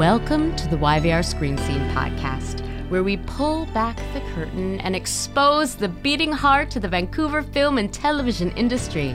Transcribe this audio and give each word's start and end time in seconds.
Welcome 0.00 0.56
to 0.56 0.66
the 0.66 0.78
YVR 0.78 1.22
Screen 1.22 1.58
Scene 1.58 1.86
podcast, 1.90 2.62
where 2.88 3.02
we 3.02 3.18
pull 3.18 3.66
back 3.66 3.98
the 4.14 4.22
curtain 4.32 4.80
and 4.80 4.96
expose 4.96 5.74
the 5.74 5.90
beating 5.90 6.32
heart 6.32 6.74
of 6.74 6.80
the 6.80 6.88
Vancouver 6.88 7.42
film 7.42 7.76
and 7.76 7.92
television 7.92 8.50
industry, 8.52 9.14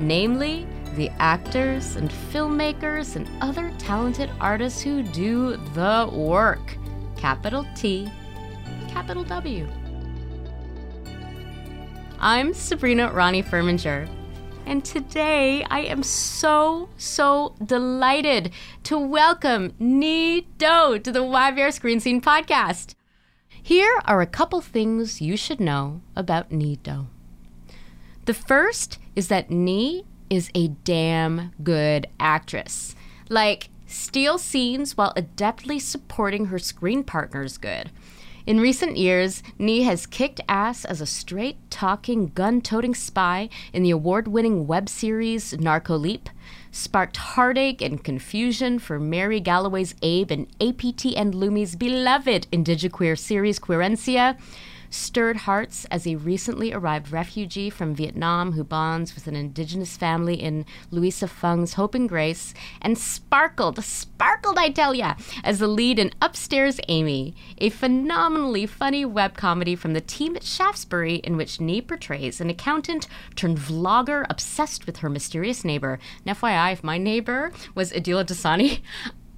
namely 0.00 0.66
the 0.96 1.08
actors 1.18 1.96
and 1.96 2.10
filmmakers 2.10 3.16
and 3.16 3.26
other 3.40 3.72
talented 3.78 4.30
artists 4.38 4.82
who 4.82 5.02
do 5.02 5.56
the 5.72 6.10
work. 6.12 6.76
Capital 7.16 7.66
T, 7.74 8.12
capital 8.86 9.24
W. 9.24 9.66
I'm 12.20 12.52
Sabrina 12.52 13.10
Ronnie 13.10 13.42
Furminger. 13.42 14.06
And 14.68 14.84
today 14.84 15.64
I 15.70 15.80
am 15.80 16.02
so, 16.02 16.90
so 16.98 17.54
delighted 17.64 18.50
to 18.82 18.98
welcome 18.98 19.70
Nhi 19.80 20.44
Do 20.58 20.98
to 20.98 21.10
the 21.10 21.22
YVR 21.22 21.72
Screen 21.72 22.00
Scene 22.00 22.20
podcast. 22.20 22.94
Here 23.48 23.98
are 24.04 24.20
a 24.20 24.26
couple 24.26 24.60
things 24.60 25.22
you 25.22 25.38
should 25.38 25.58
know 25.58 26.02
about 26.14 26.50
Nhi 26.50 26.82
Do. 26.82 27.06
The 28.26 28.34
first 28.34 28.98
is 29.16 29.28
that 29.28 29.48
Nhi 29.48 30.04
is 30.28 30.50
a 30.54 30.68
damn 30.68 31.52
good 31.62 32.06
actress. 32.20 32.94
Like, 33.30 33.70
steal 33.86 34.36
scenes 34.36 34.98
while 34.98 35.14
adeptly 35.14 35.80
supporting 35.80 36.44
her 36.46 36.58
screen 36.58 37.04
partners 37.04 37.56
good. 37.56 37.90
In 38.48 38.60
recent 38.60 38.96
years, 38.96 39.42
Nhi 39.60 39.84
has 39.84 40.06
kicked 40.06 40.40
ass 40.48 40.86
as 40.86 41.02
a 41.02 41.06
straight 41.06 41.58
talking, 41.70 42.28
gun 42.28 42.62
toting 42.62 42.94
spy 42.94 43.50
in 43.74 43.82
the 43.82 43.90
award 43.90 44.26
winning 44.26 44.66
web 44.66 44.88
series 44.88 45.52
NarcoLeap, 45.52 46.28
sparked 46.72 47.18
heartache 47.18 47.82
and 47.82 48.02
confusion 48.02 48.78
for 48.78 48.98
Mary 48.98 49.38
Galloway's 49.38 49.94
Abe 50.00 50.30
and 50.30 50.58
APTN 50.60 51.34
Lumi's 51.34 51.76
beloved 51.76 52.46
indigiqueer 52.50 53.18
series 53.18 53.58
Querencia, 53.58 54.38
stirred 54.90 55.38
hearts 55.38 55.84
as 55.90 56.06
a 56.06 56.16
recently 56.16 56.72
arrived 56.72 57.12
refugee 57.12 57.70
from 57.70 57.94
Vietnam 57.94 58.52
who 58.52 58.64
bonds 58.64 59.14
with 59.14 59.26
an 59.26 59.36
indigenous 59.36 59.96
family 59.96 60.34
in 60.34 60.64
Louisa 60.90 61.26
Phung's 61.26 61.74
Hope 61.74 61.94
and 61.94 62.08
Grace, 62.08 62.54
and 62.80 62.98
sparkled, 62.98 63.82
sparkled, 63.84 64.58
I 64.58 64.70
tell 64.70 64.94
ya, 64.94 65.14
as 65.44 65.58
the 65.58 65.68
lead 65.68 65.98
in 65.98 66.12
Upstairs 66.20 66.80
Amy, 66.88 67.34
a 67.58 67.70
phenomenally 67.70 68.66
funny 68.66 69.04
web 69.04 69.36
comedy 69.36 69.74
from 69.76 69.92
the 69.92 70.00
team 70.00 70.36
at 70.36 70.44
Shaftesbury 70.44 71.16
in 71.16 71.36
which 71.36 71.58
Nhi 71.58 71.86
portrays 71.86 72.40
an 72.40 72.50
accountant 72.50 73.06
turned 73.36 73.58
vlogger 73.58 74.24
obsessed 74.30 74.86
with 74.86 74.98
her 74.98 75.08
mysterious 75.08 75.64
neighbor. 75.64 75.98
And 76.24 76.36
FYI, 76.36 76.72
if 76.72 76.84
my 76.84 76.98
neighbor 76.98 77.52
was 77.74 77.92
Adila 77.92 78.24
Dasani, 78.24 78.80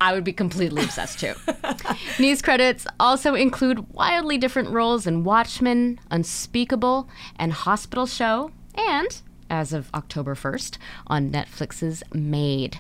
I 0.01 0.13
would 0.15 0.25
be 0.25 0.33
completely 0.33 0.83
obsessed 0.83 1.21
too. 1.21 1.35
Nhi's 2.19 2.41
credits 2.41 2.87
also 2.99 3.35
include 3.35 3.93
wildly 3.93 4.39
different 4.39 4.71
roles 4.71 5.07
in 5.07 5.25
Watchmen, 5.25 6.01
Unspeakable, 6.11 7.09
and 7.37 7.53
Hospital 7.53 8.07
Show, 8.07 8.51
and, 8.75 9.21
as 9.51 9.73
of 9.73 9.91
October 9.93 10.35
1st, 10.35 10.79
on 11.07 11.31
Netflix's 11.31 12.03
MAID. 12.15 12.79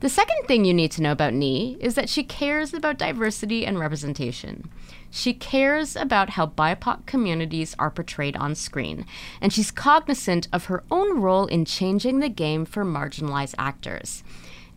The 0.00 0.08
second 0.08 0.46
thing 0.46 0.64
you 0.64 0.72
need 0.72 0.92
to 0.92 1.02
know 1.02 1.12
about 1.12 1.34
Nhi 1.34 1.76
is 1.78 1.94
that 1.94 2.08
she 2.08 2.24
cares 2.24 2.72
about 2.72 2.96
diversity 2.96 3.66
and 3.66 3.78
representation. 3.78 4.70
She 5.10 5.34
cares 5.34 5.94
about 5.94 6.30
how 6.30 6.46
BIPOC 6.46 7.04
communities 7.04 7.76
are 7.78 7.90
portrayed 7.90 8.34
on 8.34 8.54
screen, 8.54 9.04
and 9.42 9.52
she's 9.52 9.70
cognizant 9.70 10.48
of 10.54 10.66
her 10.66 10.84
own 10.90 11.20
role 11.20 11.44
in 11.44 11.66
changing 11.66 12.20
the 12.20 12.30
game 12.30 12.64
for 12.64 12.82
marginalized 12.82 13.54
actors. 13.58 14.24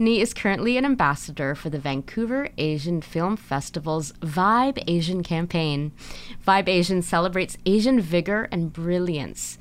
Nhi 0.04 0.20
is 0.20 0.34
currently 0.34 0.76
an 0.76 0.84
ambassador 0.84 1.56
for 1.56 1.70
the 1.70 1.80
Vancouver 1.80 2.50
Asian 2.58 3.02
Film 3.02 3.38
Festival's 3.38 4.12
Vibe 4.20 4.84
Asian 4.86 5.24
campaign. 5.24 5.94
Vibe 6.46 6.68
Asian 6.68 7.02
celebrates 7.02 7.58
Asian 7.66 8.02
vigor 8.02 8.50
and 8.52 8.74
brilliance. 8.74 9.58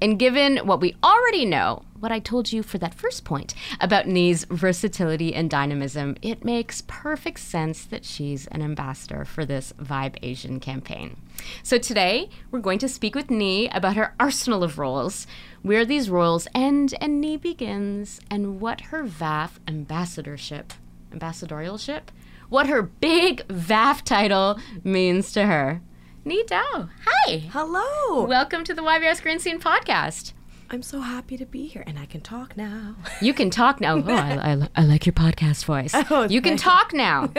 And 0.00 0.18
given 0.18 0.58
what 0.58 0.80
we 0.80 0.94
already 1.02 1.44
know, 1.44 1.82
what 1.98 2.12
I 2.12 2.18
told 2.18 2.52
you 2.52 2.62
for 2.62 2.76
that 2.78 2.94
first 2.94 3.24
point 3.24 3.54
about 3.80 4.06
Nhi's 4.06 4.44
versatility 4.44 5.34
and 5.34 5.48
dynamism, 5.48 6.16
it 6.20 6.44
makes 6.44 6.82
perfect 6.86 7.40
sense 7.40 7.84
that 7.86 8.04
she's 8.04 8.46
an 8.48 8.60
ambassador 8.60 9.24
for 9.24 9.46
this 9.46 9.72
Vibe 9.80 10.16
Asian 10.22 10.60
campaign. 10.60 11.16
So 11.62 11.78
today, 11.78 12.28
we're 12.50 12.60
going 12.60 12.78
to 12.80 12.88
speak 12.88 13.14
with 13.14 13.28
Nhi 13.28 13.74
about 13.74 13.96
her 13.96 14.14
arsenal 14.20 14.62
of 14.62 14.78
roles, 14.78 15.26
where 15.62 15.86
these 15.86 16.10
roles 16.10 16.46
end 16.54 16.94
and 17.00 17.20
Nee 17.20 17.38
begins, 17.38 18.20
and 18.30 18.60
what 18.60 18.82
her 18.82 19.04
VAFF 19.04 19.52
ambassadorship, 19.66 20.74
ambassadorialship, 21.12 22.02
what 22.50 22.66
her 22.66 22.82
big 22.82 23.46
VAFF 23.48 24.02
title 24.02 24.60
means 24.84 25.32
to 25.32 25.46
her. 25.46 25.80
Nhi 26.26 26.44
Do, 26.44 26.88
hi. 27.04 27.38
Hello. 27.52 28.24
Welcome 28.24 28.64
to 28.64 28.74
the 28.74 28.82
YVR 28.82 29.14
Screen 29.14 29.38
Scene 29.38 29.60
podcast. 29.60 30.32
I'm 30.68 30.82
so 30.82 30.98
happy 30.98 31.36
to 31.36 31.46
be 31.46 31.68
here, 31.68 31.84
and 31.86 32.00
I 32.00 32.06
can 32.06 32.20
talk 32.20 32.56
now. 32.56 32.96
You 33.22 33.32
can 33.32 33.48
talk 33.48 33.80
now. 33.80 34.02
Oh, 34.04 34.12
I, 34.12 34.54
I, 34.54 34.68
I 34.74 34.84
like 34.86 35.06
your 35.06 35.12
podcast 35.12 35.64
voice. 35.66 35.94
Oh, 36.10 36.24
you 36.24 36.42
can 36.42 36.56
talk 36.56 36.92
now. 36.92 37.30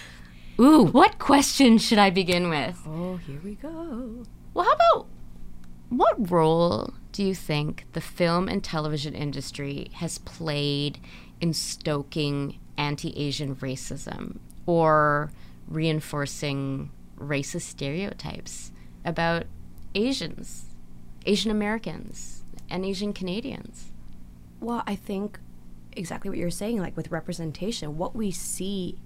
Ooh, 0.58 0.86
what 0.86 1.18
question 1.18 1.76
should 1.76 1.98
I 1.98 2.08
begin 2.08 2.48
with? 2.48 2.80
Oh, 2.86 3.16
here 3.16 3.40
we 3.44 3.56
go. 3.56 4.24
Well, 4.54 4.64
how 4.64 4.72
about 4.72 5.06
what 5.90 6.30
role 6.30 6.94
do 7.12 7.22
you 7.22 7.34
think 7.34 7.84
the 7.92 8.00
film 8.00 8.48
and 8.48 8.64
television 8.64 9.12
industry 9.12 9.90
has 9.96 10.16
played 10.16 10.98
in 11.42 11.52
stoking 11.52 12.58
anti 12.78 13.14
Asian 13.18 13.56
racism 13.56 14.38
or 14.64 15.30
reinforcing 15.68 16.90
racist 17.20 17.62
stereotypes 17.62 18.72
about 19.04 19.44
Asians, 19.94 20.66
Asian 21.26 21.50
Americans, 21.50 22.44
and 22.68 22.84
Asian 22.84 23.12
Canadians? 23.12 23.92
Well, 24.60 24.82
I 24.86 24.94
think 24.94 25.38
exactly 25.92 26.30
what 26.30 26.38
you're 26.38 26.50
saying, 26.50 26.80
like 26.80 26.96
with 26.96 27.10
representation, 27.10 27.98
what 27.98 28.14
we 28.14 28.30
see 28.30 28.98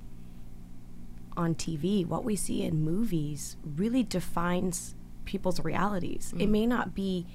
on 1.37 1.55
TV, 1.55 2.07
what 2.07 2.25
we 2.25 2.37
see 2.37 2.63
in 2.63 2.83
movies, 2.85 3.57
really 3.65 4.03
defines 4.03 4.95
people's 5.25 5.61
realities. 5.61 6.33
It 6.39 6.49
mm. 6.49 6.51
may 6.51 6.67
not 6.67 6.95
be 6.95 7.27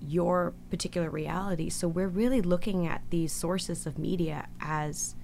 your 0.00 0.54
particular 0.70 1.10
reality. 1.10 1.70
So 1.70 1.88
we're 1.88 2.08
really 2.08 2.40
looking 2.40 2.86
at 2.86 3.02
these 3.10 3.32
sources 3.32 3.86
of 3.86 3.98
media 3.98 4.48
as 4.60 5.14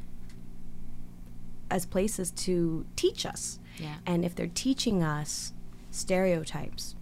as 1.70 1.86
places 1.86 2.30
to 2.30 2.84
teach 2.96 3.24
us. 3.24 3.58
Yeah. 3.78 3.96
And 4.06 4.24
if 4.24 4.34
they're 4.34 4.46
teaching 4.52 5.02
us 5.02 5.52
stereotypes, 5.90 6.94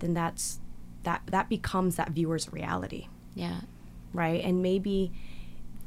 then 0.00 0.14
that's 0.14 0.60
that 1.04 1.22
that 1.26 1.48
becomes 1.48 1.96
that 1.96 2.10
viewer's 2.10 2.52
reality 2.52 3.08
Yeah. 3.34 3.60
right? 4.12 4.42
And 4.44 4.62
maybe 4.62 5.10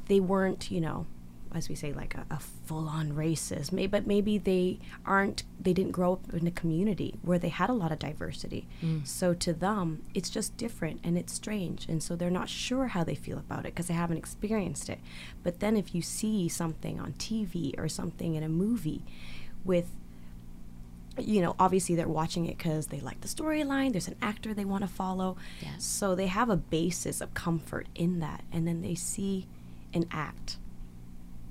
they 0.08 0.20
weren't, 0.20 0.70
you 0.70 0.80
know, 0.80 1.06
as 1.54 1.68
we 1.70 1.74
say, 1.74 1.92
like 1.92 2.14
a, 2.14 2.26
a 2.30 2.38
full-on 2.38 3.12
racist. 3.12 3.72
Maybe, 3.72 3.86
but 3.86 4.06
maybe 4.06 4.36
they 4.36 4.78
aren't. 5.06 5.44
They 5.58 5.72
didn't 5.72 5.92
grow 5.92 6.12
up 6.14 6.34
in 6.34 6.46
a 6.46 6.50
community 6.50 7.14
where 7.22 7.38
they 7.38 7.48
had 7.48 7.70
a 7.70 7.72
lot 7.72 7.92
of 7.92 7.98
diversity. 7.98 8.68
Mm. 8.84 9.06
So 9.06 9.32
to 9.32 9.54
them, 9.54 10.02
it's 10.12 10.28
just 10.28 10.56
different 10.58 11.00
and 11.02 11.16
it's 11.16 11.32
strange, 11.32 11.86
and 11.88 12.02
so 12.02 12.14
they're 12.14 12.28
not 12.30 12.48
sure 12.50 12.88
how 12.88 13.04
they 13.04 13.14
feel 13.14 13.38
about 13.38 13.60
it 13.60 13.74
because 13.74 13.86
they 13.86 13.94
haven't 13.94 14.18
experienced 14.18 14.90
it. 14.90 14.98
But 15.42 15.60
then 15.60 15.76
if 15.78 15.94
you 15.94 16.02
see 16.02 16.46
something 16.48 17.00
on 17.00 17.12
TV 17.14 17.78
or 17.78 17.88
something 17.88 18.34
in 18.34 18.42
a 18.42 18.48
movie 18.50 19.02
with 19.66 19.90
you 21.18 21.40
know, 21.40 21.56
obviously 21.58 21.94
they're 21.94 22.08
watching 22.08 22.46
it 22.46 22.58
because 22.58 22.88
they 22.88 23.00
like 23.00 23.20
the 23.20 23.28
storyline. 23.28 23.92
There's 23.92 24.08
an 24.08 24.16
actor 24.20 24.52
they 24.52 24.64
want 24.64 24.82
to 24.82 24.88
follow. 24.88 25.36
Yes. 25.60 25.84
So 25.84 26.14
they 26.14 26.26
have 26.26 26.50
a 26.50 26.56
basis 26.56 27.20
of 27.20 27.32
comfort 27.34 27.86
in 27.94 28.20
that. 28.20 28.44
And 28.52 28.66
then 28.66 28.82
they 28.82 28.94
see 28.94 29.46
an 29.94 30.06
act 30.10 30.58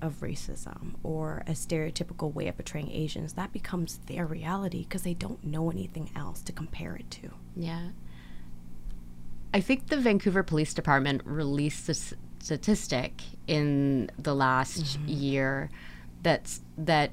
of 0.02 0.20
racism 0.20 0.96
or 1.02 1.44
a 1.48 1.52
stereotypical 1.52 2.32
way 2.34 2.48
of 2.48 2.58
portraying 2.58 2.92
Asians. 2.92 3.34
That 3.34 3.52
becomes 3.52 4.00
their 4.06 4.26
reality 4.26 4.84
because 4.84 5.02
they 5.02 5.14
don't 5.14 5.44
know 5.44 5.72
anything 5.72 6.12
else 6.16 6.42
to 6.44 6.52
compare 6.52 6.96
it 6.96 7.10
to. 7.12 7.32
Yeah. 7.56 7.90
I 9.54 9.62
think 9.62 9.88
the 9.88 9.98
Vancouver 9.98 10.44
Police 10.44 10.74
Department 10.74 11.22
released 11.26 11.88
a 11.88 11.94
s- 11.94 12.14
statistic 12.40 13.22
in 13.48 14.12
the 14.20 14.36
last 14.36 15.00
mm-hmm. 15.00 15.08
year 15.08 15.70
that's 16.22 16.62
that 16.78 17.12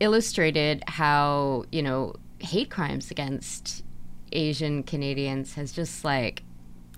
illustrated 0.00 0.84
how 0.88 1.64
you 1.72 1.82
know 1.82 2.14
hate 2.38 2.70
crimes 2.70 3.10
against 3.10 3.82
Asian 4.32 4.82
Canadians 4.82 5.54
has 5.54 5.72
just 5.72 6.04
like 6.04 6.42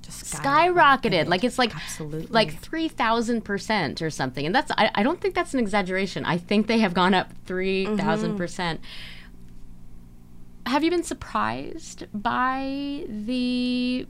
Just 0.03 0.25
skyrocketed. 0.35 1.29
Like 1.29 1.45
it's 1.45 1.59
like 1.59 1.75
Absolutely. 1.75 2.27
like 2.31 2.59
three 2.59 2.89
thousand 2.89 3.43
percent 3.45 4.03
or 4.03 4.11
something. 4.11 4.47
And 4.47 4.55
that's 4.55 4.71
I, 4.73 4.91
I 4.95 5.03
don't 5.03 5.21
think 5.21 5.35
that's 5.35 5.55
an 5.55 5.61
exaggeration. 5.61 6.25
I 6.25 6.39
think 6.39 6.67
they 6.67 6.79
have 6.79 6.95
gone 6.95 7.15
up 7.15 7.33
three 7.45 7.87
percent. 7.87 8.81
Mm-hmm. 8.81 10.73
Have 10.73 10.85
you 10.85 10.91
been 10.91 11.05
surprised 11.05 12.07
by 12.13 13.05
the 13.09 14.07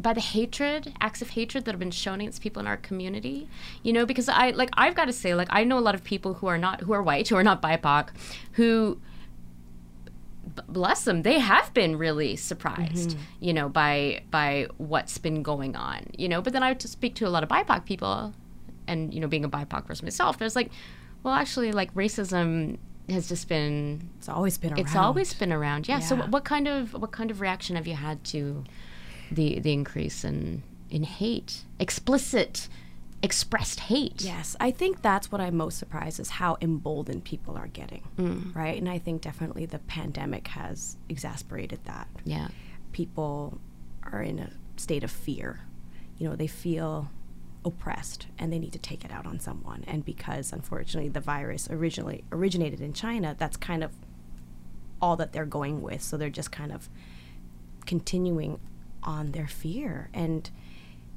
by 0.00 0.12
the 0.12 0.20
hatred, 0.20 0.94
acts 1.00 1.20
of 1.20 1.30
hatred 1.30 1.64
that 1.64 1.72
have 1.72 1.80
been 1.80 1.90
shown 1.90 2.20
against 2.20 2.40
people 2.40 2.60
in 2.60 2.66
our 2.66 2.76
community? 2.76 3.48
You 3.82 3.92
know, 3.92 4.06
because 4.06 4.28
I 4.28 4.50
like 4.50 4.70
I've 4.74 4.94
got 4.94 5.06
to 5.06 5.12
say, 5.12 5.34
like 5.34 5.48
I 5.50 5.64
know 5.64 5.78
a 5.78 5.80
lot 5.80 5.94
of 5.94 6.04
people 6.04 6.34
who 6.34 6.46
are 6.46 6.58
not 6.58 6.82
who 6.82 6.92
are 6.92 7.02
white, 7.02 7.28
who 7.28 7.36
are 7.36 7.42
not 7.42 7.60
BIPOC, 7.60 8.10
who 8.52 9.00
bless 10.66 11.04
them 11.04 11.22
they 11.22 11.38
have 11.38 11.72
been 11.74 11.96
really 11.96 12.34
surprised 12.34 13.10
mm-hmm. 13.10 13.20
you 13.38 13.52
know 13.52 13.68
by 13.68 14.22
by 14.30 14.66
what's 14.78 15.18
been 15.18 15.42
going 15.42 15.76
on 15.76 16.00
you 16.16 16.28
know 16.28 16.40
but 16.40 16.52
then 16.52 16.62
i 16.62 16.70
would 16.70 16.82
speak 16.82 17.14
to 17.14 17.26
a 17.26 17.28
lot 17.28 17.42
of 17.42 17.48
bipoc 17.48 17.84
people 17.84 18.32
and 18.86 19.12
you 19.12 19.20
know 19.20 19.28
being 19.28 19.44
a 19.44 19.48
bipoc 19.48 19.86
person 19.86 20.06
myself 20.06 20.38
there's 20.38 20.56
like 20.56 20.70
well 21.22 21.34
actually 21.34 21.70
like 21.70 21.92
racism 21.94 22.78
has 23.08 23.28
just 23.28 23.48
been 23.48 24.08
It's 24.18 24.28
always 24.28 24.58
been 24.58 24.72
around. 24.72 24.80
it's 24.80 24.96
always 24.96 25.32
been 25.34 25.52
around 25.52 25.88
yeah, 25.88 25.98
so 25.98 26.14
Yeah. 26.14 26.22
what, 26.22 26.30
what 26.30 26.44
kind 26.44 26.66
of 26.66 26.94
what 26.94 27.12
kind 27.12 27.30
of 27.30 27.40
reaction 27.40 27.76
have 27.76 27.86
you 27.86 27.94
had 27.94 28.24
to 28.24 28.64
the 29.30 29.58
the 29.60 29.72
increase 29.72 30.24
in 30.24 30.62
in 30.90 31.02
hate 31.02 31.64
explicit 31.78 32.68
expressed 33.22 33.80
hate 33.80 34.22
Yes, 34.22 34.54
I 34.60 34.70
think 34.70 35.02
that's 35.02 35.30
what 35.32 35.40
I'm 35.40 35.56
most 35.56 35.76
surprised 35.78 36.20
is 36.20 36.30
how 36.30 36.56
emboldened 36.60 37.24
people 37.24 37.56
are 37.56 37.66
getting, 37.66 38.02
Mm. 38.16 38.54
right? 38.54 38.78
And 38.78 38.88
I 38.88 38.98
think 38.98 39.22
definitely 39.22 39.66
the 39.66 39.80
pandemic 39.80 40.46
has 40.48 40.96
exasperated 41.08 41.80
that. 41.84 42.06
yeah 42.24 42.48
People 42.92 43.58
are 44.04 44.22
in 44.22 44.38
a 44.38 44.50
state 44.76 45.02
of 45.02 45.10
fear. 45.10 45.60
You 46.16 46.28
know, 46.28 46.36
they 46.36 46.46
feel 46.46 47.10
oppressed 47.64 48.28
and 48.38 48.52
they 48.52 48.58
need 48.60 48.72
to 48.72 48.78
take 48.78 49.04
it 49.04 49.10
out 49.10 49.26
on 49.26 49.40
someone. 49.40 49.82
And 49.88 50.04
because 50.04 50.52
unfortunately 50.52 51.10
the 51.10 51.20
virus 51.20 51.68
originally 51.70 52.22
originated 52.30 52.80
in 52.80 52.92
China, 52.92 53.34
that's 53.36 53.56
kind 53.56 53.82
of 53.82 53.90
all 55.02 55.16
that 55.16 55.32
they're 55.32 55.44
going 55.44 55.82
with. 55.82 56.02
So 56.02 56.16
they're 56.16 56.30
just 56.30 56.52
kind 56.52 56.70
of 56.72 56.88
continuing 57.84 58.60
on 59.02 59.32
their 59.32 59.46
fear. 59.48 60.10
And 60.14 60.50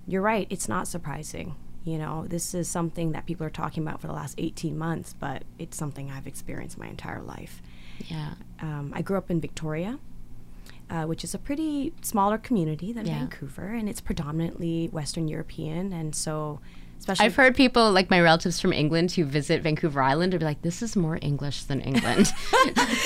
you're 0.07 0.21
right, 0.21 0.47
it's 0.49 0.67
not 0.69 0.87
surprising. 0.87 1.55
You 1.83 1.97
know, 1.97 2.25
this 2.27 2.53
is 2.53 2.67
something 2.67 3.11
that 3.13 3.25
people 3.25 3.45
are 3.45 3.49
talking 3.51 3.81
about 3.85 4.01
for 4.01 4.07
the 4.07 4.13
last 4.13 4.35
18 4.37 4.77
months, 4.77 5.13
but 5.19 5.43
it's 5.57 5.75
something 5.77 6.11
I've 6.11 6.27
experienced 6.27 6.77
my 6.77 6.87
entire 6.87 7.21
life. 7.21 7.61
yeah 8.07 8.33
Um, 8.59 8.91
I 8.95 9.01
grew 9.01 9.17
up 9.17 9.31
in 9.31 9.41
Victoria, 9.41 9.97
uh, 10.89 11.05
which 11.05 11.23
is 11.23 11.33
a 11.33 11.39
pretty 11.39 11.93
smaller 12.01 12.37
community 12.37 12.93
than 12.93 13.05
Yeah. 13.07 13.19
Vancouver, 13.19 13.67
and 13.69 13.89
it's 13.89 14.01
predominantly 14.01 14.87
Western 14.91 15.27
European. 15.27 15.91
And 15.93 16.13
so, 16.13 16.59
especially 17.01 17.25
I've 17.25 17.35
heard 17.35 17.55
people 17.55 17.91
like 17.91 18.11
my 18.11 18.21
relatives 18.21 18.61
from 18.61 18.71
England 18.73 19.11
who 19.11 19.25
visit 19.25 19.63
Vancouver 19.63 20.01
Island 20.01 20.35
are 20.35 20.39
be 20.39 20.45
like, 20.45 20.61
"This 20.61 20.83
is 20.83 20.95
more 20.95 21.17
English 21.21 21.63
than 21.63 21.81
England." 21.81 22.31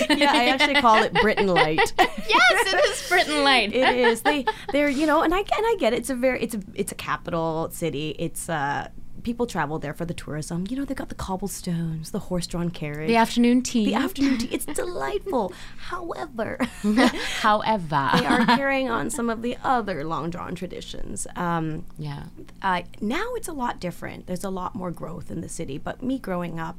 yeah, 0.09 0.31
I 0.33 0.47
actually 0.53 0.75
call 0.75 1.01
it 1.01 1.13
Britain 1.13 1.47
Light. 1.47 1.93
yes, 1.97 2.73
it 2.73 2.85
is 2.89 3.09
Britain 3.09 3.43
Light. 3.43 3.73
it 3.73 3.95
is. 3.95 4.21
They 4.21 4.45
they're 4.73 4.89
you 4.89 5.07
know, 5.07 5.21
and 5.21 5.33
I 5.33 5.39
and 5.39 5.47
I 5.49 5.77
get 5.79 5.93
it. 5.93 5.99
It's 5.99 6.09
a 6.09 6.15
very 6.15 6.41
it's 6.41 6.55
a 6.55 6.59
it's 6.73 6.91
a 6.91 6.95
capital 6.95 7.69
city. 7.71 8.15
It's 8.19 8.49
uh 8.49 8.89
people 9.25 9.47
travel 9.47 9.79
there 9.79 9.93
for 9.93 10.05
the 10.05 10.13
tourism. 10.13 10.65
You 10.69 10.77
know, 10.77 10.85
they've 10.85 10.95
got 10.95 11.09
the 11.09 11.15
cobblestones, 11.15 12.11
the 12.11 12.19
horse-drawn 12.19 12.69
carriage, 12.69 13.07
the 13.09 13.17
afternoon 13.17 13.63
tea. 13.63 13.85
the 13.85 13.95
afternoon 13.95 14.37
tea. 14.37 14.49
It's 14.53 14.65
delightful. 14.65 15.51
However, 15.77 16.59
However, 17.39 18.09
they 18.13 18.25
are 18.25 18.45
carrying 18.45 18.89
on 18.89 19.09
some 19.09 19.29
of 19.29 19.41
the 19.41 19.57
other 19.63 20.05
long-drawn 20.05 20.55
traditions. 20.55 21.27
Um, 21.35 21.85
yeah, 21.97 22.25
uh, 22.61 22.83
now 23.01 23.33
it's 23.33 23.47
a 23.47 23.53
lot 23.53 23.79
different. 23.79 24.27
There's 24.27 24.43
a 24.43 24.49
lot 24.49 24.75
more 24.75 24.91
growth 24.91 25.31
in 25.31 25.41
the 25.41 25.49
city. 25.49 25.77
But 25.79 26.01
me 26.03 26.19
growing 26.19 26.59
up, 26.59 26.77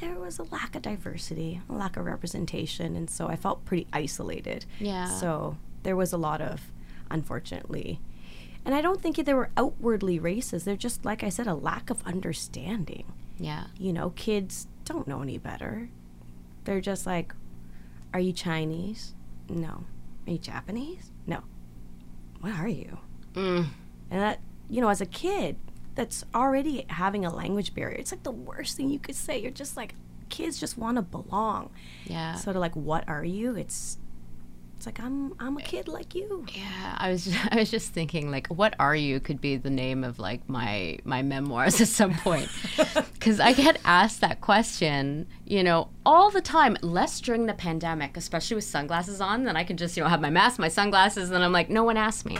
there 0.00 0.18
was 0.18 0.38
a 0.40 0.42
lack 0.42 0.74
of 0.74 0.82
diversity, 0.82 1.60
a 1.70 1.72
lack 1.72 1.96
of 1.96 2.04
representation, 2.04 2.96
and 2.96 3.08
so 3.08 3.28
I 3.28 3.36
felt 3.36 3.64
pretty 3.64 3.86
isolated. 3.92 4.66
Yeah. 4.80 5.06
So 5.06 5.56
there 5.84 5.94
was 5.94 6.12
a 6.12 6.18
lot 6.18 6.40
of, 6.40 6.60
unfortunately, 7.08 8.00
and 8.64 8.74
I 8.74 8.80
don't 8.80 9.00
think 9.00 9.16
they 9.16 9.34
were 9.34 9.50
outwardly 9.56 10.18
racist. 10.20 10.64
They're 10.64 10.76
just, 10.76 11.04
like 11.04 11.22
I 11.24 11.28
said, 11.28 11.46
a 11.46 11.54
lack 11.54 11.90
of 11.90 12.02
understanding. 12.06 13.04
yeah, 13.38 13.64
You 13.78 13.92
know, 13.92 14.10
kids 14.10 14.66
don't 14.84 15.06
know 15.08 15.22
any 15.22 15.38
better. 15.38 15.88
They're 16.64 16.80
just 16.80 17.06
like, 17.06 17.34
"Are 18.14 18.20
you 18.20 18.32
Chinese? 18.32 19.14
No. 19.48 19.84
Are 20.26 20.30
you 20.32 20.38
Japanese? 20.38 21.10
No. 21.26 21.42
What 22.40 22.52
are 22.54 22.68
you?" 22.68 22.98
mm, 23.34 23.66
And 24.10 24.20
that, 24.20 24.40
you 24.70 24.80
know, 24.80 24.88
as 24.88 25.00
a 25.00 25.06
kid 25.06 25.56
that's 25.94 26.24
already 26.34 26.84
having 26.88 27.24
a 27.24 27.34
language 27.34 27.74
barrier, 27.74 27.96
it's 27.96 28.12
like 28.12 28.22
the 28.22 28.30
worst 28.30 28.76
thing 28.76 28.90
you 28.90 28.98
could 28.98 29.16
say. 29.16 29.38
You're 29.40 29.50
just 29.50 29.76
like, 29.76 29.94
kids 30.28 30.58
just 30.58 30.78
want 30.78 30.96
to 30.96 31.02
belong. 31.02 31.70
yeah. 32.06 32.34
Sort 32.36 32.56
of 32.56 32.60
like, 32.60 32.74
what 32.76 33.08
are 33.08 33.24
you? 33.24 33.56
It's, 33.56 33.98
it's 34.82 34.86
like 34.88 34.98
I'm, 34.98 35.32
I'm 35.38 35.56
a 35.58 35.62
kid 35.62 35.86
like 35.86 36.12
you. 36.12 36.44
Yeah, 36.52 36.96
I 36.98 37.10
was 37.12 37.32
I 37.52 37.54
was 37.54 37.70
just 37.70 37.92
thinking 37.92 38.32
like 38.32 38.48
what 38.48 38.74
are 38.80 38.96
you 38.96 39.20
could 39.20 39.40
be 39.40 39.56
the 39.56 39.70
name 39.70 40.02
of 40.02 40.18
like 40.18 40.48
my 40.48 40.98
my 41.04 41.22
memoirs 41.22 41.80
at 41.80 41.86
some 41.86 42.14
point. 42.14 42.48
Cuz 43.20 43.38
I 43.38 43.52
get 43.52 43.78
asked 43.84 44.20
that 44.22 44.40
question, 44.40 45.28
you 45.46 45.62
know, 45.62 45.88
all 46.04 46.32
the 46.32 46.40
time, 46.40 46.76
less 46.82 47.20
during 47.20 47.46
the 47.46 47.54
pandemic, 47.54 48.16
especially 48.16 48.56
with 48.56 48.64
sunglasses 48.64 49.20
on, 49.20 49.44
then 49.44 49.56
I 49.56 49.62
can 49.62 49.76
just, 49.76 49.96
you 49.96 50.02
know, 50.02 50.08
have 50.08 50.20
my 50.20 50.30
mask, 50.30 50.58
my 50.58 50.66
sunglasses 50.66 51.30
and 51.30 51.44
I'm 51.44 51.52
like 51.52 51.70
no 51.70 51.84
one 51.84 51.96
asked 51.96 52.26
me. 52.26 52.38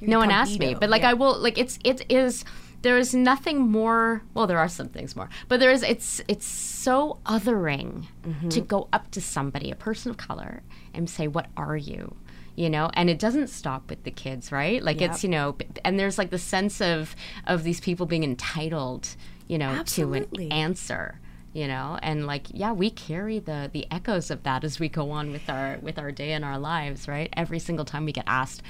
no 0.00 0.20
one 0.20 0.30
asked 0.30 0.60
me. 0.60 0.76
But 0.78 0.90
like 0.90 1.02
yeah. 1.02 1.10
I 1.10 1.14
will 1.14 1.36
like 1.36 1.58
it's 1.58 1.80
it 1.82 2.06
is 2.08 2.44
there 2.82 2.98
is 2.98 3.14
nothing 3.14 3.58
more 3.58 4.22
well 4.32 4.46
there 4.46 4.58
are 4.58 4.68
some 4.68 4.88
things 4.88 5.14
more 5.14 5.28
but 5.48 5.60
there 5.60 5.70
is 5.70 5.82
it's 5.82 6.22
it's 6.28 6.46
so 6.46 7.18
othering 7.26 8.06
Mm-hmm. 8.22 8.48
to 8.50 8.60
go 8.60 8.86
up 8.92 9.10
to 9.10 9.20
somebody 9.20 9.70
a 9.70 9.74
person 9.74 10.10
of 10.10 10.16
color 10.18 10.62
and 10.94 11.08
say 11.08 11.28
what 11.28 11.46
are 11.56 11.76
you? 11.76 12.14
You 12.56 12.68
know? 12.68 12.90
And 12.94 13.08
it 13.08 13.18
doesn't 13.18 13.48
stop 13.48 13.88
with 13.88 14.04
the 14.04 14.10
kids 14.10 14.52
right? 14.52 14.82
Like 14.82 15.00
it's 15.00 15.22
you 15.22 15.30
know 15.30 15.56
and 15.84 15.98
there's 15.98 16.18
like 16.18 16.30
the 16.30 16.38
sense 16.38 16.80
of 16.80 17.14
of 17.46 17.64
these 17.64 17.80
people 17.80 18.06
being 18.06 18.24
entitled 18.24 19.14
you 19.48 19.58
know 19.58 19.82
to 19.84 20.14
an 20.14 20.52
answer 20.52 21.20
you 21.52 21.66
know? 21.66 21.98
And 22.02 22.26
like 22.26 22.46
yeah 22.50 22.72
we 22.72 22.90
carry 22.90 23.38
the 23.38 23.70
the 23.72 23.86
echoes 23.90 24.30
of 24.30 24.42
that 24.44 24.64
as 24.64 24.78
we 24.78 24.88
go 24.88 25.10
on 25.10 25.32
with 25.32 25.48
our 25.48 25.78
with 25.80 25.98
our 25.98 26.12
day 26.12 26.32
and 26.32 26.44
our 26.44 26.58
lives 26.58 27.08
right? 27.08 27.28
Every 27.36 27.58
single 27.58 27.84
time 27.84 28.04
we 28.04 28.12
get 28.12 28.24
asked 28.26 28.62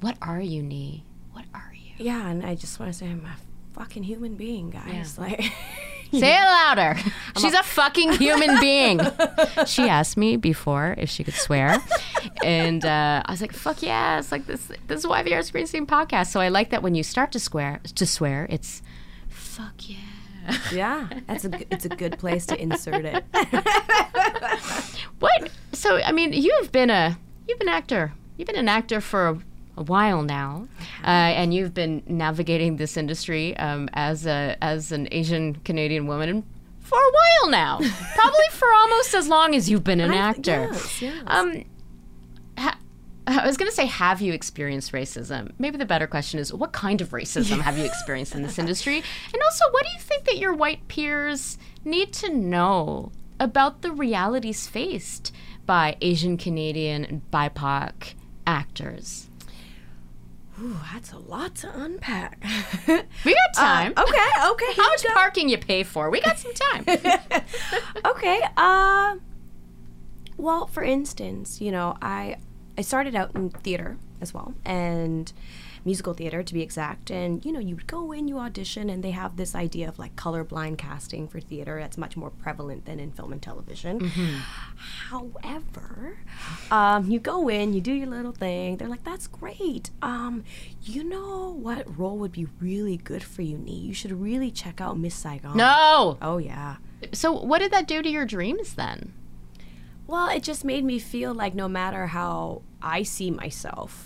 what 0.00 0.16
are 0.20 0.40
you 0.40 0.62
Nhi? 0.62 1.02
what 1.36 1.44
are 1.52 1.72
you? 1.74 1.92
Yeah, 1.98 2.28
and 2.28 2.44
I 2.44 2.54
just 2.54 2.80
want 2.80 2.92
to 2.92 2.98
say 2.98 3.06
I'm 3.06 3.24
a 3.24 3.36
fucking 3.78 4.04
human 4.04 4.34
being, 4.36 4.70
guys. 4.70 5.18
Like, 5.18 5.44
Say 6.20 6.36
it 6.36 6.44
louder. 6.44 6.96
She's 7.38 7.54
a 7.54 7.62
fucking 7.62 8.12
human 8.12 8.60
being. 8.60 9.00
She 9.66 9.88
asked 9.88 10.16
me 10.16 10.36
before 10.36 10.94
if 10.98 11.08
she 11.10 11.24
could 11.24 11.34
swear, 11.34 11.78
and 12.44 12.84
uh, 12.84 13.22
I 13.24 13.30
was 13.30 13.40
like, 13.40 13.52
"Fuck 13.52 13.82
yeah!" 13.82 14.18
It's 14.18 14.32
like 14.32 14.46
this. 14.46 14.70
This 14.86 15.00
is 15.00 15.06
why 15.06 15.22
the 15.22 15.66
Scene 15.66 15.86
podcast. 15.86 16.28
So 16.28 16.40
I 16.40 16.48
like 16.48 16.70
that 16.70 16.82
when 16.82 16.94
you 16.94 17.02
start 17.02 17.32
to 17.32 17.40
swear, 17.40 17.80
to 17.94 18.06
swear, 18.06 18.46
it's 18.50 18.82
fuck 19.28 19.74
yeah. 19.88 19.96
yeah, 20.72 21.08
that's 21.26 21.44
a, 21.44 21.50
it's 21.72 21.84
a 21.84 21.88
good 21.88 22.18
place 22.18 22.46
to 22.46 22.60
insert 22.60 23.04
it. 23.04 23.24
What? 25.18 25.50
So 25.72 25.96
I 25.96 26.12
mean, 26.12 26.32
you've 26.32 26.72
been 26.72 26.90
a 26.90 27.18
you've 27.48 27.58
been 27.58 27.68
an 27.68 27.74
actor. 27.74 28.12
You've 28.36 28.46
been 28.46 28.56
an 28.56 28.68
actor 28.68 29.00
for 29.00 29.38
a, 29.76 29.82
while 29.82 30.22
now, 30.22 30.66
uh, 31.02 31.06
and 31.06 31.52
you've 31.54 31.74
been 31.74 32.02
navigating 32.06 32.76
this 32.76 32.96
industry 32.96 33.56
um, 33.58 33.88
as 33.92 34.26
a 34.26 34.56
as 34.62 34.92
an 34.92 35.08
Asian 35.10 35.54
Canadian 35.56 36.06
woman 36.06 36.44
for 36.80 36.98
a 36.98 37.12
while 37.12 37.50
now. 37.50 37.78
Probably 38.14 38.48
for 38.52 38.68
almost 38.72 39.14
as 39.14 39.28
long 39.28 39.54
as 39.54 39.68
you've 39.68 39.84
been 39.84 40.00
an 40.00 40.12
I- 40.12 40.16
actor. 40.16 40.68
yes, 40.72 41.02
yes. 41.02 41.22
Um, 41.26 41.64
ha- 42.58 42.78
I 43.28 43.44
was 43.44 43.56
going 43.56 43.68
to 43.68 43.74
say, 43.74 43.86
have 43.86 44.20
you 44.20 44.32
experienced 44.32 44.92
racism? 44.92 45.50
Maybe 45.58 45.76
the 45.78 45.84
better 45.86 46.06
question 46.06 46.38
is, 46.38 46.52
what 46.54 46.72
kind 46.72 47.00
of 47.00 47.08
racism 47.10 47.60
have 47.60 47.76
you 47.76 47.84
experienced 47.92 48.34
in 48.36 48.42
this 48.42 48.58
industry? 48.58 48.96
And 49.32 49.42
also, 49.42 49.64
what 49.72 49.84
do 49.84 49.90
you 49.92 49.98
think 50.00 50.24
that 50.26 50.38
your 50.38 50.54
white 50.54 50.86
peers 50.86 51.58
need 51.84 52.12
to 52.14 52.32
know 52.32 53.10
about 53.40 53.82
the 53.82 53.90
realities 53.90 54.66
faced 54.68 55.34
by 55.66 55.96
Asian 56.00 56.36
Canadian 56.36 57.04
and 57.04 57.28
BIPOC 57.32 58.14
actors? 58.46 59.28
Ooh, 60.60 60.76
that's 60.92 61.12
a 61.12 61.18
lot 61.18 61.54
to 61.56 61.80
unpack. 61.82 62.42
We 63.24 63.34
got 63.34 63.54
time. 63.56 63.92
Uh, 63.96 64.02
okay, 64.02 64.50
okay. 64.50 64.72
How 64.76 64.88
much 64.88 65.04
parking 65.06 65.48
you 65.48 65.58
pay 65.58 65.82
for? 65.82 66.10
We 66.10 66.20
got 66.20 66.38
some 66.38 66.52
time. 66.54 66.84
okay. 68.04 68.40
Uh, 68.56 69.16
well, 70.36 70.66
for 70.66 70.82
instance, 70.82 71.60
you 71.60 71.72
know, 71.72 71.96
I 72.00 72.36
I 72.78 72.82
started 72.82 73.14
out 73.14 73.34
in 73.34 73.50
theater 73.50 73.98
as 74.20 74.32
well, 74.32 74.54
and 74.64 75.32
musical 75.86 76.12
theater 76.12 76.42
to 76.42 76.52
be 76.52 76.60
exact. 76.60 77.10
And 77.10 77.42
you 77.44 77.52
know, 77.52 77.60
you 77.60 77.76
would 77.76 77.86
go 77.86 78.12
in, 78.12 78.28
you 78.28 78.38
audition, 78.38 78.90
and 78.90 79.02
they 79.02 79.12
have 79.12 79.36
this 79.36 79.54
idea 79.54 79.88
of 79.88 79.98
like 79.98 80.16
colorblind 80.16 80.76
casting 80.76 81.28
for 81.28 81.40
theater. 81.40 81.78
That's 81.80 81.96
much 81.96 82.16
more 82.16 82.30
prevalent 82.30 82.84
than 82.84 82.98
in 83.00 83.12
film 83.12 83.32
and 83.32 83.40
television. 83.40 84.00
However, 85.08 86.18
um, 86.70 87.08
you 87.10 87.20
go 87.20 87.48
in, 87.48 87.72
you 87.72 87.80
do 87.80 87.92
your 87.92 88.08
little 88.08 88.32
thing. 88.32 88.76
They're 88.76 88.88
like, 88.88 89.04
"That's 89.04 89.28
great. 89.28 89.90
Um, 90.02 90.44
you 90.82 91.04
know 91.04 91.52
what 91.52 91.98
role 91.98 92.18
would 92.18 92.32
be 92.32 92.48
really 92.60 92.96
good 92.96 93.22
for 93.22 93.42
you, 93.42 93.56
Nhi? 93.56 93.82
You 93.82 93.94
should 93.94 94.12
really 94.20 94.50
check 94.50 94.80
out 94.80 94.98
Miss 94.98 95.14
Saigon." 95.14 95.56
No. 95.56 96.18
Oh 96.20 96.38
yeah. 96.38 96.76
So 97.12 97.32
what 97.32 97.60
did 97.60 97.70
that 97.72 97.86
do 97.86 98.02
to 98.02 98.08
your 98.08 98.26
dreams 98.26 98.74
then? 98.74 99.12
Well, 100.08 100.28
it 100.28 100.42
just 100.42 100.64
made 100.64 100.84
me 100.84 100.98
feel 100.98 101.34
like 101.34 101.54
no 101.54 101.68
matter 101.68 102.08
how 102.08 102.62
I 102.80 103.02
see 103.02 103.30
myself 103.30 104.05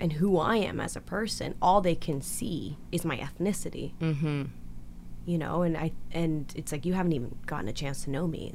and 0.00 0.14
who 0.14 0.38
I 0.38 0.56
am 0.56 0.80
as 0.80 0.96
a 0.96 1.00
person, 1.00 1.54
all 1.62 1.80
they 1.80 1.94
can 1.94 2.20
see 2.22 2.78
is 2.90 3.04
my 3.04 3.16
ethnicity. 3.18 3.92
Mm-hmm. 4.00 4.44
You 5.26 5.38
know, 5.38 5.62
and 5.62 5.76
I 5.76 5.92
and 6.10 6.52
it's 6.56 6.72
like 6.72 6.84
you 6.86 6.94
haven't 6.94 7.12
even 7.12 7.36
gotten 7.46 7.68
a 7.68 7.72
chance 7.72 8.04
to 8.04 8.10
know 8.10 8.26
me, 8.26 8.54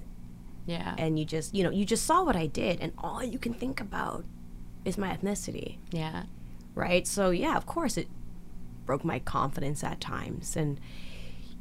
Yeah. 0.65 0.95
and 0.97 1.17
you 1.17 1.23
just 1.23 1.53
you 1.55 1.63
know 1.63 1.69
you 1.69 1.85
just 1.85 2.05
saw 2.05 2.23
what 2.23 2.35
I 2.35 2.47
did, 2.47 2.81
and 2.81 2.91
all 2.97 3.23
you 3.23 3.37
can 3.39 3.53
think 3.53 3.79
about 3.79 4.25
is 4.83 4.97
my 4.97 5.15
ethnicity, 5.15 5.77
yeah. 5.91 6.23
right? 6.73 7.05
So 7.07 7.29
yeah, 7.29 7.55
of 7.55 7.65
course 7.65 7.95
it 7.97 8.07
broke 8.85 9.05
my 9.05 9.19
confidence 9.19 9.83
at 9.83 10.01
times, 10.01 10.55
and 10.57 10.79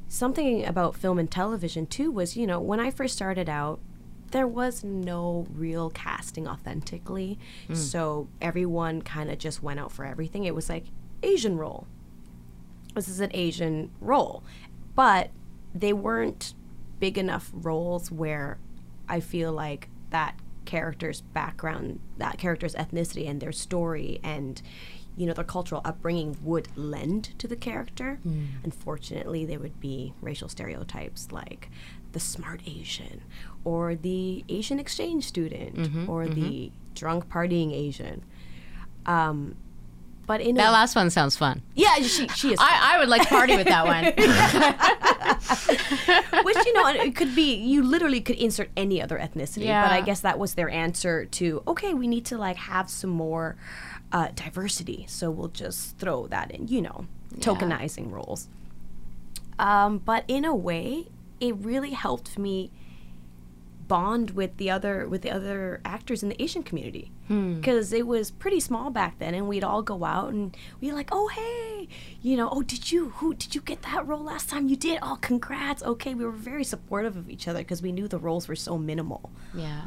something 0.09 0.65
about 0.65 0.95
film 0.97 1.19
and 1.19 1.31
television 1.31 1.87
too 1.87 2.11
was 2.11 2.37
you 2.37 2.47
know 2.47 2.59
when 2.61 2.81
I 2.81 2.91
first 2.91 3.15
started 3.15 3.49
out 3.49 3.81
there 4.35 4.49
was 4.49 4.83
no 4.83 5.47
real 5.55 5.91
casting 5.91 6.49
authentically. 6.49 7.39
Hmm. 7.69 7.75
So 7.75 8.29
everyone 8.43 9.01
kind 9.01 9.31
of 9.31 9.39
just 9.39 9.63
went 9.63 9.79
out 9.79 9.93
for 9.93 10.05
everything. 10.05 10.43
It 10.43 10.57
was 10.57 10.69
like 10.69 10.87
Asian 11.23 11.57
role. 11.57 11.87
This 12.97 13.09
is 13.09 13.21
an 13.21 13.31
Asian 13.33 13.93
role. 14.01 14.43
But 14.97 15.31
they 15.73 15.93
weren't 15.93 16.55
big 16.99 17.17
enough 17.17 17.53
roles 17.55 18.11
where 18.11 18.59
I 19.09 19.21
feel 19.21 19.53
like 19.53 19.89
that 20.11 20.37
character's 20.65 21.21
background, 21.21 22.01
that 22.19 22.37
character's 22.37 22.75
ethnicity 22.75 23.31
and 23.31 23.41
their 23.41 23.53
story 23.53 24.19
and 24.25 24.61
you 25.17 25.27
know 25.27 25.33
their 25.33 25.45
cultural 25.45 25.81
upbringing 25.85 26.37
would 26.43 26.67
lend 26.77 27.39
to 27.39 27.47
the 27.47 27.55
character. 27.55 28.19
Hmm. 28.25 28.47
Unfortunately, 28.65 29.47
there 29.47 29.61
would 29.61 29.79
be 29.79 30.13
racial 30.21 30.49
stereotypes 30.49 31.31
like 31.31 31.71
the 32.15 32.21
smart 32.21 32.63
Asian 32.67 33.21
or 33.65 33.95
the 33.95 34.43
Asian 34.49 34.81
exchange 34.81 35.27
student 35.27 36.09
or 36.09 36.27
the 36.27 36.73
drunk 36.95 37.29
partying 37.29 37.73
Asian. 37.73 38.23
Um, 39.05 39.57
but 40.27 40.41
in 40.41 40.55
That 40.57 40.71
a, 40.71 40.73
last 40.73 40.97
one 40.97 41.11
sounds 41.11 41.37
fun. 41.37 41.61
yeah, 41.75 41.97
she 41.97 42.27
she 42.29 42.53
is 42.55 42.59
I, 42.59 42.95
I 42.95 42.99
would 42.99 43.11
like 43.11 43.23
to 43.23 43.29
party 43.29 43.57
with 43.57 43.67
that 43.67 43.85
one. 43.85 44.05
which 46.45 46.57
you 46.67 46.73
know 46.73 46.87
it 46.89 47.15
could 47.17 47.35
be 47.35 47.55
you 47.57 47.83
literally 47.83 48.21
could 48.21 48.37
insert 48.37 48.71
any 48.77 49.03
other 49.03 49.19
ethnicity 49.19 49.67
but 49.67 49.91
i 49.93 50.01
guess 50.01 50.21
that 50.21 50.39
was 50.39 50.55
their 50.55 50.69
answer 50.71 51.25
to 51.27 51.63
okay 51.67 51.93
we 51.95 52.07
need 52.07 52.25
to 52.25 52.39
like 52.39 52.57
have 52.57 52.89
some 52.89 53.11
more 53.11 53.57
uh, 54.13 54.29
diversity 54.35 55.05
so 55.09 55.31
we'll 55.31 55.49
just 55.49 55.99
throw 55.99 56.27
that 56.29 56.51
in 56.51 56.69
you 56.69 56.81
know 56.81 57.07
tokenizing 57.39 58.11
roles 58.11 58.49
um, 59.59 59.99
but 59.99 60.25
in 60.29 60.45
a 60.45 60.55
way 60.55 61.07
it 61.45 61.53
really 61.57 61.91
helped 61.91 62.39
me 62.39 62.71
bond 63.87 64.31
with 64.31 64.57
the 64.57 64.71
other 64.71 65.07
with 65.07 65.21
the 65.21 65.31
other 65.31 65.81
actors 65.85 66.23
in 66.23 66.29
the 66.31 66.43
Asian 66.43 66.63
community. 66.63 67.11
Hmm. 67.29 67.57
Because 67.57 67.93
it 67.93 68.07
was 68.07 68.31
pretty 68.31 68.61
small 68.61 68.91
back 68.91 69.19
then 69.19 69.35
and 69.35 69.47
we'd 69.47 69.65
all 69.65 69.83
go 69.83 70.05
out 70.05 70.33
and 70.33 70.57
we'd 70.81 70.93
like 70.93 71.11
oh 71.13 71.29
hey 71.29 71.89
you 72.23 72.37
know 72.37 72.49
oh 72.51 72.63
did 72.63 72.91
you 72.91 73.11
who 73.11 73.35
did 73.35 73.55
you 73.55 73.61
get 73.61 73.83
that 73.83 74.07
role 74.07 74.23
last 74.23 74.49
time 74.49 74.69
you 74.69 74.77
did? 74.77 74.99
Oh 75.03 75.19
congrats. 75.21 75.83
Okay 75.83 76.15
we 76.15 76.25
were 76.25 76.31
very 76.31 76.65
supportive 76.65 77.17
of 77.17 77.29
each 77.29 77.47
other 77.47 77.61
because 77.61 77.83
we 77.83 77.93
knew 77.93 78.09
the 78.09 78.19
roles 78.19 78.49
were 78.49 78.57
so 78.57 78.79
minimal. 78.79 79.31
Yeah. 79.55 79.83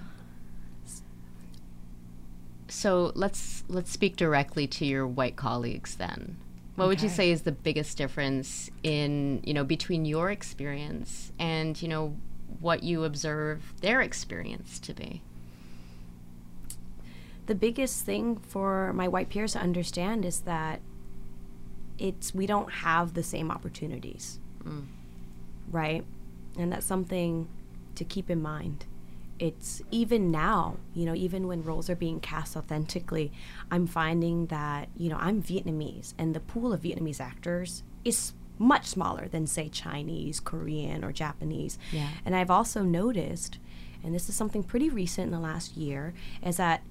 So 2.69 3.11
let's 3.15 3.63
let's 3.67 3.91
speak 3.91 4.15
directly 4.15 4.67
to 4.67 4.85
your 4.85 5.07
white 5.07 5.35
colleagues 5.35 5.95
then. 5.95 6.37
What 6.77 6.87
would 6.87 7.01
you 7.01 7.09
say 7.09 7.31
is 7.31 7.41
the 7.41 7.51
biggest 7.51 7.97
difference 7.97 8.69
in, 8.83 9.41
you 9.43 9.53
know, 9.53 9.63
between 9.63 10.05
your 10.05 10.31
experience 10.31 11.31
and, 11.39 11.79
you 11.81 11.87
know, 11.87 12.15
what 12.59 12.83
you 12.83 13.03
observe 13.03 13.73
their 13.81 14.01
experience 14.01 14.79
to 14.79 14.93
be? 14.93 15.21
the 17.47 17.55
biggest 17.55 18.05
thing 18.05 18.37
for 18.37 18.93
my 18.93 19.07
white 19.07 19.29
peers 19.29 19.53
to 19.53 19.59
understand 19.59 20.23
is 20.25 20.41
that 20.41 20.81
it's 21.97 22.35
we 22.35 22.45
don't 22.45 22.71
have 22.71 23.13
the 23.13 23.23
same 23.23 23.49
opportunities. 23.49 24.39
Mm. 24.63 24.85
Right? 25.71 26.05
And 26.57 26.71
that's 26.71 26.85
something 26.85 27.47
to 27.95 28.03
keep 28.03 28.29
in 28.29 28.41
mind 28.41 28.85
it's 29.39 29.81
even 29.91 30.31
now 30.31 30.77
you 30.93 31.05
know 31.05 31.13
even 31.13 31.47
when 31.47 31.63
roles 31.63 31.89
are 31.89 31.95
being 31.95 32.19
cast 32.19 32.57
authentically 32.57 33.31
i'm 33.71 33.85
finding 33.85 34.47
that 34.47 34.89
you 34.97 35.09
know 35.09 35.17
i'm 35.19 35.41
vietnamese 35.41 36.13
and 36.17 36.33
the 36.35 36.39
pool 36.39 36.73
of 36.73 36.81
vietnamese 36.81 37.19
actors 37.21 37.83
is 38.03 38.33
much 38.57 38.85
smaller 38.87 39.27
than 39.27 39.45
say 39.45 39.69
chinese 39.69 40.39
korean 40.39 41.03
or 41.03 41.11
japanese 41.11 41.77
Yeah. 41.91 42.09
and 42.25 42.35
i've 42.35 42.49
also 42.49 42.81
noticed 42.83 43.59
and 44.03 44.15
this 44.15 44.27
is 44.29 44.35
something 44.35 44.63
pretty 44.63 44.89
recent 44.89 45.25
in 45.27 45.31
the 45.31 45.39
last 45.39 45.77
year 45.77 46.13
is 46.43 46.57
that 46.57 46.81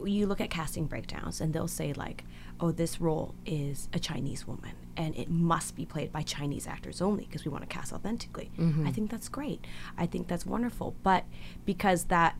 uh, 0.00 0.04
you 0.04 0.26
look 0.26 0.40
at 0.40 0.48
casting 0.50 0.86
breakdowns 0.86 1.40
and 1.40 1.52
they'll 1.52 1.68
say 1.68 1.92
like 1.92 2.24
oh 2.60 2.72
this 2.72 3.00
role 3.00 3.34
is 3.44 3.88
a 3.92 3.98
chinese 3.98 4.46
woman 4.46 4.72
and 4.96 5.16
it 5.16 5.30
must 5.30 5.74
be 5.74 5.84
played 5.84 6.12
by 6.12 6.22
chinese 6.22 6.66
actors 6.66 7.00
only 7.00 7.24
because 7.24 7.44
we 7.44 7.50
want 7.50 7.62
to 7.62 7.68
cast 7.68 7.92
authentically. 7.92 8.50
Mm-hmm. 8.58 8.86
I 8.86 8.92
think 8.92 9.10
that's 9.10 9.28
great. 9.28 9.64
I 9.96 10.06
think 10.06 10.28
that's 10.28 10.44
wonderful. 10.46 10.94
But 11.02 11.24
because 11.64 12.04
that 12.04 12.36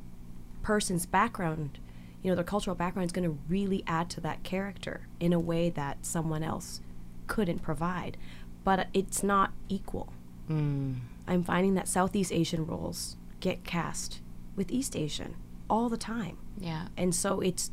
person's 0.63 1.07
background 1.07 1.79
you 2.23 2.31
know 2.31 2.35
their 2.37 2.45
cultural 2.45 2.77
background 2.77 3.07
is 3.07 3.13
going 3.13 3.29
to 3.29 3.37
really 3.49 3.83
add 3.87 4.09
to 4.11 4.21
that 4.21 4.43
character 4.45 5.09
in 5.19 5.33
a 5.33 5.41
way 5.41 5.71
that 5.71 6.07
someone 6.07 6.43
else 6.43 6.81
couldn't 7.27 7.61
provide. 7.61 8.17
But 8.65 8.89
it's 8.95 9.23
not 9.25 9.53
equal. 9.69 10.13
Mm. 10.49 11.01
I'm 11.27 11.43
finding 11.43 11.75
that 11.75 11.89
southeast 11.89 12.33
asian 12.33 12.67
roles 12.67 13.17
get 13.41 13.65
cast 13.65 14.21
with 14.55 14.71
east 14.71 14.95
asian 14.97 15.35
all 15.69 15.89
the 15.89 15.97
time. 15.97 16.39
Yeah. 16.59 16.89
and 16.97 17.15
so 17.15 17.41
it's 17.41 17.71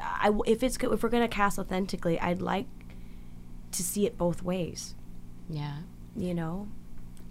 I, 0.00 0.32
if 0.46 0.62
it's 0.62 0.78
if 0.78 1.02
we're 1.02 1.08
gonna 1.10 1.28
cast 1.28 1.58
authentically 1.58 2.18
i'd 2.20 2.40
like 2.40 2.66
to 3.72 3.82
see 3.82 4.06
it 4.06 4.16
both 4.16 4.42
ways. 4.42 4.94
Yeah. 5.48 5.78
you 6.16 6.34
know? 6.34 6.68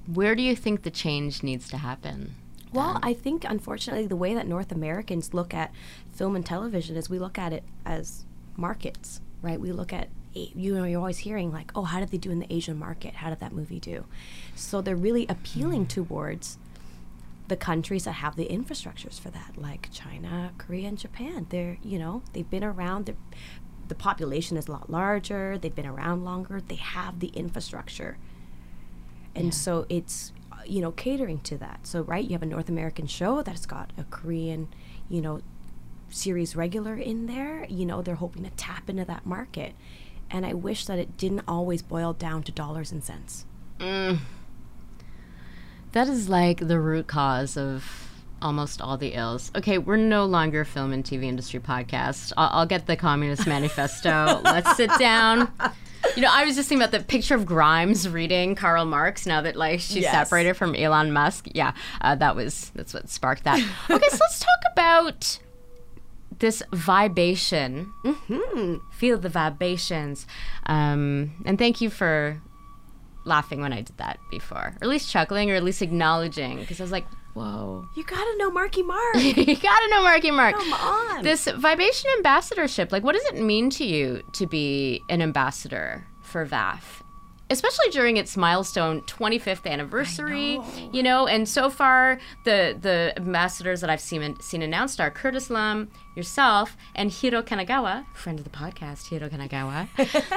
Where 0.08 0.36
do 0.36 0.44
you 0.44 0.56
think 0.56 0.84
the 0.84 0.92
change 0.92 1.44
needs 1.44 1.70
to 1.70 1.78
happen? 1.78 2.36
well 2.74 2.98
i 3.04 3.12
think 3.12 3.44
unfortunately 3.44 4.08
the 4.08 4.16
way 4.16 4.34
that 4.34 4.48
north 4.48 4.72
americans 4.72 5.34
look 5.34 5.54
at 5.54 5.74
film 6.14 6.38
and 6.38 6.46
television 6.46 6.96
is 6.96 7.10
we 7.10 7.20
look 7.20 7.38
at 7.38 7.52
it 7.52 7.66
as 7.86 8.24
markets 8.56 9.20
right? 9.42 9.60
We 9.60 9.72
look 9.72 9.94
at 9.94 10.10
you 10.34 10.74
know 10.74 10.86
you're 10.86 11.00
always 11.00 11.20
hearing 11.20 11.52
like 11.52 11.72
oh 11.76 11.84
how 11.84 12.00
did 12.00 12.10
they 12.10 12.18
do 12.18 12.32
in 12.32 12.40
the 12.40 12.54
asian 12.54 12.78
market? 12.78 13.16
How 13.16 13.30
did 13.30 13.40
that 13.40 13.52
movie 13.52 13.80
do? 13.80 14.06
So 14.56 14.82
they're 14.82 14.96
really 14.96 15.26
appealing 15.28 15.86
mm. 15.86 15.90
towards 15.90 16.58
the 17.48 17.58
countries 17.58 18.06
that 18.06 18.14
have 18.14 18.38
the 18.38 18.46
infrastructures 18.46 19.20
for 19.20 19.30
that 19.32 19.58
like 19.58 19.90
china 19.92 20.54
korea 20.58 20.88
and 20.88 20.98
japan. 20.98 21.48
They're 21.50 21.78
you 21.84 22.00
know 22.00 22.24
they've 22.34 22.50
been 22.50 22.64
around 22.64 23.08
they're, 23.08 23.16
the 23.92 23.96
population 23.96 24.56
is 24.56 24.70
a 24.70 24.72
lot 24.72 24.90
larger 24.90 25.58
they've 25.58 25.76
been 25.76 25.86
around 25.86 26.24
longer 26.24 26.62
they 26.66 26.76
have 26.76 27.20
the 27.20 27.28
infrastructure. 27.28 28.18
And 29.36 29.54
so 29.54 29.86
it's 29.90 30.32
you 30.66 30.80
know 30.80 30.92
catering 30.92 31.40
to 31.42 31.58
that. 31.58 31.82
So 31.84 32.02
right 32.02 32.24
you 32.24 32.32
have 32.32 32.42
a 32.42 32.46
north 32.46 32.70
american 32.70 33.06
show 33.06 33.42
that's 33.42 33.66
got 33.66 33.92
a 33.98 34.06
korean 34.06 34.70
you 35.10 35.20
know 35.20 35.42
series 36.10 36.56
regular 36.56 36.96
in 36.96 37.26
there. 37.28 37.66
You 37.66 37.86
know 37.86 38.02
they're 38.02 38.16
hoping 38.16 38.46
to 38.46 38.50
tap 38.52 38.90
into 38.90 39.04
that 39.04 39.26
market. 39.26 39.76
And 40.30 40.46
i 40.46 40.54
wish 40.54 40.86
that 40.86 40.98
it 40.98 41.18
didn't 41.18 41.44
always 41.46 41.82
boil 41.82 42.14
down 42.14 42.44
to 42.44 42.52
dollars 42.54 42.94
and 42.94 43.04
cents. 43.04 43.46
Mm. 43.78 44.20
That 45.92 46.08
is 46.08 46.30
like 46.30 46.66
the 46.66 46.80
root 46.80 47.08
cause 47.08 47.58
of 47.58 48.10
almost 48.42 48.82
all 48.82 48.98
the 48.98 49.14
ills. 49.14 49.52
Okay, 49.56 49.78
we're 49.78 49.98
no 49.98 50.26
longer 50.26 50.62
a 50.62 50.66
film 50.66 50.94
and 50.94 51.04
TV 51.04 51.24
industry 51.26 51.60
podcast. 51.60 52.34
I'll, 52.38 52.60
I'll 52.62 52.66
get 52.66 52.88
the 52.88 52.96
Communist 52.96 53.46
Manifesto. 53.48 54.42
Let's 54.44 54.76
sit 54.78 54.90
down. 55.00 55.52
You 56.16 56.24
know, 56.24 56.30
I 56.32 56.46
was 56.46 56.56
just 56.56 56.68
thinking 56.68 56.84
about 56.84 56.98
the 56.98 57.04
picture 57.06 57.36
of 57.36 57.46
Grimes 57.46 58.10
reading 58.10 58.56
Karl 58.56 58.86
Marx 58.86 59.26
now 59.26 59.42
that 59.42 59.56
like 59.56 59.80
she's 59.80 59.98
Yes. 60.04 60.12
separated 60.12 60.56
from 60.56 60.76
Elon 60.76 61.12
Musk. 61.14 61.48
Yeah, 61.54 61.74
uh, 62.02 62.16
that 62.16 62.36
was 62.36 62.72
that's 62.76 62.94
what 62.94 63.10
sparked 63.10 63.44
that. 63.44 63.60
Okay, 63.90 64.08
so 64.10 64.18
let's 64.20 64.40
talk 64.40 64.72
about 64.74 65.40
this 66.40 66.64
vibration. 66.74 67.94
Feel 68.94 69.18
the 69.20 69.30
vibrations. 69.30 70.26
Um, 70.66 71.32
and 71.46 71.60
thank 71.60 71.82
you 71.82 71.90
for 71.92 72.42
laughing 73.24 73.62
when 73.62 73.72
I 73.72 73.82
did 73.82 73.98
that 73.98 74.18
before, 74.32 74.58
or 74.58 74.78
at 74.82 74.88
least 74.88 75.12
chuckling, 75.12 75.52
or 75.52 75.56
at 75.56 75.64
least 75.64 75.84
acknowledging, 75.84 76.58
because 76.60 76.80
I 76.80 76.84
was 76.84 76.92
like, 76.92 77.06
Whoa. 77.34 77.88
You 77.94 78.04
gotta 78.04 78.38
know 78.38 78.52
Marky 78.52 78.84
Mark. 78.84 79.16
you 79.16 79.56
gotta 79.56 79.90
know 79.90 80.04
Marky 80.04 80.32
Mark. 80.32 80.56
Come 80.56 80.74
on. 80.74 81.24
This 81.24 81.46
Vibation 81.46 82.06
ambassadorship, 82.18 82.92
like, 82.92 83.04
what 83.04 83.14
does 83.14 83.26
it 83.26 83.42
mean 83.42 83.70
to 83.72 83.86
you 83.86 84.22
to 84.34 84.46
be 84.46 85.02
an 85.10 85.22
ambassador 85.22 86.06
for 86.22 86.46
VAFF? 86.46 87.04
Especially 87.50 87.90
during 87.92 88.16
its 88.16 88.38
milestone 88.38 89.02
25th 89.02 89.70
anniversary, 89.70 90.58
you 90.94 91.04
know, 91.04 91.28
and 91.28 91.50
so 91.50 91.70
far 91.70 92.18
the 92.46 92.78
the 92.80 93.14
ambassadors 93.18 93.82
that 93.82 93.90
I've 93.90 94.00
seen 94.00 94.40
seen 94.40 94.62
announced 94.62 95.02
are 95.02 95.12
Curtis 95.12 95.50
Lam, 95.50 95.90
yourself, 96.16 96.78
and 96.96 97.12
Hiro 97.12 97.42
Kanagawa, 97.42 98.06
friend 98.14 98.40
of 98.40 98.46
the 98.46 98.52
podcast, 98.52 99.08
Hiro 99.08 99.28
Kanagawa. 99.28 99.90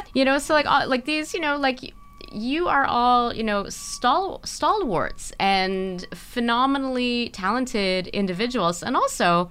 you 0.14 0.24
know, 0.24 0.38
so 0.38 0.54
like 0.54 0.66
all, 0.66 0.88
like 0.88 1.04
these, 1.04 1.32
you 1.34 1.38
know, 1.38 1.56
like 1.56 1.94
you 2.32 2.68
are 2.68 2.84
all, 2.84 3.34
you 3.34 3.42
know, 3.42 3.64
stal- 3.64 4.46
stalwarts 4.46 5.32
and 5.38 6.06
phenomenally 6.14 7.30
talented 7.30 8.08
individuals, 8.08 8.82
and 8.82 8.96
also 8.96 9.50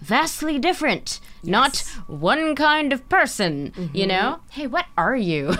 vastly 0.00 0.58
different. 0.58 1.20
Not 1.44 1.78
one 2.06 2.54
kind 2.56 2.92
of 2.92 3.08
person, 3.08 3.90
you 3.92 4.06
know? 4.06 4.38
Mm-hmm. 4.38 4.60
Hey, 4.60 4.66
what 4.66 4.86
are 4.96 5.16
you? 5.16 5.54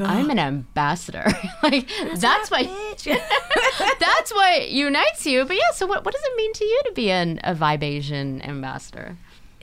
I'm 0.00 0.30
an 0.30 0.38
ambassador. 0.38 1.26
like, 1.62 1.88
that's, 2.16 2.50
what 2.50 2.66
that's 4.00 4.34
what 4.34 4.70
unites 4.70 5.26
you. 5.26 5.44
But 5.44 5.56
yeah, 5.56 5.70
so 5.74 5.86
what, 5.86 6.04
what 6.04 6.14
does 6.14 6.24
it 6.24 6.36
mean 6.36 6.52
to 6.54 6.64
you 6.64 6.82
to 6.86 6.92
be 6.92 7.10
an, 7.10 7.40
a 7.44 7.54
Vibe 7.54 7.82
Asian 7.82 8.42
ambassador? 8.42 9.16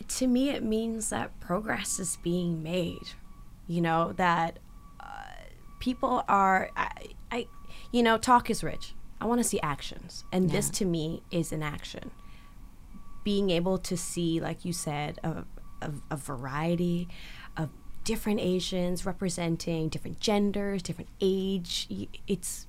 to 0.08 0.28
me, 0.28 0.50
it 0.50 0.64
means 0.64 1.10
that 1.10 1.40
progress 1.40 2.00
is 2.00 2.18
being 2.18 2.62
made. 2.62 3.10
You 3.68 3.82
know 3.82 4.14
that 4.14 4.60
people 5.82 6.24
are, 6.30 6.70
I, 6.78 6.92
I, 7.32 7.48
you 7.92 8.02
know, 8.02 8.18
talk 8.18 8.50
is 8.50 8.64
rich. 8.64 8.94
I 9.20 9.26
want 9.26 9.40
to 9.40 9.44
see 9.44 9.60
actions, 9.62 10.24
and 10.32 10.50
this 10.50 10.70
to 10.72 10.86
me 10.86 11.22
is 11.30 11.52
an 11.52 11.62
action. 11.62 12.10
Being 13.24 13.52
able 13.52 13.78
to 13.78 13.96
see, 13.96 14.40
like 14.40 14.66
you 14.66 14.74
said, 14.74 15.20
a, 15.24 15.44
a, 15.82 15.92
a 16.10 16.16
variety 16.16 17.08
of 17.56 17.70
different 18.04 18.40
Asians 18.40 19.06
representing 19.06 19.90
different 19.90 20.20
genders, 20.20 20.82
different 20.82 21.10
age. 21.20 21.88
It's 22.28 22.66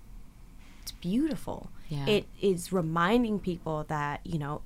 it's 0.82 0.92
beautiful. 0.92 1.70
Yeah. 1.88 2.06
It 2.06 2.26
is 2.40 2.70
reminding 2.70 3.38
people 3.40 3.84
that 3.88 4.20
you 4.24 4.38
know 4.38 4.60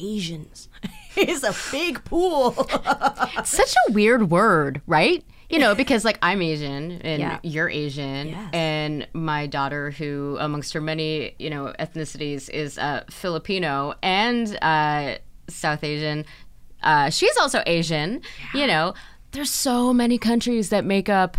Asians 0.00 0.68
is 1.16 1.44
a 1.44 1.54
big 1.70 2.04
pool. 2.04 2.52
Such 3.44 3.74
a 3.88 3.92
weird 3.92 4.30
word, 4.30 4.82
right? 4.86 5.24
You 5.50 5.58
know, 5.58 5.74
because 5.74 6.04
like 6.04 6.18
I'm 6.22 6.40
Asian 6.42 6.92
and 7.02 7.20
Yeah. 7.20 7.38
you're 7.42 7.68
Asian, 7.68 8.28
Yes. 8.28 8.50
and 8.54 9.06
my 9.12 9.46
daughter, 9.46 9.90
who 9.90 10.36
amongst 10.40 10.72
her 10.72 10.80
many 10.80 11.34
you 11.38 11.50
know 11.50 11.72
ethnicities 11.78 12.48
is 12.50 12.78
uh, 12.78 13.04
Filipino 13.10 13.94
and 14.02 14.56
uh, 14.62 15.16
South 15.48 15.84
Asian, 15.84 16.24
uh, 16.82 17.10
she's 17.10 17.36
also 17.36 17.62
Asian. 17.66 18.22
You 18.54 18.66
know, 18.66 18.94
there's 19.32 19.50
so 19.50 19.92
many 19.92 20.16
countries 20.18 20.70
that 20.70 20.84
make 20.84 21.08
up 21.08 21.36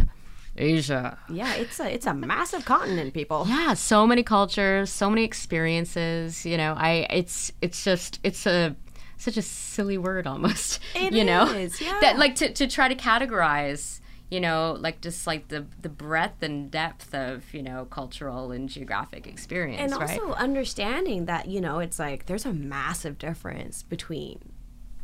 Asia. 0.57 1.17
yeah, 1.29 1.53
it's 1.55 1.79
a 1.79 1.91
it's 1.93 2.05
a 2.05 2.13
massive 2.13 2.63
continent, 2.63 3.13
people. 3.13 3.45
Yeah, 3.49 3.73
so 3.73 4.05
many 4.07 4.23
cultures, 4.23 4.89
so 4.89 5.09
many 5.09 5.23
experiences. 5.25 6.45
You 6.45 6.57
know, 6.57 6.75
I 6.77 7.07
it's 7.09 7.51
it's 7.61 7.83
just 7.83 8.19
it's 8.23 8.45
a 8.45 8.75
such 9.17 9.37
a 9.37 9.41
silly 9.41 9.97
word 9.97 10.27
almost. 10.27 10.79
It 10.95 11.13
you 11.13 11.23
know, 11.23 11.45
is, 11.47 11.79
yeah. 11.87 11.97
that 12.01 12.17
like 12.17 12.35
to 12.35 12.51
to 12.53 12.67
try 12.67 12.87
to 12.87 12.95
categorize. 12.95 13.99
You 14.31 14.39
know, 14.41 14.75
like 14.79 15.01
just 15.01 15.27
like 15.27 15.49
the 15.49 15.67
the 15.81 15.87
breadth 15.89 16.41
and 16.41 16.71
depth 16.71 17.13
of 17.13 17.53
you 17.53 17.61
know 17.61 17.85
cultural 17.85 18.51
and 18.51 18.67
geographic 18.67 19.27
experience, 19.27 19.79
And 19.79 19.91
right? 20.01 20.19
also 20.19 20.33
understanding 20.33 21.25
that, 21.25 21.47
you 21.47 21.61
know, 21.61 21.77
it's 21.77 21.99
like 21.99 22.25
there's 22.25 22.45
a 22.45 22.51
massive 22.51 23.19
difference 23.19 23.83
between 23.83 24.39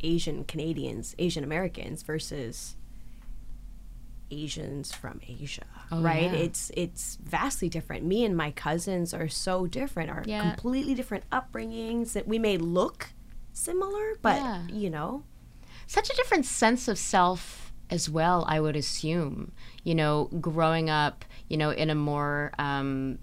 Asian 0.01 0.43
Canadians, 0.43 1.15
Asian 1.19 1.43
Americans 1.43 2.01
versus 2.01 2.75
Asians 4.31 4.93
from 4.93 5.19
Asia. 5.27 5.65
Oh, 5.91 6.01
right? 6.01 6.29
Oh, 6.31 6.33
yeah. 6.35 6.39
It's 6.43 6.71
it's 6.75 7.17
vastly 7.23 7.67
different. 7.69 8.05
Me 8.05 8.23
and 8.23 8.35
my 8.35 8.51
cousins 8.51 9.13
are 9.13 9.27
so 9.27 9.67
different, 9.67 10.09
are 10.09 10.23
Yeah. 10.25 10.41
completely 10.41 10.95
different 10.95 11.29
upbringings 11.31 12.13
that 12.13 12.27
we 12.27 12.39
may 12.39 12.57
look 12.57 13.09
similar, 13.53 14.13
but 14.21 14.35
Yeah. 14.37 14.67
you 14.67 14.89
know, 14.89 15.23
such 15.87 16.09
a 16.09 16.15
different 16.15 16.45
sense 16.45 16.87
of 16.87 16.97
self 16.97 17.71
as 17.89 18.09
well 18.09 18.45
i 18.47 18.57
would 18.57 18.77
assume 18.77 19.51
you 19.83 19.93
know 19.93 20.29
growing 20.39 20.89
up 20.89 21.25
you 21.49 21.57
know 21.57 21.71
in 21.71 21.89
a 21.89 21.95
more 21.95 22.49
um 22.57 23.19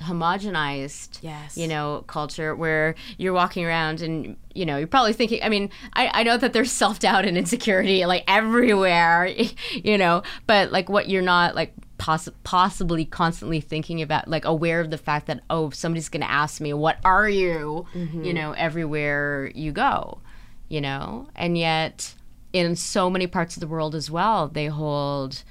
homogenized 0.00 1.18
Yes. 1.22 1.56
you 1.56 1.68
know 1.68 2.04
culture 2.06 2.54
where 2.54 2.94
you're 3.18 3.32
walking 3.32 3.64
around 3.64 4.00
and 4.00 4.36
you 4.54 4.64
know 4.64 4.76
you're 4.78 4.86
probably 4.86 5.12
thinking 5.12 5.40
i 5.42 5.48
mean 5.48 5.70
i, 5.94 6.10
I 6.14 6.22
know 6.22 6.36
that 6.38 6.52
there's 6.52 6.72
self-doubt 6.72 7.24
and 7.26 7.36
insecurity 7.36 8.06
like 8.06 8.24
everywhere 8.28 9.26
you 9.72 9.98
know 9.98 10.22
but 10.46 10.72
like 10.72 10.88
what 10.88 11.08
you're 11.08 11.22
not 11.22 11.54
like 11.54 11.74
poss- 11.98 12.28
possibly 12.44 13.04
constantly 13.04 13.60
thinking 13.60 14.02
about 14.02 14.28
like 14.28 14.44
aware 14.44 14.80
of 14.80 14.90
the 14.90 14.98
fact 14.98 15.26
that 15.26 15.40
oh 15.50 15.70
somebody's 15.70 16.08
gonna 16.08 16.26
ask 16.26 16.60
me 16.60 16.72
what 16.72 16.98
are 17.04 17.28
you? 17.28 17.86
Mm-hmm. 17.94 18.24
You 18.24 18.34
know 18.34 18.52
everywhere 18.52 19.50
you 19.54 19.72
go 19.72 20.20
you 20.68 20.80
know? 20.80 21.28
And 21.36 21.56
yet 21.56 22.14
in 22.52 22.76
so 22.76 23.10
many 23.10 23.26
parts 23.26 23.56
of 23.56 23.60
the 23.60 23.66
world 23.66 23.94
as 23.94 24.10
well 24.10 24.48
they 24.48 24.66
hold 24.66 25.42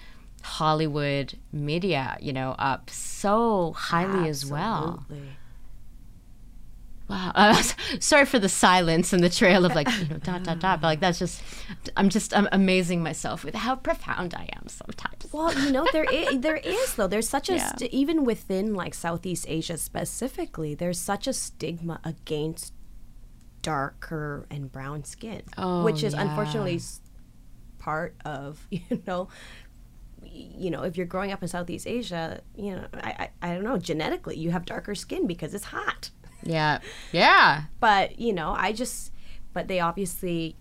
hollywood 0.41 1.38
media 1.51 2.15
you 2.19 2.31
know 2.31 2.55
up 2.60 2.89
so 2.89 3.73
highly 3.73 4.29
as 4.29 4.45
well. 4.45 4.99
Absolutely. 5.01 5.35
Wow 7.08 7.32
uh, 7.36 7.62
sorry 8.00 8.26
for 8.26 8.39
the 8.39 8.50
silence 8.50 9.13
and 9.13 9.24
the 9.24 9.30
trail 9.30 9.65
of 9.65 9.76
like 9.76 9.88
you 10.00 10.08
know 10.08 10.18
dot 10.18 10.44
dot 10.44 10.60
dot 10.60 10.82
but 10.82 10.88
like 10.88 11.00
that's 11.00 11.20
just 11.20 11.41
i'm 11.98 12.10
just 12.10 12.36
i'm 12.36 12.48
amazing 12.52 13.04
myself 13.04 13.44
with 13.44 13.54
how 13.56 13.76
profound 13.76 14.34
i 14.34 14.50
am 14.56 14.68
sometimes 14.68 15.32
Well, 15.32 15.54
you 15.65 15.72
know, 15.72 15.86
there 15.91 16.06
is, 16.06 16.39
there 16.48 16.56
is 16.58 16.96
though. 16.96 17.08
There's 17.08 17.28
such 17.30 17.50
a 17.50 17.56
Yeah. 17.56 17.76
st- 17.76 17.91
even 17.91 18.24
within 18.26 18.74
like 18.74 18.94
Southeast 18.94 19.46
Asia 19.50 19.78
specifically, 19.78 20.74
there's 20.76 21.00
such 21.00 21.28
a 21.28 21.34
stigma 21.34 22.00
against 22.04 22.74
darker 23.62 24.46
and 24.50 24.72
brown 24.72 25.04
skin, 25.04 25.41
Oh, 25.58 25.84
which 25.84 26.04
is 26.04 26.13
yeah. 26.13 26.22
unfortunately 26.22 26.80
part 27.80 28.15
of 28.26 28.65
you 28.72 28.82
know. 29.08 29.28
You 30.28 30.70
know, 30.72 30.82
if 30.84 30.98
you're 30.98 31.06
growing 31.06 31.32
up 31.32 31.41
in 31.44 31.48
Southeast 31.48 31.88
Asia, 31.88 32.41
you 32.58 32.76
know, 32.76 32.86
I, 32.96 33.30
I, 33.41 33.50
I 33.52 33.54
don't 33.54 33.63
know, 33.63 33.78
genetically, 33.78 34.36
you 34.38 34.52
have 34.52 34.65
darker 34.65 34.94
skin 34.96 35.28
because 35.28 35.54
it's 35.54 35.65
hot. 35.65 36.10
Yeah. 36.45 36.79
Yeah. 37.12 37.63
But, 37.79 38.19
you 38.19 38.31
know, 38.34 38.53
I 38.58 38.71
just, 38.71 39.12
but 39.53 39.67
they 39.67 39.79
obviously 39.79 40.55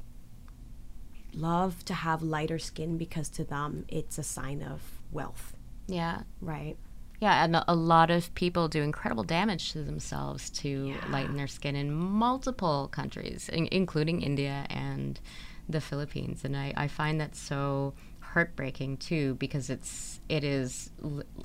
love 1.32 1.84
to 1.86 1.94
have 1.94 2.22
lighter 2.22 2.58
skin 2.58 2.96
because 2.96 3.28
to 3.28 3.44
them 3.44 3.84
it's 3.88 4.18
a 4.18 4.22
sign 4.22 4.62
of 4.62 4.80
wealth, 5.10 5.54
yeah. 5.86 6.22
Right? 6.40 6.76
Yeah, 7.20 7.44
and 7.44 7.56
a- 7.56 7.74
lot 7.74 8.10
of 8.10 8.34
people 8.34 8.68
do 8.68 8.82
incredible 8.82 9.24
damage 9.24 9.72
to 9.72 9.82
themselves 9.82 10.50
to 10.50 10.94
lighten 11.10 11.36
their 11.36 11.46
skin 11.46 11.74
in 11.76 11.92
multiple 11.92 12.88
countries, 12.92 13.48
in- 13.48 13.68
including 13.72 14.20
India 14.22 14.66
and 14.68 15.20
the 15.68 15.80
Philippines. 15.80 16.44
And 16.44 16.56
I, 16.56 16.72
I 16.76 16.88
find 16.88 17.20
that 17.20 17.34
so 17.34 17.94
heartbreaking 18.20 18.98
too, 18.98 19.34
because 19.36 19.70
it's 19.70 20.20
it 20.28 20.44
is 20.44 20.90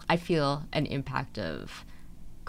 I 0.10 0.18
feel 0.18 0.66
an 0.74 0.86
impact 0.88 1.38
of 1.38 1.86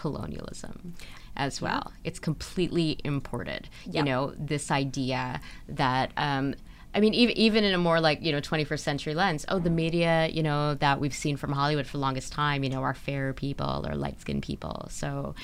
colonialism 0.04 0.94
as 1.36 1.60
well. 1.62 1.92
It's 2.04 2.18
completely 2.18 2.98
imported. 3.04 3.68
You 3.96 4.02
know, 4.02 4.34
this 4.52 4.70
idea 4.70 5.40
that 5.68 6.10
um, 6.16 6.54
I 6.92 6.98
mean, 6.98 7.14
even 7.14 7.36
even 7.46 7.62
in 7.68 7.72
a 7.72 7.78
more 7.78 8.00
like 8.00 8.18
you 8.26 8.32
know 8.32 8.40
21st 8.40 8.80
century 8.80 9.14
lens, 9.14 9.44
oh, 9.48 9.60
the 9.60 9.70
media, 9.70 10.26
you 10.36 10.42
know, 10.42 10.74
that 10.74 10.98
we've 11.02 11.14
seen 11.24 11.36
from 11.36 11.52
Hollywood 11.52 11.86
for 11.86 11.92
the 11.98 12.04
longest 12.06 12.32
time, 12.32 12.64
you 12.64 12.70
know, 12.70 12.82
are 12.82 12.94
fair 12.94 13.32
people 13.32 13.86
or 13.88 13.94
light 13.94 14.20
skinned 14.20 14.42
people. 14.42 14.76
So 14.90 15.34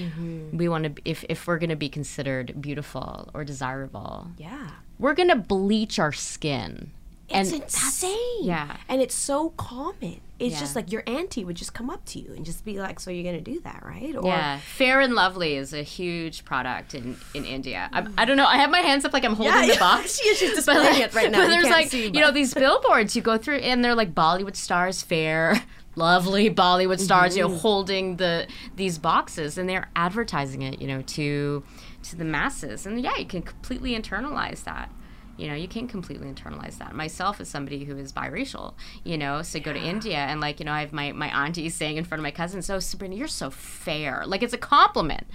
we 0.53 0.69
want 0.69 0.83
to, 0.97 1.03
if 1.05 1.25
if 1.29 1.47
we're 1.47 1.59
going 1.65 1.71
to 1.79 1.83
be 1.87 1.89
considered 1.89 2.47
beautiful 2.61 3.31
or 3.35 3.45
desirable, 3.45 4.29
Yeah. 4.39 4.71
we're 4.99 5.15
going 5.15 5.29
to 5.37 5.37
bleach 5.55 5.99
our 6.01 6.13
skin. 6.13 6.91
It's 7.29 7.51
and 7.53 7.63
insane. 7.63 8.19
yeah. 8.43 8.77
And 8.89 9.03
it's 9.03 9.15
so 9.15 9.51
common. 9.51 10.21
It's 10.39 10.53
Yeah. 10.55 10.61
just 10.61 10.77
like 10.77 10.93
your 10.93 11.03
auntie 11.07 11.45
would 11.45 11.57
just 11.57 11.75
come 11.75 11.91
up 11.91 12.05
to 12.07 12.21
you 12.21 12.33
and 12.35 12.45
just 12.45 12.65
be 12.65 12.79
like, 12.79 13.01
So 13.01 13.11
you're 13.11 13.25
going 13.25 13.43
to 13.43 13.51
do 13.53 13.59
that, 13.61 13.83
right? 13.85 14.15
Or, 14.15 14.27
Yeah, 14.29 14.59
Fair 14.61 15.01
and 15.01 15.15
Lovely 15.15 15.57
is 15.57 15.73
a 15.73 15.83
huge 15.83 16.45
product 16.45 16.95
in, 16.95 17.17
in 17.35 17.45
India. 17.45 17.89
I, 17.93 18.07
I 18.19 18.25
don't 18.27 18.37
know. 18.37 18.47
I 18.47 18.59
have 18.59 18.71
my 18.71 18.79
hands 18.81 19.05
up 19.05 19.13
like 19.13 19.25
I'm 19.25 19.35
holding 19.35 19.55
Yeah, 19.55 19.63
the 19.67 19.73
yeah. 19.73 19.79
box. 19.81 20.21
She's 20.21 20.39
just 20.39 20.67
But, 20.67 20.75
displaying 20.75 21.01
like- 21.01 21.03
it 21.03 21.15
right 21.15 21.31
now. 21.31 21.39
But 21.39 21.45
You 21.45 21.51
there's 21.63 21.69
like 21.71 21.89
see, 21.89 22.05
you 22.07 22.21
know 22.21 22.31
these 22.31 22.55
billboards 22.55 23.17
you 23.17 23.23
go 23.23 23.39
through 23.39 23.57
and 23.57 23.85
they're 23.85 23.95
like 23.97 24.15
Bollywood 24.15 24.55
stars, 24.57 25.03
fair, 25.03 25.61
lovely 25.97 26.49
Bollywood 26.51 27.01
stars. 27.01 27.37
You 27.37 27.43
know, 27.43 27.49
Mm-hmm. 27.49 27.59
holding 27.59 28.17
the 28.19 28.47
these 28.77 28.99
boxes 28.99 29.59
and 29.59 29.69
they're 29.69 29.89
advertising 29.97 30.63
it. 30.63 30.81
You 30.81 30.87
know, 30.87 31.03
to 31.03 31.65
to 32.05 32.17
the 32.17 32.25
masses. 32.25 32.87
And 32.87 33.01
yeah, 33.01 33.17
you 33.17 33.25
can 33.27 33.43
completely 33.43 33.99
internalize 33.99 34.63
that. 34.65 34.91
You 35.37 35.49
know, 35.49 35.55
you 35.55 35.69
can't 35.69 35.89
completely 35.89 36.29
internalize 36.29 36.79
that. 36.79 36.95
Myself, 36.95 37.41
as 37.41 37.49
somebody 37.49 37.85
who 37.85 37.97
is 37.97 38.13
biracial, 38.13 38.75
you 39.05 39.19
know, 39.19 39.43
so 39.43 39.61
go 39.61 39.73
to 39.73 39.79
India 39.79 40.17
and 40.17 40.41
like, 40.41 40.59
you 40.61 40.67
know, 40.67 40.73
I 40.73 40.81
have 40.81 40.93
my 40.93 41.13
my 41.13 41.29
auntie 41.45 41.69
saying 41.81 41.97
in 41.97 42.05
front 42.05 42.21
of 42.21 42.23
my 42.23 42.31
cousins, 42.31 42.71
"Oh, 42.71 42.79
Sabrina, 42.79 43.17
you're 43.17 43.29
so 43.29 43.51
fair." 43.51 44.25
Like 44.27 44.43
it's 44.43 44.55
a 44.55 44.59
compliment. 44.59 45.27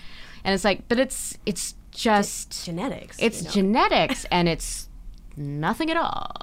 and 0.44 0.54
it's 0.54 0.64
like, 0.64 0.88
but 0.88 1.00
it's 1.00 1.38
it's 1.46 1.76
just 1.92 2.66
genetics. 2.66 3.18
it's 3.20 3.42
you 3.42 3.46
know? 3.46 3.52
genetics, 3.52 4.26
and 4.32 4.48
it's 4.50 4.90
nothing 5.36 5.90
at 5.92 5.98
all. 5.98 6.36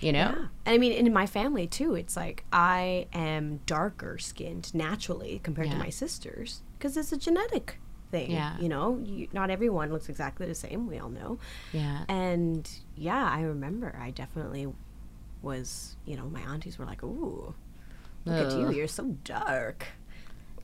You 0.00 0.12
know. 0.12 0.18
Yeah. 0.18 0.46
And 0.66 0.74
I 0.74 0.78
mean, 0.78 0.92
in 0.92 1.10
my 1.12 1.26
family 1.26 1.66
too, 1.66 1.94
it's 1.94 2.16
like 2.16 2.44
I 2.52 3.06
am 3.12 3.60
darker 3.66 4.18
skinned 4.18 4.74
naturally 4.74 5.40
compared 5.42 5.70
to 5.70 5.76
my 5.76 5.88
sisters 5.88 6.62
because 6.78 6.96
it's 6.96 7.12
a 7.12 7.16
genetic 7.16 7.78
thing. 8.10 8.30
Yeah. 8.30 8.58
You 8.58 8.68
know, 8.68 9.00
you, 9.04 9.28
not 9.32 9.50
everyone 9.50 9.90
looks 9.92 10.08
exactly 10.08 10.46
the 10.46 10.54
same. 10.54 10.86
We 10.86 10.98
all 10.98 11.08
know. 11.10 11.38
Yeah. 11.72 12.04
And 12.08 12.68
yeah, 12.96 13.28
I 13.30 13.42
remember 13.42 13.98
I 14.00 14.10
definitely 14.10 14.68
was, 15.42 15.96
you 16.06 16.16
know, 16.16 16.26
my 16.28 16.40
aunties 16.40 16.78
were 16.78 16.84
like, 16.84 17.02
ooh, 17.02 17.54
look 18.24 18.52
at 18.52 18.58
you. 18.58 18.70
You're 18.72 18.88
so 18.88 19.16
dark. 19.24 19.86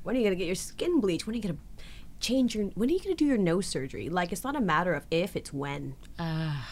When 0.02 0.16
are 0.16 0.18
you 0.18 0.24
going 0.24 0.34
to 0.36 0.38
get 0.38 0.46
your 0.46 0.54
skin 0.56 1.00
bleached? 1.00 1.26
When 1.26 1.34
are 1.34 1.36
you 1.36 1.42
going 1.42 1.56
to 1.56 1.84
change 2.18 2.54
your, 2.54 2.66
when 2.74 2.88
are 2.88 2.92
you 2.92 2.98
going 2.98 3.14
to 3.14 3.24
do 3.24 3.26
your 3.26 3.38
nose 3.38 3.66
surgery? 3.66 4.08
Like, 4.08 4.32
it's 4.32 4.42
not 4.44 4.56
a 4.56 4.60
matter 4.60 4.94
of 4.94 5.06
if, 5.10 5.36
it's 5.36 5.52
when, 5.52 5.94
Ah. 6.18 6.68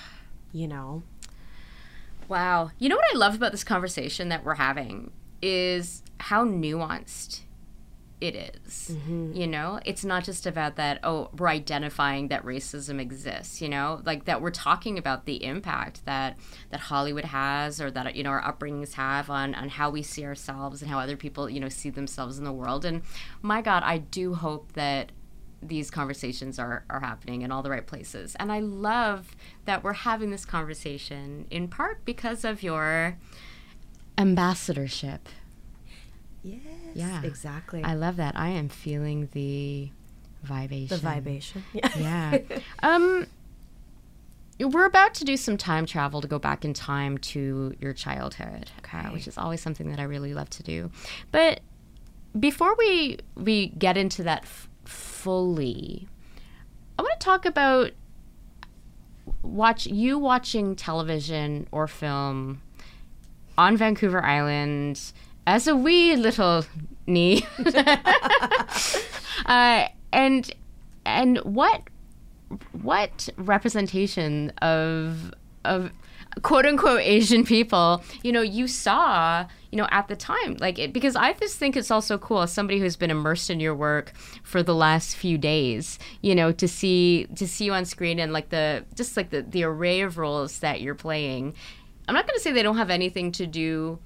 you 0.53 0.67
know? 0.67 1.03
Wow. 2.29 2.71
You 2.79 2.89
know 2.89 2.97
what 2.97 3.05
I 3.13 3.17
love 3.17 3.35
about 3.35 3.53
this 3.53 3.65
conversation 3.65 4.29
that 4.31 4.45
we're 4.45 4.55
having 4.55 5.11
is 5.43 6.03
how 6.19 6.45
nuanced 6.45 7.41
it 8.21 8.35
is. 8.35 8.91
Mm-hmm. 8.93 9.33
You 9.33 9.47
know, 9.47 9.81
it's 9.85 10.05
not 10.05 10.25
just 10.25 10.47
about 10.47 10.77
that, 10.77 11.01
oh, 11.03 11.31
we're 11.37 11.49
identifying 11.49 12.29
that 12.29 12.45
racism 12.45 13.01
exists, 13.01 13.63
you 13.63 13.69
know, 13.69 14.03
like 14.05 14.27
that 14.27 14.43
we're 14.43 14.51
talking 14.51 14.99
about 14.99 15.25
the 15.25 15.43
impact 15.43 16.05
that 16.05 16.39
that 16.71 16.81
Hollywood 16.81 17.25
has 17.25 17.81
or 17.81 17.91
that 17.91 18.15
you 18.15 18.23
know 18.23 18.31
our 18.31 18.43
upbringings 18.43 18.93
have 18.95 19.31
on 19.31 19.55
on 19.55 19.71
how 19.71 19.91
we 19.91 20.03
see 20.03 20.25
ourselves 20.25 20.83
and 20.83 20.91
how 20.91 20.99
other 20.99 21.17
people, 21.17 21.49
you 21.49 21.61
know, 21.61 21.69
see 21.69 21.91
themselves 21.91 22.39
in 22.39 22.45
the 22.45 22.53
world. 22.53 22.85
And 22.85 23.03
my 23.41 23.63
god, 23.63 23.83
I 23.85 23.99
do 23.99 24.35
hope 24.35 24.73
that 24.73 25.13
these 25.63 25.91
conversations 25.91 26.59
are, 26.59 26.85
are 26.89 27.01
happening 27.01 27.43
in 27.43 27.53
all 27.53 27.63
the 27.63 27.71
right 27.71 27.87
places. 27.87 28.35
And 28.37 28.51
I 28.51 28.61
love 28.61 29.37
that 29.67 29.85
we're 29.85 29.93
having 29.93 30.31
this 30.31 30.45
conversation 30.45 31.47
in 31.51 31.69
part 31.69 32.05
because 32.05 32.45
of 32.45 32.63
your 32.63 33.19
ambassadorship. 34.17 35.29
Yes. 36.43 36.63
Yeah. 36.94 37.22
Exactly. 37.22 37.83
I 37.85 37.94
love 37.94 38.16
that. 38.16 38.37
I 38.37 38.48
am 38.50 38.68
feeling 38.68 39.29
the 39.33 39.90
vibration. 40.42 40.88
the 40.88 40.96
vibration. 40.96 41.64
Yeah. 41.72 41.88
Yeah. 41.96 42.59
um 42.83 43.26
we're 44.59 44.85
about 44.85 45.14
to 45.14 45.24
do 45.24 45.38
some 45.38 45.57
time 45.57 45.87
travel 45.87 46.20
to 46.20 46.29
go 46.29 46.38
back 46.38 46.66
in 46.66 46.74
time 46.74 47.16
to 47.16 47.74
your 47.81 47.94
childhood, 47.94 48.70
uh, 48.92 49.05
which 49.05 49.26
is 49.26 49.38
always 49.38 49.62
something 49.62 49.88
that 49.90 49.98
I 49.98 50.03
really 50.03 50.35
love 50.35 50.50
to 50.50 50.62
do. 50.62 50.90
But 51.33 51.61
before 52.38 52.74
we 52.76 53.18
we 53.37 53.68
get 53.68 53.96
into 53.96 54.22
that 54.24 54.42
f- 54.42 54.68
fully, 54.85 56.09
I 56.98 57.03
want 57.03 57.18
to 57.18 57.24
talk 57.24 57.46
about 57.46 57.92
watch 59.42 59.87
you 59.87 60.18
watching 60.18 60.76
television 60.76 61.66
or 61.72 61.87
film 61.88 62.61
on 63.57 63.76
Vancouver 63.79 64.22
Island 64.22 65.00
as 65.46 65.66
a 65.66 65.76
wee 65.76 66.16
little 66.16 66.64
Nhi. 67.07 67.44
uh, 69.46 69.88
and 70.12 70.53
and 71.05 71.38
what 71.38 71.83
what 72.72 73.29
representation 73.37 74.50
of 74.62 75.33
of 75.64 75.90
quote 76.42 76.64
unquote 76.64 77.00
Asian 77.00 77.44
people, 77.44 78.03
you 78.22 78.33
know, 78.33 78.40
you 78.40 78.68
saw, 78.68 79.46
you 79.70 79.76
know, 79.76 79.88
at 79.90 80.09
the 80.09 80.16
time. 80.16 80.57
Like 80.61 80.79
it 80.79 80.92
because 80.92 81.16
I 81.16 81.33
just 81.35 81.59
think 81.59 81.76
it's 81.76 81.90
also 81.90 82.18
cool 82.18 82.42
as 82.42 82.53
somebody 82.53 82.79
who's 82.79 82.96
been 82.96 83.11
immersed 83.11 83.50
in 83.50 83.61
your 83.61 83.74
work 83.74 84.12
for 84.42 84.62
the 84.62 84.74
last 84.74 85.16
few 85.16 85.38
days, 85.38 85.98
you 86.22 86.35
know, 86.35 86.53
to 86.53 86.68
see 86.68 87.26
to 87.35 87.46
see 87.46 87.64
you 87.66 87.72
on 87.72 87.85
screen 87.85 88.18
and 88.18 88.33
like 88.33 88.50
the 88.50 88.85
just 88.94 89.16
like 89.16 89.31
the, 89.31 89.42
the 89.42 89.64
array 89.64 90.00
of 90.00 90.18
roles 90.18 90.61
that 90.61 90.81
you're 90.81 90.94
playing. 90.94 91.55
I'm 92.09 92.14
not 92.14 92.26
gonna 92.26 92.40
say 92.40 92.53
they 92.53 92.62
don't 92.62 92.79
have 92.79 92.90
anything 92.90 93.33
to 93.33 93.46
do 93.46 93.98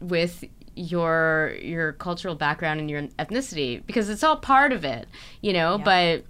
with 0.00 0.44
your 0.74 1.54
your 1.60 1.92
cultural 1.94 2.34
background 2.34 2.80
and 2.80 2.90
your 2.90 3.02
ethnicity 3.18 3.84
because 3.86 4.08
it's 4.08 4.22
all 4.22 4.36
part 4.36 4.72
of 4.72 4.84
it, 4.84 5.06
you 5.40 5.52
know, 5.52 5.78
but 5.78 6.24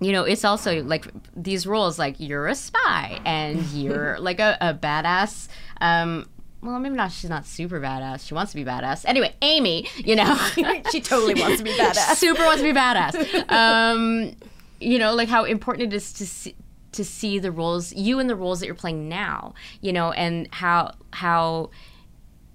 you 0.00 0.12
know, 0.12 0.24
it's 0.24 0.44
also 0.44 0.82
like 0.82 1.06
these 1.34 1.66
roles 1.66 1.98
like 1.98 2.16
you're 2.18 2.46
a 2.46 2.54
spy 2.54 3.20
and 3.24 3.62
you're 3.72 4.18
like 4.20 4.40
a, 4.40 4.56
a 4.60 4.74
badass 4.74 5.48
um 5.80 6.28
well, 6.64 6.78
maybe 6.78 6.94
not. 6.94 7.12
She's 7.12 7.28
not 7.28 7.44
super 7.46 7.78
badass. 7.78 8.26
She 8.26 8.32
wants 8.32 8.52
to 8.52 8.56
be 8.56 8.64
badass. 8.64 9.04
Anyway, 9.06 9.34
Amy, 9.42 9.86
you 9.96 10.16
know, 10.16 10.34
she 10.90 11.00
totally 11.00 11.34
wants 11.34 11.58
to 11.58 11.64
be 11.64 11.72
badass. 11.72 12.14
super 12.16 12.42
wants 12.42 12.62
to 12.62 12.72
be 12.72 12.78
badass. 12.78 13.52
Um, 13.52 14.34
you 14.80 14.98
know, 14.98 15.14
like 15.14 15.28
how 15.28 15.44
important 15.44 15.92
it 15.92 15.96
is 15.96 16.12
to 16.14 16.26
see, 16.26 16.56
to 16.92 17.04
see 17.04 17.38
the 17.38 17.52
roles 17.52 17.92
you 17.92 18.18
and 18.18 18.30
the 18.30 18.36
roles 18.36 18.60
that 18.60 18.66
you're 18.66 18.74
playing 18.74 19.10
now. 19.10 19.52
You 19.82 19.92
know, 19.92 20.12
and 20.12 20.48
how 20.52 20.94
how 21.12 21.68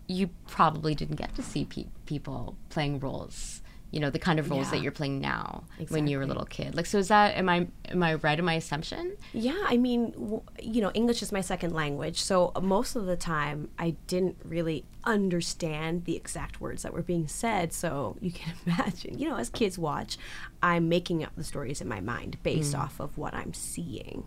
you 0.10 0.28
probably 0.48 0.96
didn't 0.96 1.18
get 1.18 1.36
to 1.36 1.44
see 1.44 1.64
pe- 1.66 1.86
people 2.08 2.58
playing 2.70 3.00
roles. 3.00 3.62
You 3.92 4.00
know, 4.00 4.10
the 4.12 4.20
kind 4.20 4.40
of 4.40 4.50
roles 4.52 4.66
Yeah. 4.68 4.72
that 4.72 4.82
you're 4.84 4.92
playing 4.92 5.20
now 5.20 5.64
when 5.90 6.06
you 6.08 6.18
were 6.18 6.24
a 6.24 6.28
little 6.28 6.46
kid. 6.46 6.76
Like, 6.76 6.86
so 6.86 6.98
is 7.00 7.08
that 7.10 7.36
am 7.38 7.48
I 7.50 7.68
am 7.90 8.02
I 8.04 8.16
right 8.16 8.38
in 8.38 8.46
my 8.46 8.54
assumption? 8.56 9.16
Yeah, 9.34 9.58
I 9.68 9.78
mean, 9.78 10.12
w- 10.12 10.42
you 10.62 10.82
know, 10.82 10.92
English 10.94 11.22
is 11.24 11.32
my 11.32 11.42
second 11.42 11.74
language, 11.74 12.22
so 12.22 12.52
most 12.62 12.96
of 12.96 13.06
the 13.08 13.16
time 13.16 13.70
I 13.80 13.96
didn't 14.08 14.38
really 14.44 14.84
understand 15.06 16.06
the 16.06 16.16
exact 16.16 16.60
words 16.62 16.84
that 16.84 16.94
were 16.94 17.02
being 17.02 17.28
said. 17.28 17.72
So 17.74 18.16
you 18.20 18.32
can 18.32 18.54
imagine, 18.66 19.18
you 19.18 19.28
know, 19.30 19.38
as 19.38 19.50
kids 19.50 19.78
watch, 19.80 20.18
I'm 20.62 20.88
making 20.90 21.24
up 21.24 21.32
the 21.36 21.44
stories 21.44 21.82
in 21.82 21.88
my 21.88 22.00
mind 22.02 22.38
based 22.44 22.76
off 22.76 23.00
of 23.00 23.18
what 23.18 23.34
I'm 23.36 23.54
seeing. 23.54 24.26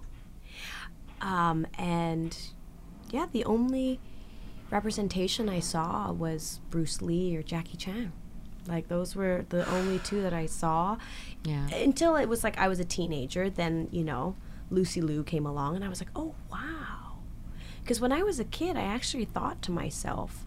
Um, 1.20 1.66
and 1.78 2.36
yeah, 3.10 3.26
the 3.30 3.44
only 3.44 4.00
representation 4.72 5.48
I 5.48 5.60
saw 5.60 6.10
was 6.12 6.60
Bruce 6.70 7.00
Lee 7.02 7.36
or 7.36 7.42
Jackie 7.42 7.76
Chan. 7.76 8.12
Like 8.66 8.88
those 8.88 9.14
were 9.14 9.44
the 9.50 9.68
only 9.70 9.98
two 10.00 10.22
that 10.22 10.32
I 10.32 10.46
saw 10.46 10.96
Yeah. 11.44 11.68
until 11.74 12.16
it 12.16 12.28
was 12.28 12.42
like 12.44 12.58
I 12.58 12.68
was 12.68 12.80
a 12.80 12.84
teenager. 12.84 13.50
Then 13.50 13.88
you 13.92 14.02
know, 14.04 14.36
Lucy 14.70 15.00
Liu 15.00 15.22
came 15.24 15.44
along, 15.46 15.76
and 15.76 15.84
I 15.84 15.88
was 15.88 16.00
like, 16.00 16.10
oh 16.16 16.34
wow. 16.50 17.18
Because 17.82 18.00
when 18.00 18.12
I 18.12 18.22
was 18.22 18.38
a 18.40 18.44
kid, 18.44 18.76
I 18.76 18.82
actually 18.82 19.24
thought 19.24 19.60
to 19.62 19.72
myself, 19.72 20.46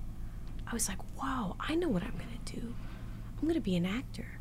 I 0.65 0.73
was 0.73 0.87
like, 0.89 0.99
wow, 1.21 1.55
I 1.59 1.75
know 1.75 1.89
what 1.89 2.03
I'm 2.03 2.11
gonna 2.17 2.39
do. 2.45 2.73
I'm 3.41 3.47
gonna 3.47 3.59
be 3.59 3.75
an 3.75 3.85
actor, 3.85 4.39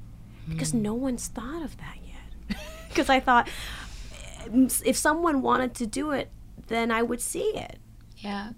because 0.48 0.72
no 0.72 0.94
one's 0.94 1.26
thought 1.28 1.62
of 1.62 1.76
that 1.78 1.96
yet. 2.06 2.58
Because 2.88 3.10
I 3.10 3.18
thought 3.18 3.48
"Mm, 4.46 4.80
if 4.86 4.96
someone 4.96 5.42
wanted 5.42 5.74
to 5.74 5.86
do 5.86 6.12
it, 6.12 6.30
then 6.68 6.92
I 6.92 7.02
would 7.02 7.20
see 7.20 7.50
it. 7.56 7.78
Yeah. 8.18 8.50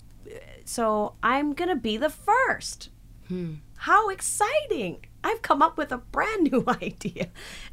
So 0.65 1.15
I'm 1.23 1.53
gonna 1.55 1.77
be 1.77 1.97
the 1.97 2.11
first. 2.11 2.91
Hmm. 3.29 3.55
How 3.79 4.09
exciting! 4.09 5.05
I've 5.23 5.43
come 5.43 5.61
up 5.61 5.77
with 5.77 5.93
a 5.93 5.99
brand 5.99 6.51
new 6.51 6.65
idea. 6.83 7.29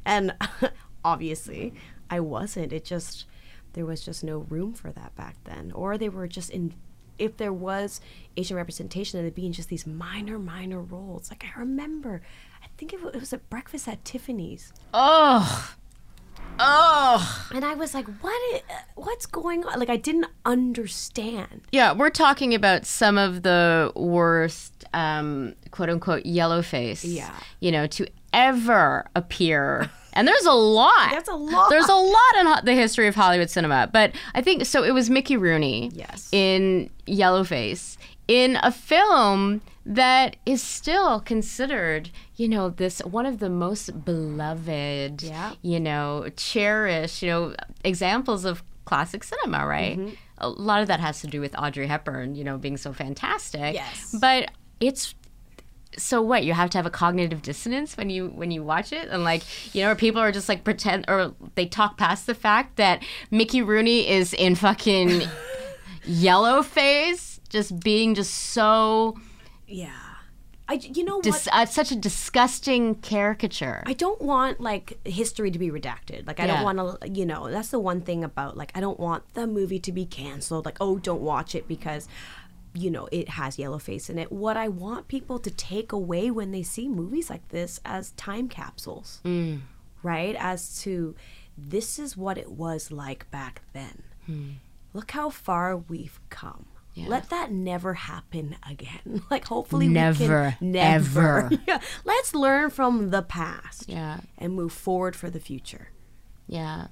And 0.05 0.35
obviously, 1.05 1.73
I 2.09 2.19
wasn't. 2.19 2.73
It 2.73 2.83
just, 2.83 3.25
there 3.73 3.85
was 3.85 4.03
just 4.03 4.23
no 4.23 4.39
room 4.49 4.73
for 4.73 4.91
that 4.91 5.15
back 5.15 5.35
then. 5.43 5.71
Or 5.73 5.97
they 5.97 6.09
were 6.09 6.27
just 6.27 6.49
in, 6.49 6.73
if 7.19 7.37
there 7.37 7.53
was 7.53 8.01
Asian 8.35 8.57
representation, 8.57 9.19
it'd 9.19 9.35
be 9.35 9.45
in 9.45 9.53
just 9.53 9.69
these 9.69 9.85
minor, 9.85 10.39
minor 10.39 10.81
roles. 10.81 11.29
Like 11.29 11.45
I 11.45 11.59
remember, 11.59 12.21
I 12.63 12.67
think 12.77 12.91
it 12.93 13.01
was 13.01 13.33
at 13.33 13.49
Breakfast 13.49 13.87
at 13.87 14.03
Tiffany's. 14.03 14.73
Oh. 14.93 15.75
Oh. 16.59 17.47
And 17.53 17.65
I 17.65 17.73
was 17.73 17.93
like, 17.93 18.07
what? 18.21 18.33
i- 18.53 18.61
what's 18.95 19.25
going 19.25 19.65
on? 19.65 19.79
Like 19.79 19.89
I 19.89 19.97
didn't 19.97 20.27
understand. 20.45 21.61
Yeah, 21.71 21.93
we're 21.93 22.09
talking 22.09 22.53
about 22.53 22.85
some 22.85 23.17
of 23.17 23.43
the 23.43 23.91
worst, 23.95 24.85
um, 24.93 25.55
quote 25.71 25.89
unquote, 25.89 26.25
yellow 26.25 26.61
face. 26.61 27.03
Yeah. 27.03 27.31
You 27.59 27.71
know, 27.71 27.87
to 27.87 28.07
ever 28.33 29.05
appear. 29.15 29.89
And 30.13 30.27
there's 30.27 30.45
a 30.45 30.53
lot. 30.53 30.91
That's 31.11 31.29
a 31.29 31.35
lot. 31.35 31.69
There's 31.69 31.89
a 31.89 31.95
lot 31.95 32.35
in 32.39 32.45
ho- 32.45 32.61
the 32.63 32.73
history 32.73 33.07
of 33.07 33.15
Hollywood 33.15 33.49
cinema. 33.49 33.89
But 33.91 34.11
I 34.35 34.41
think 34.41 34.65
so. 34.65 34.83
It 34.83 34.91
was 34.93 35.09
Mickey 35.09 35.37
Rooney. 35.37 35.91
Yes. 35.93 36.29
In 36.31 36.89
Yellowface, 37.07 37.97
in 38.27 38.57
a 38.61 38.71
film 38.71 39.61
that 39.86 40.36
is 40.46 40.62
still 40.63 41.19
considered, 41.19 42.10
you 42.36 42.48
know, 42.48 42.69
this 42.69 43.00
one 43.00 43.26
of 43.26 43.39
the 43.39 43.50
most 43.50 44.06
beloved, 44.06 45.22
Yeah. 45.24 45.54
you 45.62 45.80
know, 45.80 46.30
cherished, 46.38 47.22
you 47.22 47.30
know, 47.30 47.56
examples 47.84 48.46
of 48.46 48.63
classic 48.86 49.24
cinema, 49.24 49.65
right? 49.65 49.98
Mm-hmm. 49.98 50.13
A 50.39 50.50
lot 50.50 50.82
of 50.82 50.88
that 50.88 51.00
has 51.00 51.22
to 51.22 51.28
do 51.28 51.39
with 51.41 51.56
Audrey 51.58 51.88
Hepburn, 51.88 52.36
you 52.36 52.43
know, 52.43 52.58
being 52.58 52.78
so 52.78 52.93
fantastic. 52.93 53.74
Yes. 53.74 54.15
But 54.19 54.52
it's 54.80 55.15
so 55.98 56.22
what 56.22 56.43
you 56.43 56.54
have 56.54 56.69
to 56.72 56.78
have 56.80 56.86
a 56.88 56.89
cognitive 56.89 57.41
dissonance 57.43 57.96
when 57.98 58.10
you 58.10 58.28
when 58.30 58.50
you 58.50 58.63
watch 58.63 58.91
it 58.91 59.10
and 59.10 59.24
like 59.24 59.43
you 59.76 59.84
know 59.84 59.93
people 59.93 60.19
are 60.19 60.32
just 60.32 60.50
like 60.50 60.63
pretend 60.63 61.06
or 61.08 61.36
they 61.54 61.67
talk 61.67 62.00
past 62.00 62.26
the 62.26 62.34
fact 62.34 62.78
that 62.78 63.04
mickey 63.30 63.62
rooney 63.62 64.10
is 64.10 64.34
in 64.34 64.56
fucking 64.56 65.22
yellow 66.04 66.63
face 66.63 67.39
just 67.50 67.80
being 67.80 68.15
just 68.15 68.34
so 68.34 69.15
Yeah. 69.67 69.91
I, 70.67 70.76
you 70.76 71.04
know 71.04 71.15
what? 71.15 71.23
Dis- 71.26 71.49
uh, 71.52 71.65
such 71.65 71.91
a 71.91 71.95
disgusting 71.95 72.95
caricature. 72.95 73.84
I 73.86 73.93
don't 73.93 74.21
want 74.21 74.62
like 74.62 74.97
history 75.06 75.52
to 75.52 75.60
be 75.60 75.69
redacted. 75.69 76.26
Like 76.26 76.39
I 76.39 76.45
Yeah. 76.45 76.56
don't 76.63 76.78
want 76.78 77.02
to, 77.02 77.10
you 77.10 77.26
know, 77.26 77.49
that's 77.52 77.69
the 77.69 77.80
one 77.80 77.99
thing 78.02 78.23
about 78.23 78.56
like 78.56 78.71
I 78.73 78.80
don't 78.80 78.99
want 78.99 79.23
the 79.34 79.45
movie 79.45 79.80
to 79.80 79.91
be 79.91 80.06
canceled. 80.06 80.65
Like 80.65 80.78
oh, 80.80 80.97
don't 80.99 81.21
watch 81.21 81.54
it 81.54 81.67
because 81.67 82.08
you 82.73 82.89
know 82.89 83.10
it 83.12 83.30
has 83.30 83.60
yellow 83.60 83.78
face 83.78 84.10
in 84.10 84.17
it. 84.17 84.32
What 84.32 84.56
I 84.56 84.69
want 84.69 85.10
people 85.10 85.38
to 85.39 85.52
take 85.52 85.91
away 85.91 86.32
when 86.32 86.52
they 86.52 86.63
see 86.63 86.88
movies 86.88 87.30
like 87.30 87.47
this 87.49 87.82
as 87.84 88.12
time 88.12 88.47
capsules, 88.47 89.19
Mm. 89.26 89.62
right? 90.02 90.36
As 90.39 90.82
to 90.84 91.13
this 91.58 91.99
is 91.99 92.15
what 92.15 92.38
it 92.38 92.52
was 92.52 92.89
like 92.89 93.30
back 93.32 93.62
then. 93.73 94.04
Look 94.93 95.12
how 95.12 95.30
far 95.30 95.76
we've 95.76 96.19
come. 96.30 96.65
Yeah. 96.95 97.08
Let 97.08 97.29
that 97.32 97.51
never 97.51 97.95
happen 97.95 98.56
again. 98.69 99.23
Like 99.32 99.45
hopefully 99.47 99.88
Never, 99.88 100.19
we 100.23 100.27
can 100.60 100.71
never. 100.71 101.47
ever. 101.47 101.51
Yeah. 101.67 101.79
Let's 102.06 102.36
learn 102.36 102.69
from 102.69 103.10
the 103.10 103.21
past 103.23 103.89
yeah. 103.89 104.19
and 104.38 104.53
move 104.53 104.71
forward 104.73 105.15
for 105.15 105.29
the 105.32 105.39
future. 105.39 105.89
Yeah. 106.47 106.88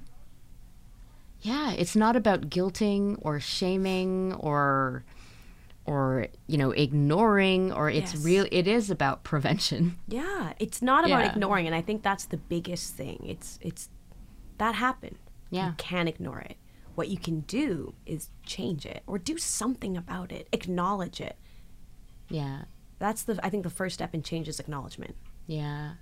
Yeah, 1.40 1.72
it's 1.72 1.96
not 1.96 2.16
about 2.16 2.50
guilting 2.50 3.16
or 3.22 3.40
shaming 3.40 4.32
or 4.34 5.04
or 5.84 6.28
you 6.46 6.56
know 6.56 6.70
ignoring 6.70 7.72
or 7.72 7.90
it's 7.90 8.14
Yes. 8.14 8.24
real 8.24 8.46
it 8.52 8.66
is 8.68 8.90
about 8.90 9.24
prevention. 9.24 9.98
Yeah, 10.08 10.52
it's 10.60 10.80
not 10.82 11.04
about 11.04 11.24
Yeah. 11.24 11.32
ignoring, 11.32 11.66
and 11.66 11.74
I 11.74 11.82
think 11.82 12.02
that's 12.02 12.24
the 12.26 12.36
biggest 12.36 12.94
thing. 12.94 13.24
It's 13.26 13.58
it's 13.62 13.88
that 14.58 14.74
happened. 14.76 15.18
Yeah. 15.50 15.68
you 15.68 15.74
can't 15.76 16.08
ignore 16.08 16.38
it. 16.40 16.56
What 16.94 17.08
you 17.08 17.18
can 17.18 17.40
do 17.40 17.94
is 18.06 18.28
change 18.44 18.86
it 18.86 19.02
or 19.06 19.18
do 19.18 19.38
something 19.38 19.96
about 19.96 20.32
it. 20.32 20.48
Acknowledge 20.52 21.20
it. 21.20 21.36
Yeah. 22.28 22.62
That's 22.98 23.22
the 23.22 23.38
I 23.42 23.50
think 23.50 23.62
the 23.64 23.70
first 23.70 23.94
step 23.94 24.14
in 24.14 24.22
change 24.22 24.48
is 24.48 24.60
acknowledgement. 24.60 25.16
Yeah. 25.46 25.94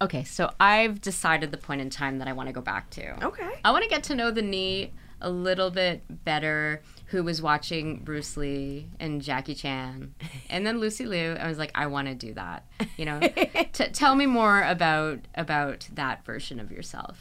Okay, 0.00 0.24
so 0.24 0.52
I've 0.60 1.00
decided 1.00 1.50
the 1.50 1.56
point 1.56 1.80
in 1.80 1.88
time 1.88 2.18
that 2.18 2.28
I 2.28 2.32
want 2.32 2.48
to 2.48 2.52
go 2.52 2.60
back 2.60 2.90
to. 2.90 3.24
Okay. 3.24 3.50
I 3.64 3.70
want 3.70 3.82
to 3.84 3.88
get 3.88 4.02
to 4.04 4.14
know 4.14 4.30
the 4.30 4.42
Nhi 4.42 4.90
a 5.22 5.30
little 5.30 5.70
bit 5.70 6.02
better 6.24 6.82
who 7.06 7.22
was 7.22 7.40
watching 7.40 8.00
Bruce 8.00 8.36
Lee 8.36 8.90
and 9.00 9.22
Jackie 9.22 9.54
Chan 9.54 10.14
and 10.50 10.66
then 10.66 10.78
Lucy 10.78 11.06
Liu. 11.06 11.32
I 11.40 11.48
was 11.48 11.56
like, 11.56 11.70
I 11.74 11.86
want 11.86 12.08
to 12.08 12.14
do 12.14 12.34
that. 12.34 12.66
You 12.98 13.06
know, 13.06 13.20
T- 13.72 13.88
tell 13.88 14.14
me 14.14 14.26
more 14.26 14.62
about 14.62 15.20
about 15.34 15.88
that 15.94 16.24
version 16.24 16.60
of 16.60 16.70
yourself. 16.70 17.18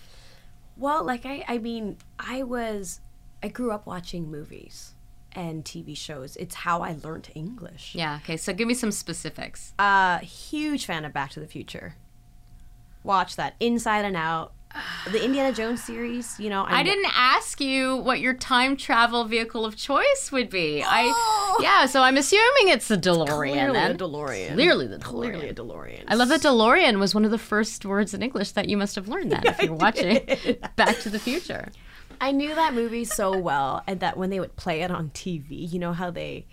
Well, 0.78 1.04
like 1.04 1.26
I 1.26 1.44
I 1.48 1.58
mean, 1.58 1.98
I 2.20 2.44
was 2.44 3.02
I 3.44 3.48
grew 3.48 3.72
up 3.72 3.86
watching 3.86 4.30
movies 4.30 4.94
and 5.32 5.64
TV 5.64 5.96
shows. 5.96 6.36
It's 6.38 6.56
how 6.56 6.82
I 6.82 6.98
learned 7.04 7.30
English. 7.36 7.94
Yeah. 7.96 8.20
Okay. 8.24 8.38
So 8.38 8.54
give 8.54 8.68
me 8.68 8.74
some 8.74 8.92
specifics. 8.92 9.74
Uh 9.80 10.20
huge 10.20 10.86
fan 10.86 11.06
of 11.06 11.14
Back 11.14 11.32
to 11.32 11.40
the 11.40 11.48
Future. 11.48 11.96
Watch 13.04 13.36
that 13.36 13.56
Inside 13.60 14.06
and 14.06 14.16
Out. 14.18 14.54
The 15.12 15.24
Indiana 15.24 15.54
Jones 15.54 15.84
series, 15.84 16.40
you 16.40 16.50
know, 16.50 16.66
I 16.68 16.84
didn't 16.84 17.12
ask 17.14 17.62
you 17.62 17.98
what 17.98 18.20
your 18.20 18.34
time 18.34 18.76
travel 18.76 19.24
vehicle 19.26 19.66
of 19.66 19.76
choice 19.76 20.32
would 20.32 20.50
be. 20.50 20.84
I 20.84 21.58
yeah. 21.62 21.86
So 21.86 22.02
I'm 22.02 22.18
assuming 22.18 22.70
it's 22.70 22.88
the 22.88 22.98
DeLorean. 22.98 23.54
Clearly 23.54 23.74
then. 23.74 23.92
a 23.92 23.98
DeLorean. 23.98 24.54
Clearly 24.54 24.88
the 24.88 24.98
DeLorean. 24.98 25.02
Clearly 25.02 25.50
a 25.50 25.54
DeLorean. 25.54 26.04
I 26.08 26.16
love 26.16 26.30
that 26.30 26.42
DeLorean 26.42 27.00
was 27.00 27.14
one 27.14 27.26
of 27.26 27.32
the 27.32 27.38
first 27.38 27.86
words 27.86 28.14
in 28.14 28.22
English 28.22 28.52
that 28.52 28.68
you 28.68 28.78
must 28.78 28.96
have 28.96 29.08
learned 29.08 29.32
then 29.32 29.44
if 29.46 29.62
you're 29.62 29.74
watching 29.74 30.20
Back 30.76 31.00
to 31.00 31.10
the 31.10 31.20
Future. 31.20 31.72
I 32.20 32.32
knew 32.32 32.56
that 32.56 32.74
movie 32.74 33.06
so 33.06 33.38
well, 33.38 33.84
and 33.88 34.00
that 34.00 34.18
when 34.18 34.30
they 34.30 34.40
would 34.40 34.56
play 34.56 34.82
it 34.82 34.92
on 34.92 35.10
TV, 35.10 35.72
you 35.72 35.80
know 35.80 35.92
how 35.94 36.12
they 36.12 36.46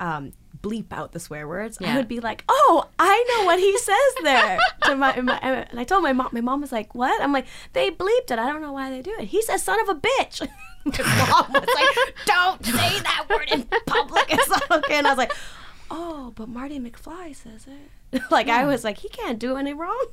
um, 0.00 0.32
bleep 0.62 0.92
out 0.92 1.12
the 1.12 1.20
swear 1.20 1.46
words. 1.48 1.78
Yeah. 1.80 1.94
I 1.94 1.96
would 1.96 2.08
be 2.08 2.20
like, 2.20 2.44
"Oh, 2.48 2.88
I 2.98 3.24
know 3.36 3.44
what 3.46 3.58
he 3.58 3.76
says 3.78 4.14
there." 4.22 4.58
to 4.84 4.96
my, 4.96 5.20
my, 5.20 5.36
uh, 5.40 5.64
and 5.70 5.78
I 5.80 5.84
told 5.84 6.02
my 6.02 6.12
mom. 6.12 6.28
My 6.32 6.40
mom 6.40 6.60
was 6.60 6.72
like, 6.72 6.94
"What?" 6.94 7.20
I'm 7.22 7.32
like, 7.32 7.46
"They 7.72 7.90
bleeped 7.90 8.30
it. 8.30 8.38
I 8.38 8.50
don't 8.50 8.62
know 8.62 8.72
why 8.72 8.90
they 8.90 9.02
do 9.02 9.14
it." 9.18 9.26
He 9.26 9.42
says, 9.42 9.62
"Son 9.62 9.78
of 9.80 9.88
a 9.88 9.94
bitch." 10.00 10.40
my 10.84 11.26
mom 11.30 11.52
was 11.52 11.68
like, 11.74 12.14
"Don't 12.26 12.64
say 12.64 13.00
that 13.00 13.26
word 13.28 13.48
in 13.50 13.62
public." 13.86 14.26
It's 14.30 14.48
not 14.48 14.70
okay. 14.84 14.96
And 14.98 15.06
I 15.06 15.10
was 15.10 15.18
like, 15.18 15.32
"Oh, 15.90 16.32
but 16.36 16.48
Marty 16.48 16.78
McFly 16.78 17.34
says 17.36 17.66
it." 17.66 18.22
like 18.30 18.48
I 18.48 18.64
was 18.64 18.84
like, 18.84 18.96
he 18.98 19.08
can't 19.10 19.38
do 19.38 19.56
any 19.56 19.74
wrong. 19.74 20.06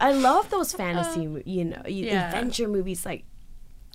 I 0.00 0.12
love 0.12 0.50
those 0.50 0.72
fantasy, 0.72 1.26
uh, 1.26 1.40
you 1.44 1.64
know, 1.64 1.82
Yeah. 1.86 2.28
adventure 2.28 2.68
movies. 2.68 3.04
Like, 3.04 3.24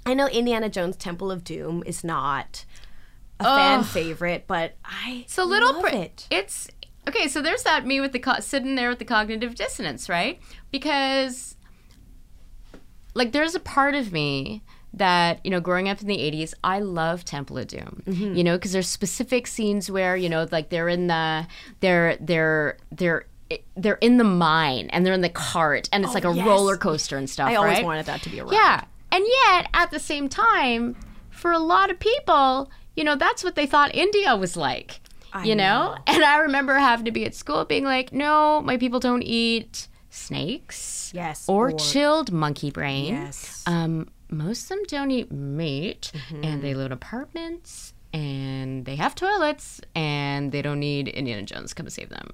I 0.06 0.13
know 0.13 0.28
Indiana 0.28 0.69
Jones: 0.69 0.97
Temple 0.97 1.32
of 1.32 1.43
Doom 1.43 1.84
is 1.86 2.04
not 2.04 2.65
a 3.39 3.43
fan 3.43 3.84
favorite, 3.84 4.45
but 4.48 4.76
I 4.86 5.24
It's 5.26 5.38
a 5.38 5.43
little 5.45 5.74
love 5.74 5.84
pre- 5.84 5.91
it. 5.93 6.28
It's 6.32 6.67
okay. 7.08 7.28
So 7.28 7.41
there's 7.41 7.63
that 7.63 7.86
me 7.86 8.00
with 8.00 8.12
the 8.13 8.19
co- 8.19 8.39
sitting 8.39 8.76
there 8.76 8.89
with 8.89 9.00
the 9.00 9.06
cognitive 9.06 9.56
dissonance, 9.56 10.08
right? 10.10 10.39
Because 10.71 11.56
like 13.13 13.32
there's 13.32 13.56
a 13.56 13.60
part 13.60 13.95
of 13.95 14.12
me 14.12 14.62
that 14.93 15.39
you 15.43 15.52
know 15.52 15.60
growing 15.60 15.89
up 15.89 16.00
in 16.02 16.08
the 16.08 16.17
80s 16.17 16.54
i 16.63 16.80
love 16.80 17.26
temple 17.26 17.58
of 17.58 17.67
doom 17.67 18.02
Mm-hmm. 18.06 18.34
you 18.36 18.43
know 18.45 18.56
because 18.58 18.71
there's 18.71 18.88
specific 18.88 19.45
scenes 19.45 19.91
where 19.91 20.15
you 20.15 20.30
know 20.30 20.48
like 20.54 20.69
they're 20.69 20.88
in 20.88 21.08
the 21.08 21.45
they're 21.82 22.15
they're 22.21 22.78
they're 22.91 23.26
they're 23.76 23.95
in 23.95 24.17
the 24.17 24.24
mine 24.24 24.89
and 24.91 25.06
they're 25.06 25.13
in 25.13 25.19
the 25.21 25.28
cart 25.30 25.89
and 25.91 26.06
it's 26.06 26.13
like 26.13 26.24
a 26.24 26.30
Oh, 26.30 26.34
yes. 26.34 26.45
roller 26.48 26.78
coaster 26.78 27.17
and 27.17 27.30
stuff 27.30 27.50
I 27.50 27.56
always 27.56 27.78
right? 27.78 27.86
wanted 27.86 28.06
that 28.08 28.21
to 28.24 28.30
be 28.30 28.39
around. 28.39 28.54
Yeah. 28.54 28.84
And 29.12 29.24
yet, 29.45 29.67
at 29.74 29.91
the 29.91 30.00
same 30.00 30.28
time, 30.30 30.95
for 31.30 31.52
a 31.52 31.60
lot 31.60 31.91
of 31.91 32.00
people, 32.00 32.71
you 32.95 33.03
know, 33.03 33.15
that's 33.15 33.43
what 33.43 33.55
they 33.55 33.65
thought 33.65 33.93
India 33.95 34.36
was 34.36 34.55
like. 34.58 34.99
I 35.34 35.43
you 35.43 35.55
know? 35.55 35.95
know. 35.95 35.97
And 36.08 36.23
I 36.23 36.38
remember 36.38 36.75
having 36.75 37.05
to 37.05 37.12
be 37.12 37.25
at 37.25 37.36
school 37.36 37.65
being 37.65 37.84
like, 37.84 38.13
no, 38.13 38.62
my 38.62 38.77
people 38.77 38.99
don't 39.01 39.21
eat 39.23 39.88
snakes. 40.10 41.12
Yes, 41.13 41.47
Or, 41.49 41.69
or- 41.69 41.71
chilled 41.77 42.31
monkey 42.31 42.71
brain. 42.71 43.13
Yes. 43.15 43.63
Um, 43.67 44.08
most 44.29 44.63
of 44.63 44.69
them 44.69 44.84
don't 44.88 45.12
eat 45.12 45.31
meat 45.31 46.12
Mm-hmm. 46.13 46.43
and 46.43 46.62
they 46.63 46.73
live 46.73 46.88
in 46.88 46.91
apartments 46.91 47.93
and 48.13 48.86
they 48.86 48.95
have 48.95 49.13
toilets 49.13 49.81
and 49.93 50.51
they 50.51 50.62
don't 50.62 50.79
need 50.79 51.10
Indiana 51.10 51.43
Jones 51.43 51.69
to 51.71 51.75
come 51.75 51.89
save 51.89 52.10
them. 52.10 52.29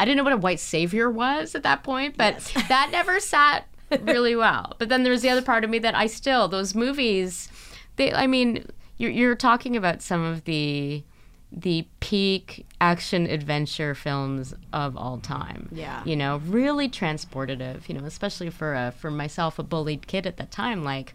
I 0.00 0.04
didn't 0.04 0.18
know 0.18 0.24
what 0.24 0.32
a 0.32 0.36
white 0.38 0.60
savior 0.60 1.10
was 1.10 1.54
at 1.54 1.62
that 1.62 1.82
point, 1.82 2.16
but 2.16 2.38
that 2.68 2.90
never 2.92 3.20
sat 3.20 3.66
really 4.02 4.34
well. 4.36 4.74
But 4.78 4.88
then 4.88 5.02
there's 5.04 5.22
the 5.22 5.30
other 5.30 5.42
part 5.42 5.64
of 5.64 5.70
me 5.70 5.78
that 5.80 5.94
I 5.94 6.06
still 6.08 6.48
those 6.48 6.74
movies. 6.74 7.48
They, 7.96 8.12
I 8.12 8.26
mean, 8.26 8.66
you're, 8.98 9.10
you're 9.10 9.34
talking 9.34 9.76
about 9.76 10.02
some 10.02 10.22
of 10.24 10.44
the 10.44 11.02
the 11.50 11.86
peak 12.00 12.66
action 12.78 13.24
adventure 13.26 13.94
films 13.94 14.52
of 14.70 14.94
all 14.98 15.16
time. 15.18 15.70
Yeah. 15.72 16.02
you 16.04 16.14
know, 16.14 16.42
really 16.44 16.90
transportative. 16.90 17.88
You 17.88 17.94
know, 17.98 18.04
especially 18.04 18.50
for 18.50 18.74
a 18.74 18.92
for 18.92 19.10
myself, 19.10 19.58
a 19.58 19.62
bullied 19.62 20.06
kid 20.06 20.26
at 20.26 20.36
that 20.36 20.50
time, 20.50 20.84
like 20.84 21.14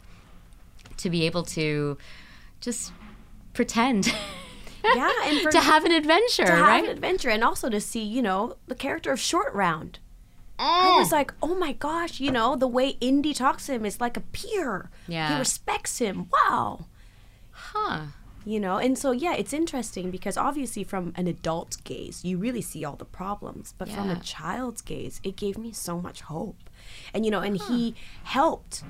to 0.98 1.10
be 1.10 1.26
able 1.28 1.44
to 1.44 1.98
just 2.62 2.92
pretend 3.54 4.12
yeah, 4.96 5.12
and 5.26 5.40
for 5.44 5.52
to 5.52 5.60
have 5.60 5.86
an 5.86 5.92
adventure, 5.92 6.46
to 6.46 6.52
have 6.52 6.68
right? 6.68 6.84
an 6.86 6.90
adventure, 6.90 7.30
and 7.30 7.44
also 7.44 7.70
to 7.70 7.80
see, 7.80 8.04
you 8.04 8.22
know, 8.22 8.56
the 8.68 8.76
character 8.76 9.12
of 9.12 9.20
Short 9.20 9.54
Round. 9.54 10.00
I 10.60 10.92
Mm. 10.96 11.00
was 11.00 11.12
like, 11.12 11.34
oh 11.42 11.56
my 11.56 11.74
gosh, 11.74 12.20
you 12.20 12.32
know, 12.32 12.56
the 12.56 12.68
way 12.68 12.90
Indy 13.02 13.34
talks 13.34 13.66
to 13.68 13.74
him 13.74 13.86
is 13.86 14.00
like 14.02 14.18
a 14.18 14.22
peer. 14.22 14.90
Yeah. 15.08 15.34
He 15.34 15.40
respects 15.40 15.98
him. 16.00 16.28
Wow. 16.32 16.86
Huh? 17.74 18.06
You 18.46 18.60
know, 18.60 18.78
and 18.78 18.98
so 18.98 19.12
yeah, 19.12 19.36
it's 19.36 19.54
interesting 19.54 20.12
because 20.12 20.36
obviously 20.38 20.84
from 20.84 21.14
an 21.16 21.28
adult's 21.28 21.78
gaze, 21.78 22.26
you 22.26 22.38
really 22.38 22.62
see 22.62 22.84
all 22.84 22.98
the 22.98 23.06
problems, 23.06 23.74
but 23.78 23.88
from 23.90 24.10
a 24.10 24.16
child's 24.20 24.82
gaze, 24.82 25.22
it 25.24 25.38
gave 25.38 25.58
me 25.58 25.72
so 25.72 26.02
much 26.02 26.22
hope. 26.22 26.70
And 27.14 27.24
you 27.26 27.32
know, 27.32 27.40
and 27.40 27.56
he 27.56 27.96
helped 28.24 28.84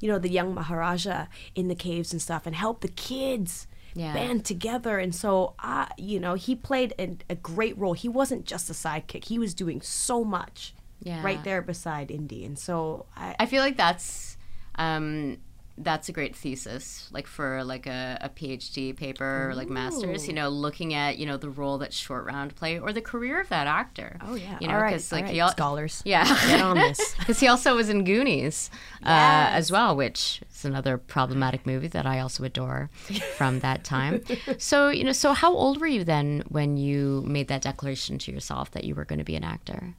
you 0.00 0.08
know, 0.08 0.18
the 0.18 0.28
young 0.28 0.54
Maharaja 0.54 1.26
in 1.54 1.68
the 1.68 1.74
caves 1.74 2.12
and 2.12 2.20
stuff 2.20 2.46
and 2.46 2.54
helped 2.54 2.82
the 2.82 2.88
kids 2.88 3.66
Yeah. 3.94 4.12
band 4.12 4.44
together. 4.44 4.98
And 4.98 5.14
so, 5.14 5.54
I, 5.58 5.88
you 5.96 6.20
know, 6.20 6.34
he 6.34 6.54
played 6.54 6.92
a, 6.98 7.16
a 7.30 7.36
great 7.36 7.78
role. 7.78 7.94
He 7.94 8.08
wasn't 8.08 8.44
just 8.44 8.68
a 8.68 8.74
sidekick, 8.74 9.24
he 9.26 9.38
was 9.38 9.54
doing 9.54 9.80
so 9.80 10.22
much 10.22 10.74
Yeah. 11.02 11.22
right 11.22 11.42
there 11.42 11.62
beside 11.62 12.10
Indy. 12.10 12.44
And 12.44 12.58
so, 12.58 13.06
I, 13.16 13.34
I 13.40 13.46
feel 13.46 13.62
like 13.62 13.78
that's 13.78 14.36
um, 14.74 15.38
that's 15.76 16.08
a 16.08 16.12
great 16.12 16.36
thesis, 16.36 17.08
like 17.12 17.26
for 17.26 17.64
like 17.64 17.86
a, 17.86 18.18
a 18.20 18.28
PhD 18.28 18.96
paper 18.96 19.48
or 19.50 19.54
like 19.54 19.68
masters. 19.68 20.28
You 20.28 20.32
know, 20.32 20.48
looking 20.48 20.94
at 20.94 21.18
you 21.18 21.26
know 21.26 21.36
the 21.36 21.50
role 21.50 21.78
that 21.78 21.92
Short 21.92 22.24
Round 22.24 22.54
played 22.54 22.78
or 22.78 22.92
the 22.92 23.00
career 23.00 23.40
of 23.40 23.48
that 23.48 23.66
actor. 23.66 24.18
oh, 24.22 24.36
yeah. 24.36 24.58
you 24.60 24.68
know, 24.68 24.74
all 24.74 24.80
right, 24.80 24.90
because 24.90 25.10
like 25.10 25.24
all 25.24 25.30
he 25.32 25.40
al- 25.40 25.50
scholars. 25.50 26.02
yeah, 26.04 26.24
Get 26.46 26.60
on 26.60 26.76
this. 26.76 27.14
because 27.18 27.40
he 27.40 27.48
also 27.48 27.74
was 27.74 27.88
in 27.88 28.04
Goonies 28.04 28.70
uh, 29.02 29.50
as 29.50 29.72
well, 29.72 29.96
which 29.96 30.42
is 30.54 30.64
another 30.64 30.96
problematic 30.96 31.66
movie 31.66 31.88
that 31.88 32.06
I 32.06 32.20
also 32.20 32.44
adore 32.44 32.90
from 33.36 33.60
that 33.60 33.82
time. 33.82 34.22
so 34.58 34.90
you 34.90 35.02
know, 35.02 35.12
so 35.12 35.32
how 35.32 35.52
old 35.52 35.80
were 35.80 35.88
you 35.88 36.04
then 36.04 36.44
when 36.48 36.76
you 36.76 37.24
made 37.26 37.48
that 37.48 37.62
declaration 37.62 38.18
to 38.18 38.32
yourself 38.32 38.70
that 38.72 38.84
you 38.84 38.94
were 38.94 39.04
going 39.04 39.18
to 39.18 39.24
be 39.24 39.34
an 39.34 39.44
actor? 39.44 39.96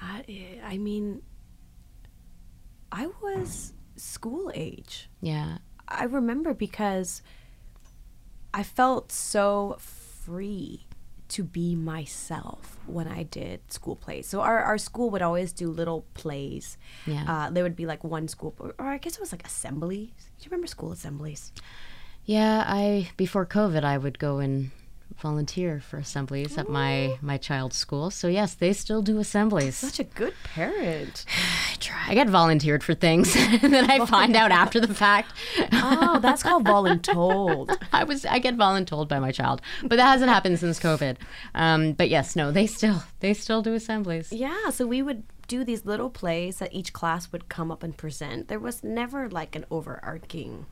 I, 0.00 0.60
I 0.64 0.78
mean, 0.78 1.22
I 2.92 3.06
was 3.22 3.72
school 3.96 4.50
age. 4.54 5.08
Yeah, 5.20 5.58
I 5.88 6.04
remember 6.04 6.54
because 6.54 7.22
I 8.52 8.62
felt 8.62 9.12
so 9.12 9.76
free 9.78 10.86
to 11.28 11.42
be 11.42 11.74
myself 11.74 12.78
when 12.86 13.08
I 13.08 13.24
did 13.24 13.72
school 13.72 13.96
plays. 13.96 14.26
So 14.28 14.40
our, 14.40 14.60
our 14.60 14.78
school 14.78 15.10
would 15.10 15.22
always 15.22 15.52
do 15.52 15.68
little 15.68 16.04
plays. 16.14 16.78
Yeah. 17.04 17.24
Uh, 17.28 17.50
there 17.50 17.64
would 17.64 17.76
be 17.76 17.86
like 17.86 18.04
one 18.04 18.28
school, 18.28 18.54
or 18.58 18.74
I 18.86 18.98
guess 18.98 19.14
it 19.14 19.20
was 19.20 19.32
like 19.32 19.44
assemblies. 19.46 20.10
Do 20.38 20.44
you 20.44 20.50
remember 20.50 20.68
school 20.68 20.92
assemblies? 20.92 21.52
Yeah, 22.24 22.64
I 22.66 23.10
before 23.16 23.46
COVID, 23.46 23.84
I 23.84 23.98
would 23.98 24.18
go 24.18 24.38
and 24.38 24.70
volunteer 25.20 25.80
for 25.80 25.96
assemblies 25.98 26.58
at 26.58 26.68
my 26.68 27.16
my 27.22 27.38
child's 27.38 27.76
school. 27.76 28.10
So 28.10 28.28
yes, 28.28 28.54
they 28.54 28.72
still 28.72 29.02
do 29.02 29.18
assemblies. 29.18 29.76
Such 29.76 29.98
a 30.00 30.04
good 30.04 30.34
parent. 30.44 31.24
I 31.72 31.76
try. 31.78 32.04
I 32.08 32.14
get 32.14 32.28
volunteered 32.28 32.82
for 32.84 32.94
things, 32.94 33.32
that 33.62 33.88
I 33.90 34.04
find 34.06 34.36
out 34.36 34.50
after 34.50 34.80
the 34.80 34.92
fact. 34.94 35.32
Oh, 35.72 36.18
that's 36.20 36.42
called 36.42 36.64
voluntold. 36.66 37.76
I 37.92 38.04
was 38.04 38.24
I 38.26 38.38
get 38.38 38.56
voluntold 38.56 39.08
by 39.08 39.18
my 39.18 39.32
child, 39.32 39.62
but 39.82 39.96
that 39.96 40.06
hasn't 40.06 40.30
happened 40.30 40.58
since 40.58 40.78
COVID. 40.80 41.16
Um, 41.54 41.92
but 41.92 42.08
yes, 42.10 42.36
no, 42.36 42.50
they 42.52 42.66
still 42.66 43.02
they 43.20 43.32
still 43.34 43.62
do 43.62 43.74
assemblies. 43.74 44.32
Yeah, 44.32 44.70
so 44.70 44.86
we 44.86 45.02
would 45.02 45.22
do 45.48 45.64
these 45.64 45.86
little 45.86 46.10
plays 46.10 46.58
that 46.58 46.74
each 46.74 46.92
class 46.92 47.30
would 47.32 47.48
come 47.48 47.70
up 47.70 47.82
and 47.82 47.96
present. 47.96 48.48
There 48.48 48.58
was 48.58 48.82
never 48.82 49.28
like 49.30 49.54
an 49.54 49.64
overarching 49.70 50.66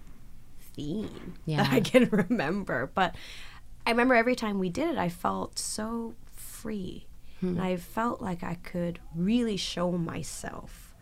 theme 0.74 1.34
Yeah. 1.46 1.62
that 1.62 1.72
I 1.72 1.80
can 1.80 2.08
remember, 2.28 2.90
but 2.92 3.14
I 3.86 3.90
remember 3.90 4.14
every 4.14 4.34
time 4.36 4.58
we 4.58 4.70
did 4.70 4.90
it, 4.90 4.98
I 4.98 5.08
felt 5.08 5.58
so 5.58 6.14
free. 6.34 7.06
Hmm. 7.40 7.48
And 7.48 7.62
I 7.62 7.76
felt 7.76 8.20
like 8.22 8.42
I 8.42 8.54
could 8.54 8.98
really 9.14 9.56
show 9.56 9.92
myself 9.92 10.94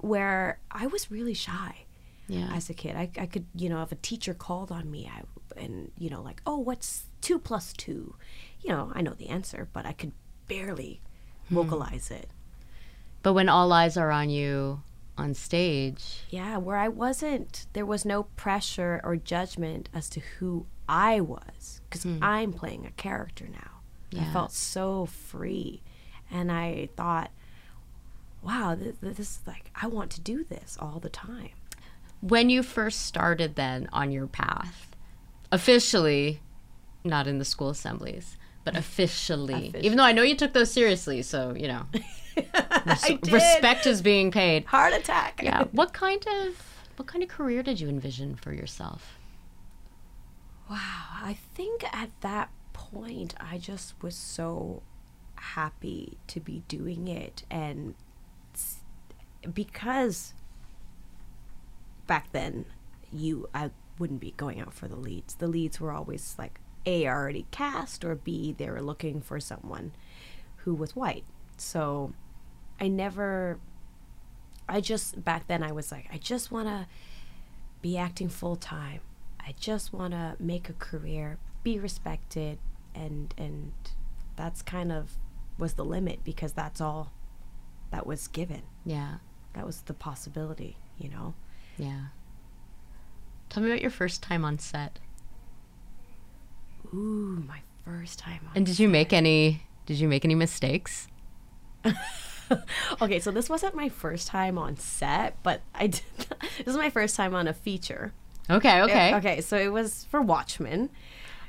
where 0.00 0.60
I 0.70 0.86
was 0.86 1.10
really 1.10 1.34
shy 1.34 1.84
Yeah. 2.28 2.48
as 2.52 2.70
a 2.70 2.74
kid. 2.74 2.94
I, 2.96 3.10
I 3.18 3.26
could, 3.26 3.46
you 3.54 3.68
know, 3.68 3.82
if 3.82 3.92
a 3.92 3.96
teacher 3.96 4.34
called 4.34 4.70
on 4.70 4.90
me 4.90 5.10
I, 5.12 5.22
and, 5.60 5.90
you 5.98 6.08
know, 6.08 6.22
like, 6.22 6.40
oh, 6.46 6.58
what's 6.58 7.04
two 7.20 7.38
plus 7.38 7.72
two? 7.72 8.14
You 8.62 8.70
know, 8.70 8.92
I 8.94 9.02
know 9.02 9.12
the 9.14 9.28
answer, 9.28 9.68
but 9.72 9.84
I 9.86 9.92
could 9.92 10.12
barely 10.46 11.00
hmm. 11.48 11.54
vocalize 11.56 12.10
it. 12.10 12.30
But 13.22 13.32
when 13.32 13.48
all 13.48 13.72
eyes 13.72 13.96
are 13.96 14.10
on 14.12 14.30
you 14.30 14.82
on 15.18 15.34
stage, 15.34 16.22
Yeah, 16.30 16.56
where 16.58 16.76
I 16.76 16.88
wasn't, 16.88 17.66
there 17.72 17.84
was 17.84 18.04
no 18.04 18.22
pressure 18.22 19.00
or 19.02 19.16
judgment 19.16 19.88
as 19.92 20.08
to 20.10 20.20
who 20.20 20.66
I 20.88 21.20
was 21.20 21.80
because 21.88 22.04
hmm. 22.04 22.18
I'm 22.22 22.52
playing 22.52 22.86
a 22.86 22.90
character 22.90 23.46
now. 23.50 23.78
I 24.18 24.24
felt 24.32 24.52
so 24.52 25.06
free. 25.06 25.82
And 26.30 26.50
I 26.50 26.88
thought, 26.96 27.30
wow, 28.42 28.74
this, 28.74 28.96
this 29.00 29.18
is 29.18 29.40
like, 29.46 29.70
I 29.80 29.86
want 29.86 30.10
to 30.12 30.20
do 30.20 30.44
this 30.44 30.76
all 30.80 31.00
the 31.00 31.10
time. 31.10 31.50
when 32.20 32.50
you 32.50 32.62
first 32.62 33.06
started 33.06 33.54
then 33.54 33.88
on 33.92 34.10
your 34.10 34.26
path, 34.26 34.96
officially, 35.52 36.40
not 37.04 37.26
in 37.26 37.38
the 37.38 37.44
school 37.44 37.70
assemblies, 37.70 38.36
but 38.64 38.76
officially, 38.84 39.74
even 39.80 39.98
though 39.98 40.04
I 40.04 40.12
know 40.12 40.22
you 40.22 40.34
took 40.34 40.52
those 40.52 40.70
seriously, 40.70 41.22
so 41.22 41.54
you 41.54 41.68
know, 41.68 41.86
did. 42.36 43.32
respect 43.32 43.86
is 43.86 44.02
being 44.02 44.30
paid. 44.30 44.64
Heart 44.64 44.94
attack. 44.94 45.40
Yeah. 45.42 45.64
What 45.72 45.92
kind 45.92 46.24
of 46.26 46.62
what 46.96 47.06
kind 47.06 47.22
of 47.22 47.28
career 47.28 47.62
did 47.62 47.80
you 47.80 47.88
envision 47.88 48.34
for 48.34 48.52
yourself? 48.52 49.17
Wow, 50.70 50.76
I 51.22 51.36
think 51.54 51.84
at 51.94 52.10
that 52.20 52.50
point 52.72 53.34
I 53.40 53.58
just 53.58 53.94
was 54.02 54.14
so 54.14 54.82
happy 55.36 56.18
to 56.26 56.40
be 56.40 56.62
doing 56.68 57.08
it 57.08 57.44
and 57.50 57.94
because 59.54 60.34
back 62.06 62.32
then 62.32 62.64
you 63.12 63.48
I 63.54 63.70
wouldn't 63.98 64.20
be 64.20 64.32
going 64.36 64.60
out 64.60 64.74
for 64.74 64.88
the 64.88 64.96
leads. 64.96 65.34
The 65.34 65.48
leads 65.48 65.80
were 65.80 65.92
always 65.92 66.34
like 66.38 66.60
A 66.86 67.06
already 67.08 67.46
cast 67.50 68.04
or 68.04 68.14
B 68.14 68.52
they 68.56 68.68
were 68.68 68.82
looking 68.82 69.20
for 69.20 69.40
someone 69.40 69.92
who 70.58 70.74
was 70.74 70.94
white. 70.94 71.24
So 71.56 72.12
I 72.80 72.88
never 72.88 73.58
I 74.68 74.80
just 74.80 75.24
back 75.24 75.46
then 75.46 75.62
I 75.62 75.72
was 75.72 75.90
like 75.90 76.08
I 76.12 76.18
just 76.18 76.50
want 76.50 76.68
to 76.68 76.86
be 77.80 77.96
acting 77.96 78.28
full 78.28 78.56
time. 78.56 79.00
I 79.40 79.54
just 79.58 79.92
want 79.92 80.12
to 80.12 80.36
make 80.38 80.68
a 80.68 80.74
career, 80.74 81.38
be 81.62 81.78
respected, 81.78 82.58
and 82.94 83.34
and 83.38 83.72
that's 84.36 84.62
kind 84.62 84.92
of 84.92 85.12
was 85.58 85.74
the 85.74 85.84
limit 85.84 86.24
because 86.24 86.52
that's 86.52 86.80
all 86.80 87.12
that 87.90 88.06
was 88.06 88.28
given. 88.28 88.62
Yeah. 88.84 89.16
That 89.54 89.66
was 89.66 89.80
the 89.82 89.94
possibility, 89.94 90.76
you 90.98 91.08
know. 91.08 91.34
Yeah. 91.76 92.06
Tell 93.48 93.62
me 93.62 93.70
about 93.70 93.82
your 93.82 93.90
first 93.90 94.22
time 94.22 94.44
on 94.44 94.58
set. 94.58 94.98
Ooh, 96.92 97.42
my 97.46 97.60
first 97.84 98.18
time 98.18 98.40
on. 98.48 98.52
And 98.54 98.66
did 98.66 98.78
you 98.78 98.88
make 98.88 99.12
any 99.12 99.62
did 99.86 99.98
you 99.98 100.08
make 100.08 100.24
any 100.24 100.34
mistakes? 100.34 101.08
okay, 103.02 103.20
so 103.20 103.30
this 103.30 103.48
wasn't 103.48 103.74
my 103.74 103.88
first 103.88 104.28
time 104.28 104.58
on 104.58 104.76
set, 104.76 105.42
but 105.42 105.62
I 105.74 105.88
did. 105.88 106.02
this 106.58 106.66
is 106.66 106.76
my 106.76 106.90
first 106.90 107.16
time 107.16 107.34
on 107.34 107.48
a 107.48 107.54
feature. 107.54 108.12
Okay, 108.50 108.82
okay. 108.82 109.14
Okay, 109.16 109.40
so 109.40 109.56
it 109.58 109.72
was 109.72 110.04
for 110.10 110.20
Watchmen, 110.22 110.90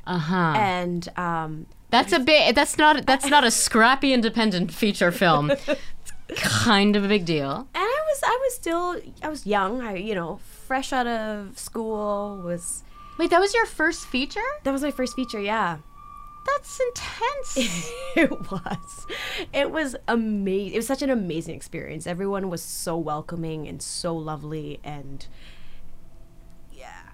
Uh-huh. 0.06 0.36
and 0.58 1.08
um, 1.18 1.66
That's 1.92 2.12
a 2.14 2.20
bit 2.20 2.56
that's 2.56 2.78
not 2.78 3.06
that's 3.06 3.28
not 3.28 3.44
a 3.44 3.52
scrappy 3.52 4.12
independent 4.14 4.72
feature 4.74 5.12
film. 5.12 5.52
kind 6.36 6.96
of 6.96 7.04
a 7.04 7.08
big 7.08 7.26
deal. 7.26 7.68
and 7.74 7.84
I 7.84 8.02
was 8.08 8.20
I 8.24 8.40
was 8.44 8.56
still 8.56 9.02
I 9.24 9.30
was 9.30 9.46
young. 9.48 9.82
I 9.82 9.96
you 9.96 10.14
know 10.14 10.40
fresh 10.68 10.94
out 10.94 11.08
of 11.08 11.58
school 11.58 12.42
was 12.44 12.84
Wait, 13.18 13.30
that 13.32 13.40
was 13.42 13.54
your 13.54 13.66
first 13.66 14.06
feature? 14.06 14.50
that 14.64 14.72
was 14.72 14.82
my 14.82 14.92
first 14.92 15.16
feature. 15.16 15.40
Yeah, 15.42 15.78
That's 16.46 16.80
intense. 16.80 17.92
it 18.16 18.32
was. 18.52 19.08
It 19.54 19.72
was 19.72 19.96
amazing. 20.08 20.74
It 20.74 20.78
was 20.78 20.88
such 20.88 21.02
an 21.02 21.10
amazing 21.10 21.56
experience. 21.56 22.08
Everyone 22.08 22.50
was 22.50 22.62
so 22.62 22.98
welcoming 22.98 23.68
and 23.68 23.82
so 23.82 24.16
lovely, 24.16 24.80
and 24.84 25.26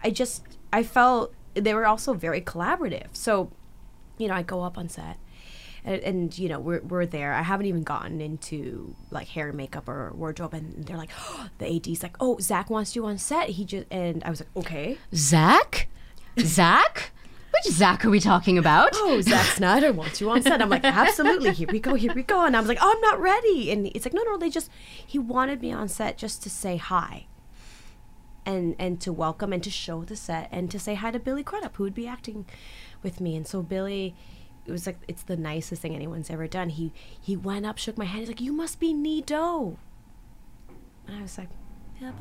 I 0.05 0.11
just 0.11 0.43
I 0.71 0.83
felt 0.83 1.33
they 1.55 1.73
were 1.73 1.87
also 1.87 2.13
very 2.13 2.39
collaborative. 2.39 3.07
So, 3.13 3.51
you 4.19 4.27
know, 4.27 4.35
I 4.35 4.43
go 4.43 4.61
up 4.61 4.77
on 4.77 4.87
set. 4.87 5.17
And, 5.83 6.01
and 6.01 6.39
you 6.39 6.49
know 6.49 6.57
we're, 6.57 6.81
we're 6.81 7.05
there 7.05 7.31
i 7.33 7.43
haven't 7.43 7.67
even 7.67 7.83
gotten 7.83 8.19
into 8.19 8.95
like 9.11 9.27
hair 9.27 9.49
and 9.49 9.55
makeup 9.55 9.87
or 9.87 10.11
wardrobe 10.15 10.55
and 10.55 10.83
they're 10.83 10.97
like 10.97 11.11
the 11.59 11.67
ad's 11.67 12.01
like 12.01 12.15
oh 12.19 12.39
zach 12.39 12.71
wants 12.71 12.95
you 12.95 13.05
on 13.05 13.19
set 13.19 13.49
he 13.49 13.65
just 13.65 13.85
and 13.91 14.23
i 14.23 14.31
was 14.31 14.39
like 14.39 14.49
okay 14.57 14.97
Zach? 15.13 15.87
Zach? 16.39 17.11
Which 17.53 17.71
Zach 17.71 18.03
are 18.03 18.09
we 18.09 18.19
talking 18.19 18.57
about? 18.57 18.89
oh, 18.95 19.21
Zack 19.21 19.45
Snyder 19.45 19.93
wants 19.93 20.19
you 20.19 20.29
on 20.29 20.41
set. 20.41 20.61
I'm 20.61 20.69
like, 20.69 20.83
absolutely. 20.83 21.51
Here 21.51 21.67
we 21.71 21.79
go. 21.79 21.93
Here 21.95 22.13
we 22.13 22.23
go. 22.23 22.43
And 22.45 22.55
I 22.55 22.59
was 22.59 22.67
like, 22.67 22.79
oh, 22.81 22.91
I'm 22.93 23.01
not 23.01 23.21
ready. 23.21 23.71
And 23.71 23.87
it's 23.87 24.05
like, 24.05 24.13
no, 24.13 24.23
no. 24.23 24.37
They 24.37 24.49
just 24.49 24.69
he 25.05 25.17
wanted 25.17 25.61
me 25.61 25.71
on 25.71 25.87
set 25.87 26.17
just 26.17 26.43
to 26.43 26.49
say 26.49 26.75
hi, 26.77 27.27
and 28.45 28.75
and 28.79 29.01
to 29.01 29.11
welcome 29.11 29.51
and 29.53 29.63
to 29.63 29.69
show 29.69 30.03
the 30.03 30.15
set 30.15 30.49
and 30.51 30.69
to 30.71 30.79
say 30.79 30.95
hi 30.95 31.11
to 31.11 31.19
Billy 31.19 31.43
Crudup, 31.43 31.75
who 31.77 31.83
would 31.83 31.95
be 31.95 32.07
acting 32.07 32.45
with 33.03 33.19
me. 33.19 33.35
And 33.35 33.47
so 33.47 33.61
Billy. 33.61 34.15
It 34.67 34.71
was 34.71 34.87
like 34.87 34.97
it's 35.07 35.21
the 35.21 35.37
nicest 35.37 35.83
thing 35.83 35.93
anyone's 35.93 36.31
ever 36.31 36.47
done. 36.47 36.69
He 36.69 36.91
he 37.21 37.37
went 37.37 37.67
up, 37.67 37.77
shook 37.77 37.99
my 37.99 38.05
hand. 38.05 38.21
He's 38.21 38.29
like, 38.29 38.41
"You 38.41 38.51
must 38.51 38.79
be 38.79 38.95
Nhi 38.95 39.23
Do," 39.23 39.77
and 41.07 41.17
I 41.17 41.21
was 41.21 41.37
like, 41.37 41.49
you 42.01 42.07
know, 42.07 42.13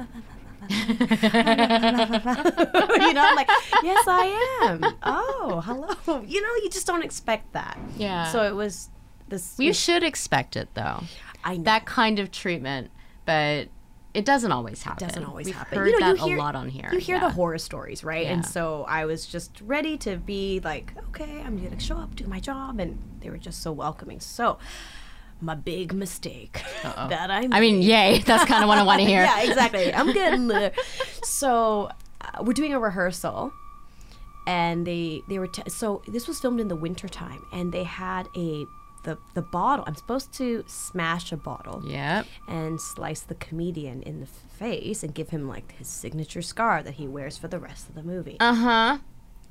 I'm 3.23 3.37
like, 3.37 3.49
yes, 3.83 4.05
I 4.07 4.61
am. 4.63 4.85
Oh, 5.03 5.63
hello. 5.65 5.89
You 6.27 6.43
know, 6.43 6.49
you 6.63 6.71
just 6.71 6.87
don't 6.87 7.03
expect 7.03 7.53
that. 7.55 7.79
Yeah. 7.97 8.31
So 8.31 8.43
it 8.45 8.55
was 8.55 8.91
this. 9.29 9.55
You 9.59 9.73
should 9.73 10.03
expect 10.03 10.57
it 10.57 10.69
though. 10.75 11.03
I 11.45 11.57
know. 11.57 11.65
That 11.65 11.87
kind 11.87 12.19
of 12.19 12.31
treatment, 12.31 12.91
but 13.25 13.69
it 14.15 14.25
doesn't 14.25 14.53
always 14.53 14.83
happen. 14.83 15.05
It 15.05 15.09
doesn't 15.09 15.25
always 15.25 15.47
We've 15.47 15.57
happen. 15.57 15.77
Heard 15.77 15.91
you 15.91 15.99
know, 15.99 16.15
that 16.15 16.19
you 16.21 16.27
hear, 16.27 16.37
a 16.37 16.41
lot 16.41 16.55
on 16.55 16.69
here. 16.69 16.89
You 16.93 17.01
hear 17.01 17.17
yeah. 17.17 17.27
the 17.27 17.31
horror 17.31 17.59
stories, 17.59 18.05
right? 18.05 18.27
And 18.29 18.47
so 18.47 18.85
I 18.89 19.05
was 19.07 19.27
just 19.27 19.61
ready 19.61 19.99
to 19.99 20.17
be 20.17 20.61
like, 20.63 20.93
okay, 21.09 21.43
I'm 21.45 21.61
gonna 21.63 21.81
show 21.81 21.97
up, 21.97 22.15
do 22.15 22.27
my 22.27 22.39
job, 22.39 22.79
and 22.79 22.99
they 23.21 23.29
were 23.29 23.39
just 23.39 23.61
so 23.61 23.73
welcoming. 23.73 24.21
So, 24.21 24.59
my 25.41 25.57
big 25.57 25.93
mistake 25.93 26.63
that 26.85 27.31
I 27.31 27.49
I 27.51 27.61
mean, 27.61 27.83
yay! 27.83 28.19
That's 28.27 28.45
kind 28.45 28.63
of 28.63 28.69
what 28.69 28.79
I 28.79 28.85
want 28.85 29.01
to 29.01 29.07
hear. 29.07 29.23
yeah, 29.25 29.43
exactly. 29.43 29.93
I'm 29.93 30.13
getting 30.13 30.47
there. 30.47 30.73
So 31.25 31.91
uh, 32.21 32.43
we're 32.45 32.53
doing 32.53 32.73
a 32.73 32.79
rehearsal, 32.79 33.53
and 34.47 34.87
they 34.87 35.23
they 35.29 35.41
were 35.41 35.49
t- 35.49 35.69
so 35.69 36.03
this 36.07 36.29
was 36.29 36.39
filmed 36.39 36.61
in 36.61 36.69
the 36.69 36.77
winter 36.77 37.09
time, 37.09 37.45
and 37.53 37.73
they 37.73 37.85
had 37.85 38.29
a 38.37 38.67
the 39.05 39.17
the 39.35 39.43
bottle. 39.43 39.85
I'm 39.87 39.95
supposed 39.95 40.33
to 40.35 40.65
smash 40.67 41.31
a 41.33 41.37
bottle 41.37 41.83
Yep. 41.87 42.27
and 42.49 42.81
slice 42.81 43.21
the 43.21 43.35
comedian 43.37 44.03
in 44.03 44.21
the 44.21 44.27
face 44.27 45.03
and 45.03 45.15
give 45.15 45.31
him 45.31 45.49
like 45.49 45.73
his 45.79 45.87
signature 45.89 46.43
scar 46.43 46.83
that 46.83 46.95
he 46.95 47.07
wears 47.07 47.39
for 47.39 47.49
the 47.49 47.59
rest 47.59 47.89
of 47.89 47.95
the 47.95 48.03
movie. 48.03 48.37
Uh 48.41 48.55
huh. 48.55 48.99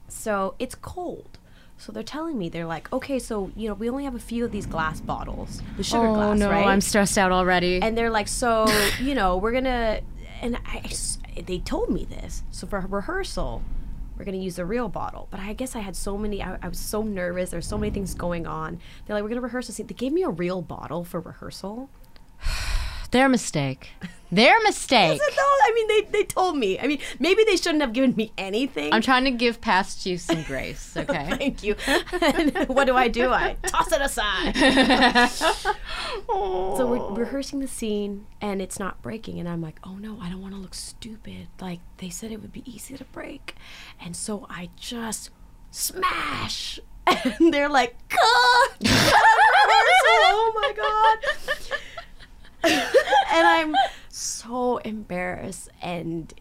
So 0.08 0.56
it's 0.60 0.76
cold. 0.76 1.40
So 1.78 1.92
they're 1.92 2.04
telling 2.04 2.38
me 2.38 2.50
they're 2.50 2.68
like, 2.68 2.92
okay, 2.94 3.20
so 3.20 3.52
you 3.56 3.68
know 3.68 3.74
we 3.74 3.90
only 3.90 4.04
have 4.06 4.16
a 4.16 4.20
few 4.20 4.46
of 4.46 4.52
these 4.52 4.66
glass 4.66 5.02
bottles, 5.02 5.62
the 5.78 5.84
sugar 5.84 6.08
Oh 6.08 6.14
glass, 6.14 6.38
no, 6.40 6.50
right? 6.50 6.68
I'm 6.68 6.82
stressed 6.82 7.18
out 7.18 7.32
already. 7.32 7.82
and 7.82 7.98
they're 7.98 8.12
like, 8.12 8.28
so 8.28 8.68
you 9.02 9.16
know, 9.16 9.38
we're 9.38 9.52
gonna, 9.52 10.02
and 10.42 10.58
I, 10.66 10.84
they 11.46 11.58
told 11.60 11.90
me 11.90 12.06
this. 12.06 12.44
So 12.52 12.68
for 12.68 12.80
rehearsal, 12.82 13.64
we're 14.18 14.26
gonna 14.26 14.38
use 14.38 14.56
the 14.56 14.66
real 14.66 14.90
bottle. 14.90 15.28
But 15.32 15.40
I 15.40 15.54
guess 15.54 15.76
I 15.76 15.80
had 15.80 15.96
so 15.96 16.18
many. 16.18 16.42
I, 16.42 16.58
I 16.62 16.68
was 16.68 16.80
so 16.80 17.02
nervous. 17.02 17.50
There's 17.50 17.68
so 17.68 17.78
many 17.78 17.92
things 17.92 18.14
going 18.14 18.48
on. 18.48 18.80
They're 19.06 19.16
like, 19.16 19.24
we're 19.24 19.30
gonna 19.30 19.42
rehearse 19.42 19.70
a 19.70 19.72
scene. 19.72 19.88
They 19.88 19.94
gave 19.94 20.14
me 20.14 20.24
a 20.24 20.30
real 20.30 20.62
bottle 20.62 21.04
for 21.04 21.20
rehearsal. 21.20 21.90
Their 23.14 23.30
mistake. 23.30 23.92
Their 24.32 24.60
mistake. 24.64 25.12
I 25.12 25.18
said, 25.18 25.36
no, 25.38 25.44
I 25.44 25.72
mean 25.76 25.88
they, 25.88 26.02
they 26.10 26.24
told 26.24 26.58
me. 26.58 26.80
I 26.80 26.88
mean 26.88 26.98
maybe 27.20 27.44
they 27.44 27.56
shouldn't 27.56 27.82
have 27.82 27.94
given 27.94 28.16
me 28.16 28.32
anything. 28.40 28.92
I'm 28.92 29.04
trying 29.04 29.26
to 29.26 29.32
give 29.32 29.62
past 29.62 30.08
you 30.08 30.18
some 30.18 30.42
grace, 30.42 30.92
okay? 30.98 31.30
Thank 31.38 31.62
you. 31.64 31.76
What 32.66 32.86
do 32.86 32.96
I 32.96 33.10
do? 33.10 33.30
I 33.30 33.56
toss 33.68 33.92
it 33.92 34.02
aside. 34.02 34.56
So 36.28 36.88
we're 36.88 37.14
rehearsing 37.14 37.60
the 37.60 37.68
scene 37.68 38.26
and 38.42 38.62
it's 38.64 38.80
not 38.80 39.02
breaking. 39.04 39.40
And 39.40 39.48
I'm 39.48 39.62
like, 39.62 39.80
oh 39.84 39.96
no, 39.96 40.18
I 40.20 40.30
don't 40.30 40.42
want 40.42 40.56
to 40.56 40.60
look 40.60 40.74
stupid. 40.74 41.50
Like 41.62 41.82
they 41.98 42.10
said 42.10 42.32
it 42.32 42.42
would 42.42 42.52
be 42.52 42.64
easy 42.66 42.98
to 42.98 43.06
break. 43.06 43.56
And 44.04 44.16
so 44.16 44.48
I 44.50 44.70
just 44.76 45.30
smash. 45.70 46.80
And 47.06 47.54
they're 47.54 47.70
like, 47.70 47.96
cut! 48.08 48.20
oh 50.06 50.52
my 50.56 50.74
God. 50.74 51.18
and 53.34 53.48
I'm 53.48 53.76
so 54.10 54.78
embarrassed. 54.78 55.70
And 55.82 56.34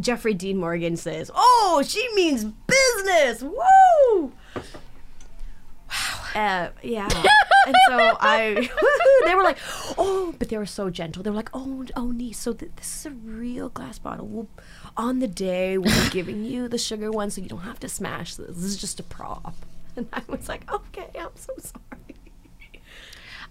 Jeffrey 0.00 0.34
Dean 0.34 0.56
Morgan 0.58 0.96
says, 0.96 1.30
oh, 1.34 1.82
she 1.86 2.06
means 2.14 2.44
business. 2.44 3.42
Woo! 3.42 4.32
Wow. 4.54 6.22
Uh, 6.34 6.68
yeah. 6.82 7.08
and 7.66 7.76
so 7.86 8.16
I, 8.20 8.68
they 9.26 9.34
were 9.34 9.42
like, 9.42 9.58
oh, 9.98 10.34
but 10.38 10.48
they 10.48 10.56
were 10.56 10.66
so 10.66 10.90
gentle. 10.90 11.22
They 11.22 11.30
were 11.30 11.36
like, 11.36 11.50
oh, 11.52 11.84
oh, 11.96 12.10
niece, 12.10 12.38
so 12.38 12.52
th- 12.52 12.72
this 12.76 13.00
is 13.00 13.06
a 13.06 13.10
real 13.10 13.68
glass 13.68 13.98
bottle. 13.98 14.26
We'll, 14.26 14.48
on 14.96 15.18
the 15.18 15.28
day, 15.28 15.76
we're 15.78 16.10
giving 16.10 16.44
you 16.44 16.68
the 16.68 16.78
sugar 16.78 17.10
one 17.10 17.30
so 17.30 17.40
you 17.42 17.48
don't 17.48 17.60
have 17.60 17.80
to 17.80 17.88
smash 17.88 18.36
this. 18.36 18.56
This 18.56 18.64
is 18.64 18.76
just 18.76 19.00
a 19.00 19.02
prop. 19.02 19.54
And 19.96 20.08
I 20.12 20.22
was 20.28 20.48
like, 20.48 20.70
okay, 20.72 21.10
I'm 21.18 21.36
so 21.36 21.52
sorry. 21.58 22.16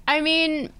I 0.08 0.22
mean, 0.22 0.74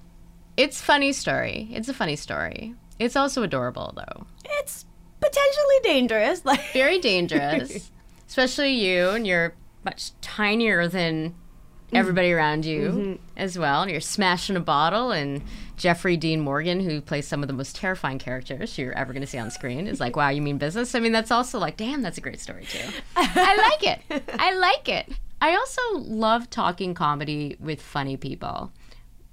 it's 0.56 0.80
funny 0.80 1.12
story. 1.12 1.68
It's 1.72 1.88
a 1.88 1.94
funny 1.94 2.16
story. 2.16 2.74
It's 2.98 3.16
also 3.16 3.42
adorable 3.42 3.92
though. 3.96 4.26
It's 4.44 4.84
potentially 5.20 5.76
dangerous. 5.82 6.44
Like, 6.44 6.72
Very 6.72 6.98
dangerous. 6.98 7.90
Especially 8.28 8.74
you 8.74 9.10
and 9.10 9.26
you're 9.26 9.54
much 9.84 10.12
tinier 10.20 10.88
than 10.88 11.30
mm-hmm. 11.30 11.96
everybody 11.96 12.32
around 12.32 12.64
you 12.64 12.88
mm-hmm. 12.88 13.12
as 13.36 13.58
well. 13.58 13.82
And 13.82 13.90
you're 13.90 14.00
smashing 14.00 14.56
a 14.56 14.60
bottle 14.60 15.12
and 15.12 15.42
Jeffrey 15.76 16.16
Dean 16.16 16.40
Morgan, 16.40 16.80
who 16.80 17.00
plays 17.00 17.26
some 17.26 17.42
of 17.42 17.48
the 17.48 17.54
most 17.54 17.76
terrifying 17.76 18.18
characters 18.18 18.78
you're 18.78 18.92
ever 18.92 19.12
going 19.12 19.22
to 19.22 19.26
see 19.26 19.38
on 19.38 19.50
screen, 19.50 19.86
is 19.86 19.98
like, 19.98 20.14
"Wow, 20.14 20.28
you 20.28 20.40
mean 20.40 20.56
business?" 20.58 20.94
I 20.94 21.00
mean, 21.00 21.10
that's 21.10 21.32
also 21.32 21.58
like, 21.58 21.76
"Damn, 21.76 22.02
that's 22.02 22.18
a 22.18 22.20
great 22.20 22.40
story 22.40 22.66
too." 22.66 22.88
I 23.16 23.56
like 23.56 23.98
it. 23.98 24.22
I 24.38 24.54
like 24.54 24.88
it. 24.88 25.12
I 25.40 25.56
also 25.56 25.82
love 25.94 26.48
talking 26.50 26.94
comedy 26.94 27.56
with 27.58 27.82
funny 27.82 28.16
people. 28.16 28.70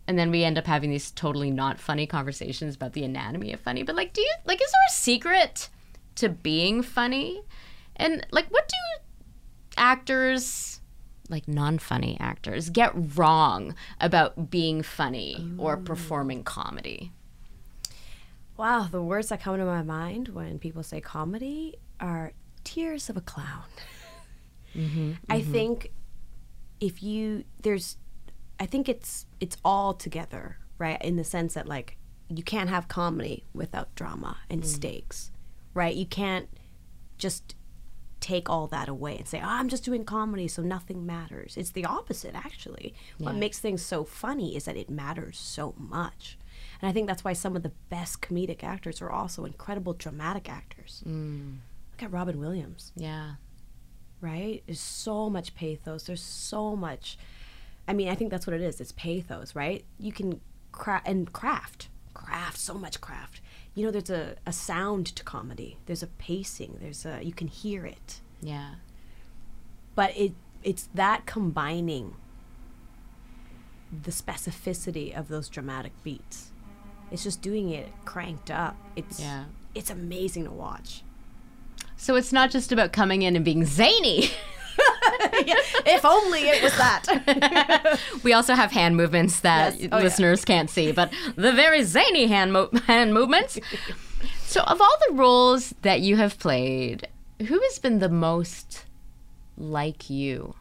And 0.09 0.17
then 0.17 0.31
we 0.31 0.43
end 0.43 0.57
up 0.57 0.65
having 0.65 0.89
these 0.89 1.11
totally 1.11 1.51
not 1.51 1.79
funny 1.79 2.07
conversations 2.07 2.75
about 2.75 2.93
the 2.93 3.03
anatomy 3.03 3.53
of 3.53 3.59
funny. 3.59 3.83
But 3.83 3.95
like, 3.95 4.11
do 4.13 4.21
you 4.21 4.33
like 4.45 4.59
is 4.59 4.71
there 4.71 4.81
a 4.89 4.93
secret 4.93 5.69
to 6.15 6.29
being 6.29 6.81
funny? 6.81 7.43
And 7.95 8.25
like 8.31 8.47
what 8.49 8.67
do 8.67 8.75
actors 9.77 10.81
like 11.29 11.47
non-funny 11.47 12.17
actors 12.19 12.71
get 12.71 12.91
wrong 13.15 13.75
about 14.01 14.49
being 14.49 14.81
funny 14.81 15.47
or 15.59 15.77
performing 15.77 16.43
comedy? 16.43 17.11
wow, 18.59 18.89
the 18.91 19.01
words 19.01 19.29
that 19.29 19.41
come 19.41 19.57
to 19.57 19.63
my 19.63 19.81
mind 19.81 20.27
when 20.29 20.59
people 20.59 20.83
say 20.83 20.99
comedy 20.99 21.77
are 22.01 22.33
tears 22.65 23.09
of 23.09 23.15
a 23.15 23.21
clown. 23.21 23.63
Mm-hmm, 24.75 25.13
I 25.29 25.39
mm-hmm. 25.39 25.51
think 25.51 25.91
if 26.81 27.01
you 27.01 27.45
there's 27.61 27.95
I 28.59 28.65
think 28.65 28.89
it's 28.89 29.25
it's 29.39 29.57
all 29.63 29.93
together, 29.93 30.57
right? 30.77 31.01
In 31.01 31.15
the 31.15 31.23
sense 31.23 31.53
that 31.53 31.67
like 31.67 31.97
you 32.29 32.43
can't 32.43 32.69
have 32.69 32.87
comedy 32.87 33.45
without 33.53 33.93
drama 33.95 34.37
and 34.49 34.63
mm. 34.63 34.65
stakes, 34.65 35.31
right? 35.73 35.95
You 35.95 36.05
can't 36.05 36.49
just 37.17 37.55
take 38.19 38.49
all 38.49 38.67
that 38.67 38.89
away 38.89 39.17
and 39.17 39.27
say, 39.27 39.39
oh, 39.39 39.47
I'm 39.47 39.69
just 39.69 39.83
doing 39.83 40.03
comedy, 40.03 40.47
so 40.47 40.61
nothing 40.61 41.05
matters. 41.05 41.55
It's 41.57 41.71
the 41.71 41.85
opposite, 41.85 42.35
actually. 42.35 42.93
What 43.17 43.35
makes 43.35 43.59
things 43.59 43.81
so 43.81 44.03
funny 44.03 44.55
is 44.55 44.65
that 44.65 44.75
it 44.75 44.89
matters 44.89 45.37
so 45.37 45.73
much. 45.77 46.37
And 46.81 46.89
I 46.89 46.93
think 46.93 47.07
that's 47.07 47.23
why 47.23 47.33
some 47.33 47.55
of 47.55 47.63
the 47.63 47.71
best 47.89 48.21
comedic 48.21 48.63
actors 48.63 49.01
are 49.01 49.09
also 49.09 49.45
incredible 49.45 49.93
dramatic 49.93 50.49
actors. 50.49 51.03
Mm. 51.07 51.57
Look 51.91 52.03
at 52.03 52.11
Robin 52.11 52.39
Williams 52.39 52.91
Yeah. 52.95 53.35
right? 54.21 54.63
There's 54.65 54.79
so 54.79 55.29
much 55.29 55.55
pathos. 55.55 56.03
There's 56.03 56.21
so 56.21 56.75
much. 56.75 57.17
I 57.89 57.93
mean, 57.93 58.07
I 58.07 58.15
think 58.15 58.29
that's 58.31 58.45
what 58.47 58.53
it 58.55 58.61
is. 58.61 58.79
It's 58.79 58.91
pathos, 58.91 59.55
right? 59.55 59.83
You 59.97 60.11
can 60.11 60.39
craft 60.71 61.07
and 61.07 61.33
craft, 61.33 61.89
craft 62.13 62.57
so 62.57 62.75
much 62.75 63.01
craft. 63.01 63.41
You 63.73 63.85
know, 63.85 63.91
there's 63.91 64.09
a, 64.11 64.35
a 64.45 64.53
sound 64.53 65.07
to 65.15 65.23
comedy. 65.23 65.77
There's 65.87 66.03
a 66.03 66.07
pacing. 66.07 66.77
There's 66.81 67.05
a 67.05 67.19
you 67.23 67.33
can 67.33 67.47
hear 67.47 67.85
it, 67.85 68.21
Yeah. 68.41 68.75
but 69.95 70.15
it 70.15 70.33
it's 70.63 70.87
that 70.93 71.25
combining 71.25 72.15
the 74.03 74.11
specificity 74.11 75.17
of 75.17 75.27
those 75.29 75.49
dramatic 75.49 75.93
beats. 76.03 76.51
It's 77.11 77.23
just 77.23 77.41
doing 77.41 77.69
it 77.71 77.87
cranked 78.05 78.51
up. 78.51 78.75
It's 78.95 79.19
Yeah. 79.19 79.45
it's 79.73 79.89
amazing 79.89 80.43
to 80.45 80.51
watch. 80.51 81.01
So 81.97 82.15
it's 82.15 82.31
not 82.31 82.51
just 82.51 82.71
about 82.71 82.93
coming 82.93 83.23
in 83.23 83.35
and 83.35 83.43
being 83.43 83.65
zany. 83.65 84.29
if 85.85 86.05
only 86.05 86.41
it 86.41 86.61
was 86.63 86.75
that. 86.77 87.99
we 88.23 88.33
also 88.33 88.53
have 88.55 88.71
hand 88.71 88.97
movements 88.97 89.39
that 89.41 89.75
Yes. 89.79 89.89
Oh, 89.91 89.97
yeah. 89.97 90.03
listeners 90.03 90.45
can't 90.45 90.69
see, 90.69 90.91
but 90.91 91.11
the 91.35 91.51
very 91.53 91.83
zany 91.83 92.27
hand 92.27 92.53
mo- 92.53 92.69
hand 92.87 93.13
movements. 93.13 93.59
so, 94.43 94.61
of 94.61 94.81
all 94.81 94.97
the 95.07 95.13
roles 95.15 95.73
that 95.81 96.01
you 96.01 96.17
have 96.17 96.39
played, 96.39 97.07
who 97.47 97.59
has 97.59 97.79
been 97.79 97.99
the 97.99 98.09
most 98.09 98.85
like 99.57 100.09
you? 100.09 100.55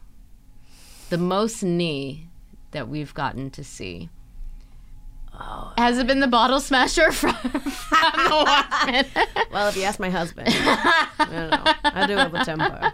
The 1.09 1.17
most 1.17 1.63
Nhi 1.63 2.25
that 2.71 2.87
we've 2.87 3.13
gotten 3.13 3.49
to 3.51 3.63
see? 3.63 4.09
Oh, 5.41 5.71
Has 5.77 5.97
it 5.97 6.05
been 6.05 6.19
the 6.19 6.27
bottle 6.27 6.59
smasher 6.59 7.11
from, 7.13 7.33
from 7.35 8.23
the 8.23 8.29
Watchmen? 8.45 9.05
Well, 9.53 9.69
if 9.69 9.77
you 9.77 9.83
ask 9.83 9.99
my 9.99 10.09
husband, 10.09 10.49
I 10.51 11.07
don't 11.31 11.49
know. 11.51 11.73
I 11.83 12.05
do 12.07 12.15
have 12.17 12.33
a 12.33 12.43
temper. 12.43 12.93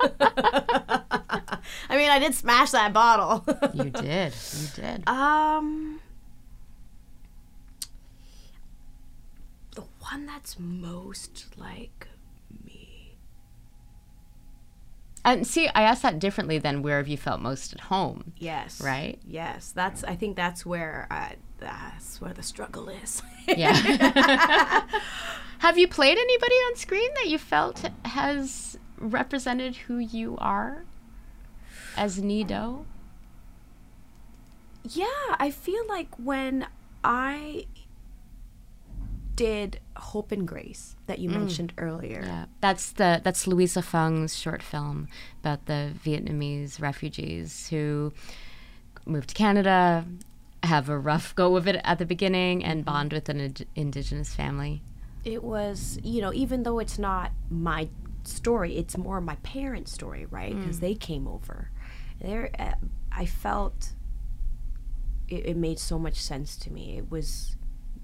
I 0.00 1.96
mean, 1.96 2.10
I 2.10 2.18
did 2.18 2.34
smash 2.34 2.70
that 2.70 2.92
bottle. 2.92 3.44
you 3.74 3.90
did. 3.90 4.32
You 4.60 4.68
did. 4.74 5.08
um, 5.08 6.00
the 9.74 9.82
one 10.00 10.26
that's 10.26 10.58
most 10.58 11.46
like 11.56 12.08
me. 12.64 13.16
And 15.24 15.46
see, 15.46 15.68
I 15.68 15.82
asked 15.82 16.02
that 16.02 16.18
differently 16.18 16.58
than 16.58 16.82
where 16.82 16.98
have 16.98 17.08
you 17.08 17.16
felt 17.16 17.40
most 17.40 17.72
at 17.72 17.80
home? 17.80 18.32
Yes. 18.38 18.80
Right? 18.80 19.18
Yes. 19.26 19.72
That's. 19.74 20.04
I 20.04 20.14
think 20.14 20.36
that's 20.36 20.64
where. 20.64 21.06
I, 21.10 21.36
that's 21.58 22.20
where 22.20 22.32
the 22.32 22.42
struggle 22.42 22.88
is. 22.88 23.22
Yeah. 23.48 23.72
Have 25.58 25.76
you 25.76 25.88
played 25.88 26.16
anybody 26.16 26.54
on 26.54 26.76
screen 26.76 27.10
that 27.16 27.26
you 27.28 27.36
felt 27.38 27.82
has 28.04 28.78
represented 28.98 29.76
who 29.76 29.98
you 29.98 30.36
are 30.38 30.84
as 31.96 32.20
Nhi 32.20 32.46
Do? 32.46 32.86
Yeah, 34.84 35.06
I 35.38 35.50
feel 35.50 35.86
like 35.88 36.14
when 36.16 36.66
I 37.04 37.66
did 39.38 39.78
Hope 39.96 40.32
and 40.32 40.48
Grace 40.48 40.96
that 41.06 41.20
you 41.20 41.30
mm. 41.30 41.34
mentioned 41.34 41.72
earlier. 41.78 42.22
Yeah, 42.24 42.46
that's 42.60 42.90
the 42.90 43.20
that's 43.22 43.46
Louisa 43.46 43.82
Phung's 43.82 44.36
short 44.36 44.62
film 44.62 45.06
about 45.40 45.66
the 45.66 45.92
Vietnamese 46.04 46.80
refugees 46.80 47.68
who 47.68 48.12
moved 49.06 49.28
to 49.30 49.34
Canada, 49.34 50.04
have 50.64 50.88
a 50.88 50.98
rough 50.98 51.34
go 51.36 51.56
of 51.56 51.68
it 51.68 51.80
at 51.84 51.98
the 51.98 52.04
beginning, 52.04 52.64
and 52.64 52.80
mm-hmm. 52.80 52.92
bond 52.92 53.12
with 53.12 53.28
an 53.28 53.38
ind- 53.40 53.66
indigenous 53.76 54.34
family. 54.34 54.82
It 55.24 55.44
was, 55.44 55.98
you 56.02 56.20
know, 56.20 56.32
even 56.32 56.64
though 56.64 56.78
it's 56.78 56.98
not 56.98 57.32
my 57.50 57.88
story, 58.30 58.76
it's 58.76 58.96
more 58.96 59.20
my 59.20 59.36
parents' 59.36 59.92
story, 59.92 60.26
right? 60.26 60.54
Because 60.56 60.80
they 60.80 60.94
came 60.94 61.26
over. 61.26 61.70
There, 62.20 62.50
uh, 62.58 62.72
I 63.12 63.26
felt 63.26 63.92
it, 65.28 65.46
it 65.46 65.56
made 65.56 65.78
so 65.78 65.98
much 65.98 66.16
sense 66.20 66.56
to 66.56 66.72
me. 66.72 66.96
It 66.98 67.10
was 67.10 67.56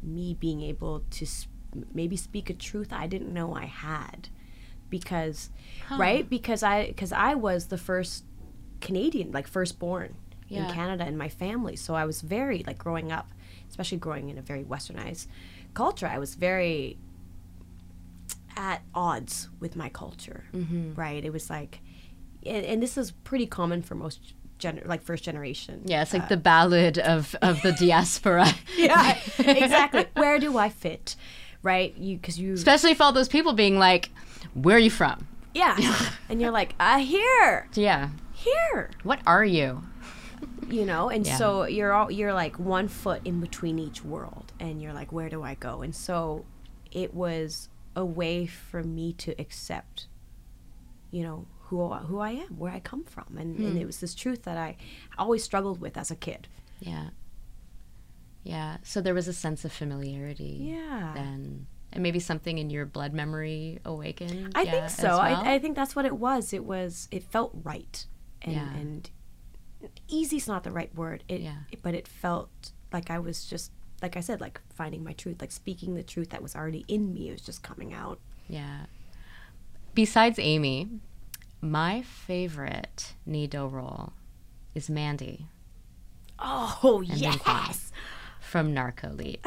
me 0.03 0.35
being 0.39 0.61
able 0.61 1.01
to 1.11 1.25
s- 1.25 1.49
maybe 1.93 2.17
speak 2.17 2.51
a 2.51 2.55
truth 2.55 2.93
I 2.93 3.07
didn't 3.07 3.33
know 3.33 3.55
I 3.55 3.65
had, 3.67 4.29
because, 4.91 5.51
right? 5.99 6.29
Because 6.29 6.63
I 6.63 6.87
because 6.89 7.13
I 7.13 7.35
was 7.35 7.67
the 7.67 7.79
first 7.79 8.25
Canadian, 8.81 9.33
like 9.33 9.47
firstborn 9.47 10.15
Yeah. 10.49 10.69
in 10.69 10.75
Canada 10.75 11.07
in 11.07 11.17
my 11.17 11.29
family. 11.29 11.75
So 11.77 11.95
I 11.95 12.05
was 12.05 12.21
very 12.21 12.63
like 12.67 12.79
growing 12.79 13.11
up, 13.11 13.29
especially 13.69 13.99
growing 13.99 14.29
in 14.29 14.39
a 14.39 14.43
very 14.43 14.63
westernized 14.63 15.27
culture. 15.73 16.07
I 16.07 16.19
was 16.19 16.35
very 16.35 16.99
at 18.69 18.81
odds 18.95 19.49
with 19.61 19.77
my 19.77 19.89
culture, 19.91 20.41
right? 20.97 21.23
It 21.25 21.33
was 21.33 21.51
like, 21.51 21.81
and, 22.47 22.65
and 22.65 22.83
this 22.83 22.97
is 22.97 23.11
pretty 23.11 23.47
common 23.47 23.83
for 23.83 23.95
most 23.95 24.21
gener- 24.59 24.87
like 24.87 25.03
first 25.03 25.23
generation. 25.25 25.83
Yeah, 25.85 26.03
it's 26.03 26.15
like 26.15 26.29
the 26.31 26.37
ballad 26.39 26.99
of, 26.99 27.35
of 27.43 27.61
the 27.63 27.73
diaspora. 27.85 28.47
yeah, 28.77 29.19
exactly. 29.39 30.07
Where 30.15 30.39
do 30.39 30.57
I 30.57 30.69
fit, 30.71 31.15
right? 31.63 31.95
You 31.99 32.17
because 32.17 32.39
you 32.41 32.55
Especially 32.55 32.95
for 32.95 33.03
all 33.05 33.13
those 33.13 33.29
people 33.29 33.53
being 33.53 33.79
like, 33.79 34.11
where 34.55 34.77
are 34.77 34.85
you 34.89 34.91
from? 34.91 35.29
yeah, 35.55 35.77
and 36.29 36.41
you're 36.41 36.51
like, 36.51 36.75
uh, 36.81 36.99
here, 36.99 37.69
Yeah. 37.75 38.09
here, 38.33 38.91
What 39.03 39.21
are 39.27 39.45
you? 39.45 39.83
you 40.69 40.85
know 40.87 41.09
and 41.11 41.27
Yeah. 41.27 41.37
so 41.37 41.65
you're 41.65 41.93
all 41.93 42.11
you're 42.11 42.33
like 42.33 42.59
one 42.59 42.89
foot 42.89 43.21
in 43.25 43.39
between 43.41 43.79
each 43.79 44.03
world 44.05 44.53
and 44.59 44.81
you're 44.81 44.93
like 44.95 45.11
where 45.13 45.29
do 45.29 45.43
i 45.43 45.55
go 45.55 45.83
and 45.83 45.95
so 45.95 46.45
it 46.91 47.13
was 47.15 47.69
a 47.97 48.05
way 48.05 48.47
for 48.47 48.83
me 48.83 49.13
to 49.13 49.35
accept 49.41 50.07
you 51.11 51.23
know 51.23 51.47
who 51.67 51.91
I- 51.91 51.99
who 52.01 52.19
i 52.19 52.31
am 52.31 52.59
where 52.59 52.73
i 52.73 52.81
come 52.81 53.05
from 53.05 53.37
and, 53.39 53.57
and 53.59 53.73
hmm. 53.73 53.79
it 53.79 53.87
was 53.87 54.01
this 54.01 54.15
truth 54.15 54.43
that 54.43 54.57
i 54.59 54.77
always 55.17 55.43
struggled 55.45 55.81
with 55.81 55.97
as 55.97 56.11
a 56.11 56.17
kid 56.17 56.49
Yeah. 56.81 57.11
Yeah. 58.43 58.77
So 58.83 59.01
there 59.01 59.15
was 59.15 59.27
a 59.27 59.33
sense 59.33 59.65
of 59.65 59.73
familiarity. 59.73 60.59
Yeah. 60.61 61.13
Then. 61.15 61.67
And 61.93 62.03
maybe 62.03 62.21
something 62.21 62.59
in 62.59 62.69
your 62.69 62.85
blood 62.85 63.15
memory 63.15 63.79
awakened. 63.85 64.53
i 64.55 64.63
yeah, 64.63 64.71
think 64.73 64.91
so 64.91 65.05
well? 65.05 65.21
I, 65.21 65.55
I 65.55 65.59
think 65.61 65.77
that's 65.77 65.95
what 65.97 66.05
it 66.05 66.17
was 66.17 66.53
it 66.53 66.65
was 66.65 67.09
it 67.13 67.23
felt 67.23 67.53
right 67.63 68.05
and 68.43 68.55
Yeah. 68.55 68.75
and 68.75 69.11
easy's 70.09 70.49
not 70.49 70.65
the 70.65 70.73
right 70.73 70.93
word 70.95 71.23
it 71.29 71.41
Yeah. 71.41 71.59
but 71.83 71.95
it 71.95 72.09
felt 72.09 72.73
like 72.93 73.11
i 73.11 73.19
was 73.19 73.45
just 73.47 73.71
like 74.05 74.17
i 74.17 74.21
said 74.21 74.39
like 74.41 74.61
finding 74.75 75.03
my 75.03 75.13
truth 75.15 75.41
like 75.41 75.51
speaking 75.53 75.95
the 75.95 76.03
truth 76.03 76.29
that 76.31 76.43
was 76.43 76.55
already 76.55 76.85
in 76.89 77.13
me 77.15 77.29
it 77.31 77.33
was 77.33 77.41
just 77.51 77.63
coming 77.63 77.93
out 77.95 78.19
Yeah. 78.49 78.81
Besides 79.95 80.39
Amy, 80.39 80.89
my 81.61 82.03
favorite 82.03 83.15
Nhi 83.29 83.49
Do 83.49 83.67
role 83.67 84.13
is 84.75 84.91
Mandy 84.91 85.47
Oh 86.39 87.03
yes. 87.07 87.93
from 88.41 88.75
NarcoLeap. 88.75 89.39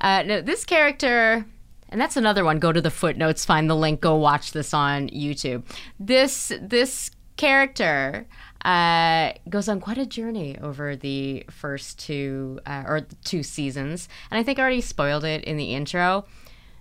Uh, 0.00 0.22
no, 0.22 0.40
this 0.42 0.64
character, 0.64 1.44
and 1.88 2.00
that's 2.00 2.16
another 2.16 2.44
one. 2.44 2.58
Go 2.58 2.72
to 2.72 2.80
the 2.80 2.90
footnotes, 2.90 3.44
find 3.44 3.68
the 3.68 3.74
link, 3.74 4.00
go 4.00 4.14
watch 4.16 4.52
this 4.52 4.72
on 4.74 5.08
YouTube. 5.08 5.62
This 5.98 6.52
this 6.60 7.10
character 7.36 8.26
uh, 8.64 9.32
goes 9.48 9.68
on 9.68 9.80
quite 9.80 9.98
a 9.98 10.06
journey 10.06 10.58
over 10.60 10.96
the 10.96 11.44
first 11.50 11.98
two 11.98 12.60
uh, 12.66 12.84
or 12.86 13.06
two 13.24 13.42
seasons, 13.42 14.08
and 14.30 14.38
I 14.38 14.42
think 14.42 14.58
I 14.58 14.62
already 14.62 14.80
spoiled 14.80 15.24
it 15.24 15.44
in 15.44 15.56
the 15.56 15.74
intro. 15.74 16.26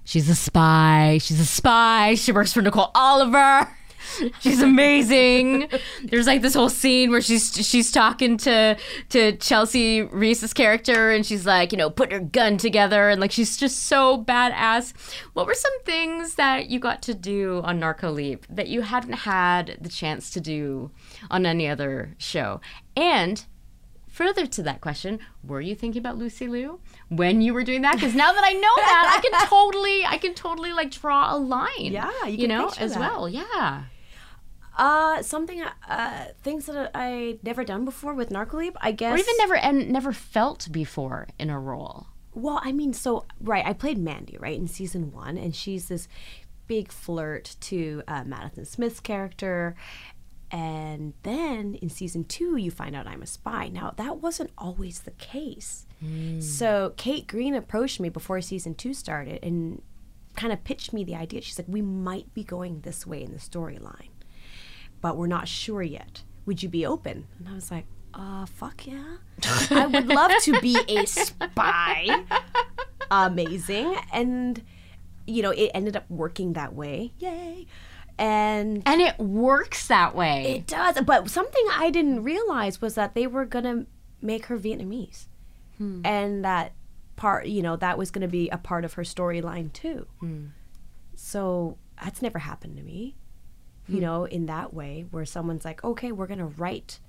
She's 0.04 0.28
a 0.30 0.36
spy. 0.36 1.20
She's 1.22 1.40
a 1.40 1.46
spy. 1.46 2.16
She 2.16 2.32
works 2.32 2.52
for 2.52 2.62
Nicole 2.62 2.92
Oliver. 2.96 3.70
She's 4.40 4.62
amazing. 4.62 5.70
There's 6.04 6.28
like 6.28 6.42
this 6.42 6.54
whole 6.54 6.70
scene 6.70 7.12
where 7.12 7.22
she's 7.22 7.54
she's 7.68 7.92
talking 7.92 8.38
to 8.38 8.78
to 9.10 9.36
Chelsea 9.38 10.02
Reese's 10.02 10.54
character 10.54 11.12
and 11.12 11.26
she's 11.26 11.46
like, 11.46 11.72
you 11.72 11.78
know, 11.78 11.90
put 11.90 12.12
her 12.12 12.20
gun 12.20 12.58
together 12.58 13.10
and 13.10 13.20
like 13.20 13.32
she's 13.32 13.58
just 13.58 13.84
so 13.84 14.24
badass. 14.24 14.94
What 15.34 15.46
were 15.46 15.54
some 15.54 15.84
things 15.84 16.36
that 16.36 16.70
you 16.70 16.80
got 16.80 17.02
to 17.04 17.14
do 17.14 17.62
on 17.64 17.80
NarcoLeap 17.80 18.44
that 18.50 18.68
you 18.68 18.82
hadn't 18.82 19.14
had 19.14 19.78
the 19.82 19.90
chance 19.90 20.30
to 20.32 20.42
do 20.42 20.92
on 21.30 21.46
any 21.46 21.68
other 21.68 22.16
show? 22.18 22.62
And 22.96 23.46
further 24.20 24.46
to 24.46 24.62
that 24.62 24.82
question, 24.82 25.18
were 25.46 25.62
you 25.62 25.74
thinking 25.74 25.98
about 25.98 26.18
Lucy 26.18 26.46
Liu 26.46 26.82
when 27.08 27.40
you 27.40 27.54
were 27.54 27.64
doing 27.64 27.84
that? 27.84 27.96
Because 27.96 28.14
now 28.14 28.34
that 28.34 28.44
I 28.44 28.52
know 28.52 28.76
that, 28.76 29.16
I 29.18 29.22
can 29.22 29.48
totally, 29.48 30.06
I 30.06 30.18
can 30.18 30.34
totally 30.34 30.74
like 30.74 30.92
draw 30.92 31.34
a 31.34 31.38
line. 31.38 31.70
Yeah, 31.78 32.12
you 32.26 32.40
you, 32.40 32.48
know, 32.50 32.70
as 32.78 32.96
that. 32.96 33.00
well. 33.00 33.30
Yeah. 33.30 33.84
Uh, 34.78 35.22
something, 35.22 35.64
uh, 35.88 36.26
things 36.44 36.66
that 36.66 36.92
I 36.94 37.40
never 37.44 37.64
done 37.64 37.86
before 37.86 38.14
with 38.14 38.30
NarcoLeap, 38.30 38.74
I 38.82 38.92
guess. 38.92 39.14
or 39.14 39.22
even 39.22 39.36
never 39.38 39.56
and 39.56 39.90
never 39.90 40.12
felt 40.12 40.68
before 40.70 41.30
in 41.40 41.50
a 41.50 41.58
role. 41.58 42.08
Well, 42.34 42.60
I 42.62 42.74
mean, 42.74 42.92
so 42.92 43.26
right, 43.40 43.66
I 43.66 43.72
played 43.72 43.98
Mandy 43.98 44.36
right 44.38 44.60
in 44.60 44.68
season 44.68 45.14
one, 45.14 45.38
and 45.38 45.56
she's 45.56 45.88
this 45.88 46.10
big 46.68 46.92
flirt 46.92 47.56
to 47.60 48.04
uh, 48.08 48.24
Madison 48.26 48.64
Smith's 48.64 49.00
character. 49.00 49.76
And 51.00 51.14
then 51.24 51.76
in 51.76 51.90
season 51.90 52.26
two, 52.26 52.58
you 52.58 52.70
find 52.70 52.96
out 52.96 53.08
I'm 53.08 53.22
a 53.22 53.26
spy. 53.28 53.70
Now, 53.70 53.94
that 53.98 54.18
wasn't 54.18 54.52
always 54.58 55.00
the 55.00 55.12
case. 55.12 55.86
So, 56.40 56.94
Kate 56.96 57.28
Green 57.28 57.56
approached 57.56 58.00
me 58.00 58.08
before 58.10 58.40
season 58.42 58.74
two 58.76 58.94
started 58.94 59.44
and 59.44 59.82
kind 60.36 60.54
of 60.54 60.64
pitched 60.64 60.94
me 60.94 61.04
the 61.04 61.16
idea. 61.16 61.42
She's 61.42 61.58
like, 61.58 61.68
We 61.68 61.82
might 61.82 62.34
be 62.34 62.44
going 62.44 62.82
this 62.82 63.06
way 63.08 63.22
in 63.24 63.34
the 63.34 63.40
storyline, 63.40 64.10
but 65.02 65.18
we're 65.18 65.28
not 65.28 65.48
sure 65.48 65.82
yet. 65.82 66.24
Would 66.46 66.64
you 66.64 66.70
be 66.70 66.86
open? 66.86 67.28
And 67.38 67.50
I 67.50 67.54
was 67.54 67.70
like, 67.70 67.86
uh, 68.14 68.46
fuck 68.46 68.88
yeah. 68.88 69.18
I 69.72 69.86
would 69.88 70.08
love 70.08 70.32
to 70.44 70.60
be 70.62 70.78
a 70.88 71.06
spy. 71.06 72.26
Amazing. 73.12 73.96
And, 74.12 74.64
you 75.28 75.42
know, 75.44 75.52
it 75.52 75.72
ended 75.74 75.96
up 75.96 76.10
working 76.10 76.54
that 76.54 76.74
way. 76.74 77.14
Yay. 77.20 77.68
And 78.20 78.84
And 78.86 79.00
it 79.00 79.18
works 79.18 79.88
that 79.88 80.14
way. 80.14 80.58
it 80.58 80.68
does. 80.68 81.00
But 81.06 81.30
something 81.30 81.66
I 81.72 81.90
didn't 81.90 82.22
realize 82.22 82.82
was 82.82 82.96
that 82.96 83.16
they 83.16 83.26
were 83.26 83.46
going 83.46 83.64
to 83.64 83.88
make 84.22 84.48
her 84.48 84.58
Vietnamese. 84.58 85.28
Hmm. 85.78 86.02
And 86.04 86.44
that 86.44 86.74
part, 87.16 87.48
you 87.48 87.62
know, 87.62 87.78
that 87.78 87.98
was 87.98 88.12
going 88.12 88.22
to 88.22 88.28
be 88.28 88.50
a 88.50 88.58
part 88.58 88.84
of 88.84 88.94
her 88.94 89.04
storyline 89.04 89.72
too. 89.72 90.06
Hmm. 90.20 90.48
So 91.16 91.78
that's 92.04 92.22
never 92.22 92.40
happened 92.40 92.76
to 92.76 92.84
me, 92.84 93.16
you 93.88 93.96
hmm. 93.96 94.02
know, 94.02 94.26
in 94.26 94.46
that 94.48 94.74
way 94.74 95.06
where 95.12 95.26
someone's 95.26 95.64
like, 95.64 95.82
okay, 95.84 96.12
we're 96.12 96.28
going 96.28 96.40
to 96.40 96.46
write, 96.46 97.00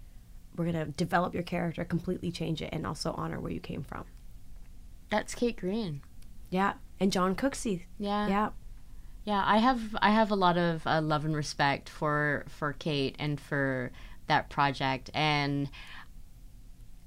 we're 0.56 0.70
going 0.70 0.86
to 0.86 0.92
develop 0.92 1.34
your 1.34 1.42
character, 1.42 1.84
completely 1.84 2.30
change 2.30 2.62
it, 2.62 2.70
and 2.72 2.86
also 2.86 3.12
honor 3.12 3.40
where 3.40 3.52
you 3.52 3.61
came 3.61 3.82
from. 3.82 4.04
That's 5.11 5.34
Kate 5.34 5.56
Green. 5.56 6.02
Yeah. 6.50 6.74
And 7.00 7.11
John 7.11 7.34
Cooksey. 7.34 7.82
Yeah. 7.98 8.28
Yeah. 8.28 8.48
Yeah, 9.24 9.42
I 9.44 9.58
have 9.58 9.80
I 10.00 10.10
have 10.10 10.30
a 10.30 10.36
lot 10.36 10.56
of 10.56 10.86
uh, 10.86 11.00
love 11.00 11.24
and 11.24 11.36
respect 11.36 11.88
for 11.88 12.44
for 12.48 12.72
Kate 12.74 13.16
and 13.18 13.40
for 13.40 13.90
that 14.26 14.48
project 14.48 15.10
and 15.12 15.68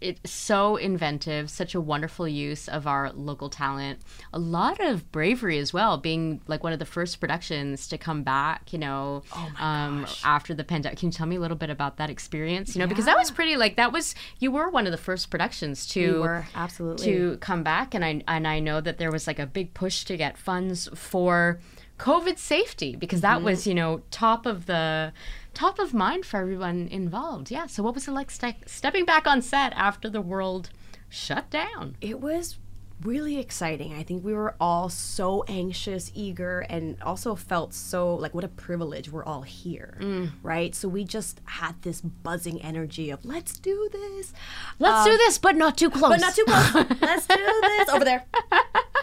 it's 0.03 0.31
so 0.31 0.75
inventive, 0.75 1.49
such 1.49 1.73
a 1.73 1.81
wonderful 1.81 2.27
use 2.27 2.67
of 2.67 2.85
our 2.85 3.11
local 3.13 3.49
talent. 3.49 4.01
A 4.33 4.39
lot 4.39 4.81
of 4.81 5.11
bravery 5.11 5.57
as 5.57 5.71
well, 5.71 5.97
being 5.97 6.41
like 6.45 6.61
one 6.61 6.73
of 6.73 6.79
the 6.79 6.85
first 6.85 7.21
productions 7.21 7.87
to 7.87 7.97
come 7.97 8.21
back, 8.21 8.73
you 8.73 8.79
know, 8.79 9.23
um, 9.59 10.05
after 10.25 10.53
the 10.53 10.63
pandemic. 10.63 10.99
Can 10.99 11.07
you 11.07 11.13
tell 11.13 11.25
me 11.25 11.37
a 11.37 11.39
little 11.39 11.57
bit 11.57 11.69
about 11.69 11.97
that 11.97 12.09
experience? 12.09 12.75
You 12.75 12.79
know, 12.79 12.87
because 12.87 13.05
that 13.05 13.17
was 13.17 13.31
pretty 13.31 13.55
like 13.55 13.77
that 13.77 13.93
was 13.93 14.13
you 14.39 14.51
were 14.51 14.69
one 14.69 14.85
of 14.85 14.91
the 14.91 14.97
first 14.97 15.31
productions 15.31 15.87
to 15.87 16.13
We 16.13 16.19
were, 16.19 16.45
absolutely. 16.53 17.05
to 17.05 17.37
come 17.37 17.63
back 17.63 17.95
and 17.95 18.03
I 18.03 18.21
and 18.27 18.45
I 18.45 18.59
know 18.59 18.81
that 18.81 18.97
there 18.97 19.11
was 19.11 19.25
like 19.25 19.39
a 19.39 19.47
big 19.47 19.73
push 19.73 20.03
to 20.05 20.17
get 20.17 20.37
funds 20.37 20.89
for 20.93 21.59
COVID 21.99 22.37
safety 22.37 22.95
because 22.95 23.21
that 23.21 23.37
Mm-hmm. 23.37 23.45
was, 23.45 23.67
you 23.67 23.73
know, 23.73 24.01
top 24.11 24.45
of 24.45 24.65
the 24.65 25.13
top 25.53 25.79
of 25.79 25.93
mind 25.93 26.25
for 26.25 26.37
everyone 26.39 26.87
involved. 26.89 27.51
Yeah. 27.51 27.67
So 27.67 27.83
what 27.83 27.93
was 27.93 28.07
it 28.07 28.11
like 28.11 28.31
ste- 28.31 28.67
stepping 28.67 29.05
back 29.05 29.27
on 29.27 29.41
set 29.41 29.71
after 29.73 30.09
the 30.09 30.21
world 30.21 30.69
shut 31.09 31.49
down? 31.49 31.95
it 32.01 32.19
was 32.19 32.57
really 33.03 33.39
exciting. 33.39 33.93
I 33.93 34.03
think 34.03 34.23
we 34.23 34.33
were 34.33 34.55
all 34.59 34.89
so 34.89 35.43
anxious, 35.47 36.11
eager, 36.13 36.61
and 36.61 37.01
also 37.01 37.35
felt 37.35 37.73
so 37.73 38.15
like 38.15 38.33
what 38.33 38.43
a 38.43 38.47
privilege 38.47 39.09
we're 39.11 39.23
all 39.25 39.41
here, 39.43 39.97
right? 40.41 40.73
So 40.75 40.87
we 40.87 41.03
just 41.03 41.41
had 41.45 41.81
this 41.81 42.01
buzzing 42.01 42.61
energy 42.61 43.09
of 43.09 43.23
let's 43.25 43.57
do 43.59 43.89
this, 43.91 44.33
Let's 44.79 45.05
do 45.09 45.17
this, 45.17 45.37
but 45.37 45.55
not 45.55 45.77
too 45.77 45.89
close. 45.89 46.03
Um, 46.03 46.09
but 46.11 46.21
not 46.21 46.35
too 46.35 46.45
close. 46.45 46.73
let's 47.01 47.27
do 47.27 47.35
this 47.61 47.89
over 47.89 48.05
there. 48.05 48.23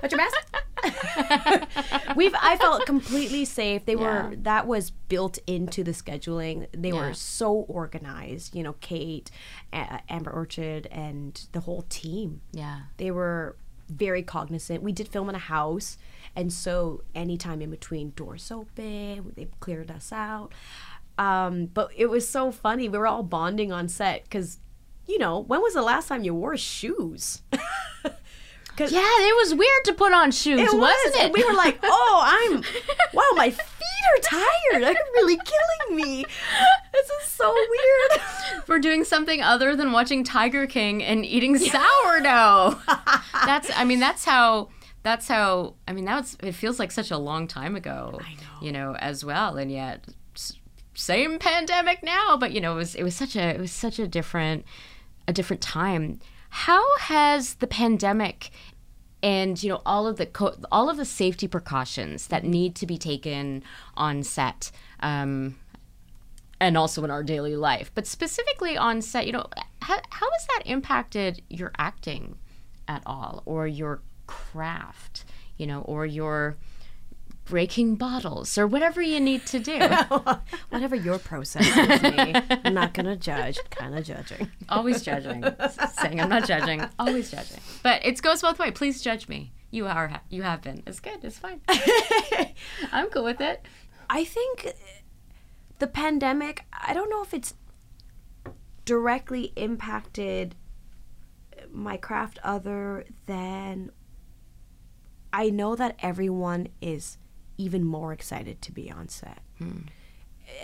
Put 0.00 0.10
your 0.12 0.18
mask. 0.18 0.36
We've. 2.16 2.34
I 2.40 2.56
felt 2.56 2.86
completely 2.86 3.44
safe. 3.44 3.84
They 3.84 3.96
were. 3.96 4.32
That 4.34 4.66
was 4.66 4.90
built 4.90 5.38
into 5.46 5.84
the 5.84 5.90
scheduling. 5.92 6.66
They 6.72 6.88
Yeah. 6.90 7.08
were 7.08 7.14
so 7.14 7.52
organized. 7.52 8.54
You 8.54 8.62
know, 8.62 8.74
Kate, 8.80 9.30
A- 9.74 10.00
Amber 10.08 10.30
Orchard, 10.30 10.86
and 10.90 11.46
the 11.52 11.60
whole 11.60 11.82
team 11.90 12.40
Yeah. 12.52 12.80
they 12.96 13.10
were 13.10 13.56
very 13.90 14.22
cognizant. 14.22 14.82
We 14.82 14.92
did 14.92 15.08
film 15.08 15.28
in 15.28 15.34
a 15.34 15.38
house, 15.38 15.98
and 16.34 16.52
so 16.52 17.02
anytime 17.14 17.60
in 17.60 17.70
between 17.70 18.10
doors 18.10 18.50
open, 18.50 19.32
they 19.36 19.48
cleared 19.60 19.90
us 19.90 20.12
out. 20.12 20.52
Um, 21.18 21.66
but 21.66 21.90
it 21.94 22.06
was 22.06 22.26
so 22.26 22.50
funny. 22.50 22.88
We 22.88 22.96
were 22.98 23.06
all 23.06 23.22
bonding 23.22 23.72
on 23.72 23.88
set 23.88 24.24
because, 24.24 24.58
you 25.06 25.18
know, 25.18 25.40
when 25.40 25.60
was 25.60 25.74
the 25.74 25.82
last 25.82 26.08
time 26.08 26.24
you 26.24 26.34
wore 26.34 26.56
shoes? 26.56 27.42
Yeah, 28.78 29.00
it 29.02 29.36
was 29.36 29.54
weird 29.54 29.84
to 29.84 29.92
put 29.92 30.14
on 30.14 30.30
shoes, 30.30 30.60
it 30.60 30.72
was, 30.72 30.96
wasn't 31.04 31.16
it? 31.16 31.24
And 31.26 31.34
we 31.34 31.44
were 31.44 31.52
like, 31.52 31.78
"Oh, 31.82 32.20
I'm 32.24 32.62
wow, 33.12 33.22
my 33.34 33.50
feet 33.50 34.04
are 34.16 34.22
tired. 34.22 34.82
They're 34.82 35.04
really 35.16 35.36
killing 35.36 35.96
me. 35.96 36.24
This 37.00 37.10
is 37.22 37.28
so 37.32 37.52
weird." 37.52 38.20
for 38.64 38.78
doing 38.78 39.04
something 39.04 39.42
other 39.42 39.74
than 39.74 39.92
watching 39.92 40.24
Tiger 40.24 40.66
King 40.66 41.02
and 41.02 41.24
eating 41.24 41.58
sourdough. 41.58 42.78
that's 43.46 43.70
I 43.74 43.84
mean 43.84 44.00
that's 44.00 44.24
how 44.24 44.68
that's 45.02 45.28
how 45.28 45.74
I 45.88 45.92
mean 45.92 46.04
that's 46.04 46.36
it 46.42 46.52
feels 46.52 46.78
like 46.78 46.92
such 46.92 47.10
a 47.10 47.18
long 47.18 47.46
time 47.46 47.76
ago. 47.76 48.20
I 48.22 48.34
know. 48.34 48.62
You 48.62 48.72
know, 48.72 48.96
as 48.96 49.24
well 49.24 49.56
and 49.56 49.70
yet 49.70 50.06
same 50.94 51.38
pandemic 51.38 52.02
now, 52.02 52.36
but 52.36 52.52
you 52.52 52.60
know, 52.60 52.72
it 52.72 52.76
was 52.76 52.94
it 52.94 53.02
was 53.02 53.16
such 53.16 53.36
a 53.36 53.54
it 53.54 53.60
was 53.60 53.72
such 53.72 53.98
a 53.98 54.06
different 54.06 54.64
a 55.26 55.32
different 55.32 55.62
time. 55.62 56.20
How 56.50 56.84
has 56.98 57.54
the 57.54 57.66
pandemic 57.66 58.50
and 59.22 59.62
you 59.62 59.68
know 59.68 59.82
all 59.84 60.06
of 60.06 60.16
the 60.16 60.26
co- 60.26 60.56
all 60.72 60.88
of 60.88 60.96
the 60.96 61.04
safety 61.04 61.46
precautions 61.46 62.28
that 62.28 62.44
need 62.44 62.74
to 62.74 62.86
be 62.86 62.98
taken 62.98 63.62
on 63.96 64.22
set 64.22 64.70
um, 65.00 65.56
and 66.60 66.76
also 66.76 67.02
in 67.02 67.10
our 67.10 67.22
daily 67.22 67.56
life. 67.56 67.90
But 67.94 68.06
specifically 68.06 68.76
on 68.76 69.02
set 69.02 69.26
you 69.26 69.32
know 69.32 69.46
how, 69.82 69.98
how 70.10 70.30
has 70.30 70.46
that 70.48 70.62
impacted 70.66 71.42
your 71.48 71.72
acting 71.78 72.36
at 72.86 73.02
all 73.06 73.42
or 73.46 73.66
your 73.66 74.02
craft 74.26 75.24
you 75.56 75.66
know 75.66 75.80
or 75.82 76.06
your 76.06 76.56
breaking 77.46 77.96
bottles 77.96 78.56
or 78.56 78.66
whatever 78.66 79.02
you 79.02 79.18
need 79.18 79.44
to 79.46 79.58
do? 79.58 79.76
Whatever 80.68 80.94
your 80.94 81.18
process 81.18 81.66
is, 81.66 82.02
me. 82.02 82.32
I'm 82.64 82.74
not 82.74 82.94
gonna 82.94 83.16
judge. 83.16 83.58
Kind 83.70 83.98
of 83.98 84.04
judging. 84.04 84.48
always 84.68 85.02
judging. 85.02 85.44
Saying 86.00 86.20
i'm 86.20 86.28
not 86.28 86.46
judging. 86.46 86.84
Always 86.98 87.30
judging. 87.30 87.58
But 87.82 88.06
it 88.06 88.22
goes 88.22 88.42
both 88.42 88.58
ways 88.60 88.72
please 88.76 89.02
judge 89.02 89.28
me. 89.28 89.52
You 89.72 89.86
are 89.86 90.20
you 90.28 90.42
have 90.42 90.62
been. 90.62 90.82
It's 90.86 91.00
good. 91.00 91.24
It's 91.24 91.38
fine. 91.38 91.60
I'm 92.92 93.08
cool 93.08 93.24
with 93.24 93.40
it. 93.40 93.64
I 94.08 94.24
think 94.24 94.74
the 95.80 95.86
pandemic, 95.86 96.64
I 96.72 96.94
don't 96.94 97.10
know 97.10 97.22
if 97.22 97.34
it's 97.34 97.54
directly 98.84 99.52
impacted 99.56 100.54
my 101.70 101.96
craft 101.96 102.38
other 102.42 103.04
than 103.26 103.90
I 105.32 105.50
know 105.50 105.76
that 105.76 105.96
everyone 106.00 106.68
is 106.80 107.18
even 107.56 107.84
more 107.84 108.12
excited 108.12 108.62
to 108.62 108.72
be 108.72 108.90
on 108.90 109.08
set. 109.08 109.40
Hmm. 109.58 109.82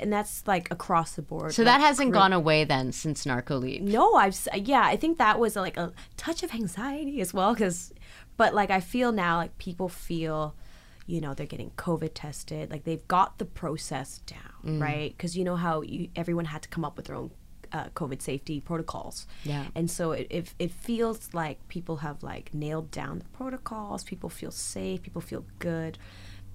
And 0.00 0.12
that's 0.12 0.46
like 0.46 0.70
across 0.72 1.12
the 1.12 1.22
board. 1.22 1.54
so 1.54 1.62
that 1.62 1.80
hasn't 1.80 2.10
gone 2.12 2.32
away 2.32 2.64
then 2.64 2.90
since 2.90 3.24
NarcoLeap 3.24 3.82
No, 3.82 4.14
I've 4.14 4.36
yeah, 4.54 4.82
I 4.82 4.96
think 4.96 5.18
that 5.18 5.38
was 5.38 5.54
like 5.54 5.76
a 5.76 5.92
touch 6.16 6.42
of 6.42 6.52
anxiety 6.52 7.20
as 7.20 7.32
well 7.32 7.54
cuz 7.54 7.92
but 8.36 8.52
like 8.52 8.70
I 8.70 8.80
feel 8.80 9.12
now 9.12 9.36
like 9.36 9.56
people 9.58 9.88
feel 9.88 10.56
you 11.06 11.20
know 11.20 11.34
they're 11.34 11.46
getting 11.46 11.70
covid 11.76 12.10
tested 12.14 12.70
like 12.70 12.82
they've 12.82 13.06
got 13.06 13.38
the 13.38 13.44
process 13.44 14.18
down 14.26 14.55
right? 14.66 15.16
Cuz 15.18 15.36
you 15.36 15.44
know 15.44 15.56
how 15.56 15.82
you, 15.82 16.08
everyone 16.16 16.46
had 16.46 16.62
to 16.62 16.68
come 16.68 16.84
up 16.84 16.96
with 16.96 17.06
their 17.06 17.16
own 17.16 17.30
uh, 17.72 17.88
covid 17.94 18.22
safety 18.22 18.60
protocols. 18.60 19.26
Yeah. 19.44 19.64
and 19.74 19.90
so 19.90 20.12
it, 20.12 20.26
it 20.30 20.54
it 20.58 20.70
feels 20.70 21.34
like 21.34 21.66
people 21.68 21.96
have 21.98 22.22
like 22.22 22.54
nailed 22.54 22.90
down 22.92 23.18
the 23.18 23.24
protocols 23.36 24.04
people 24.04 24.30
feel 24.30 24.52
safe 24.52 25.02
people 25.02 25.20
feel 25.20 25.44
good. 25.58 25.98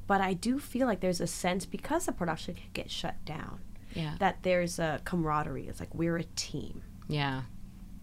But 0.08 0.22
I 0.22 0.34
do 0.34 0.58
feel 0.60 0.88
like 0.88 1.00
there's 1.02 1.22
a 1.22 1.28
sense 1.28 1.66
because 1.66 2.06
the 2.06 2.12
production 2.14 2.56
can 2.56 2.70
get 2.74 2.90
shut 2.90 3.16
down 3.26 3.60
Yeah. 3.94 4.16
that 4.20 4.44
there's 4.44 4.80
a 4.80 5.02
camaraderie. 5.04 5.68
It's 5.68 5.80
like 5.82 5.94
we're 5.94 6.18
a 6.18 6.24
team. 6.36 6.82
Yeah. 7.08 7.42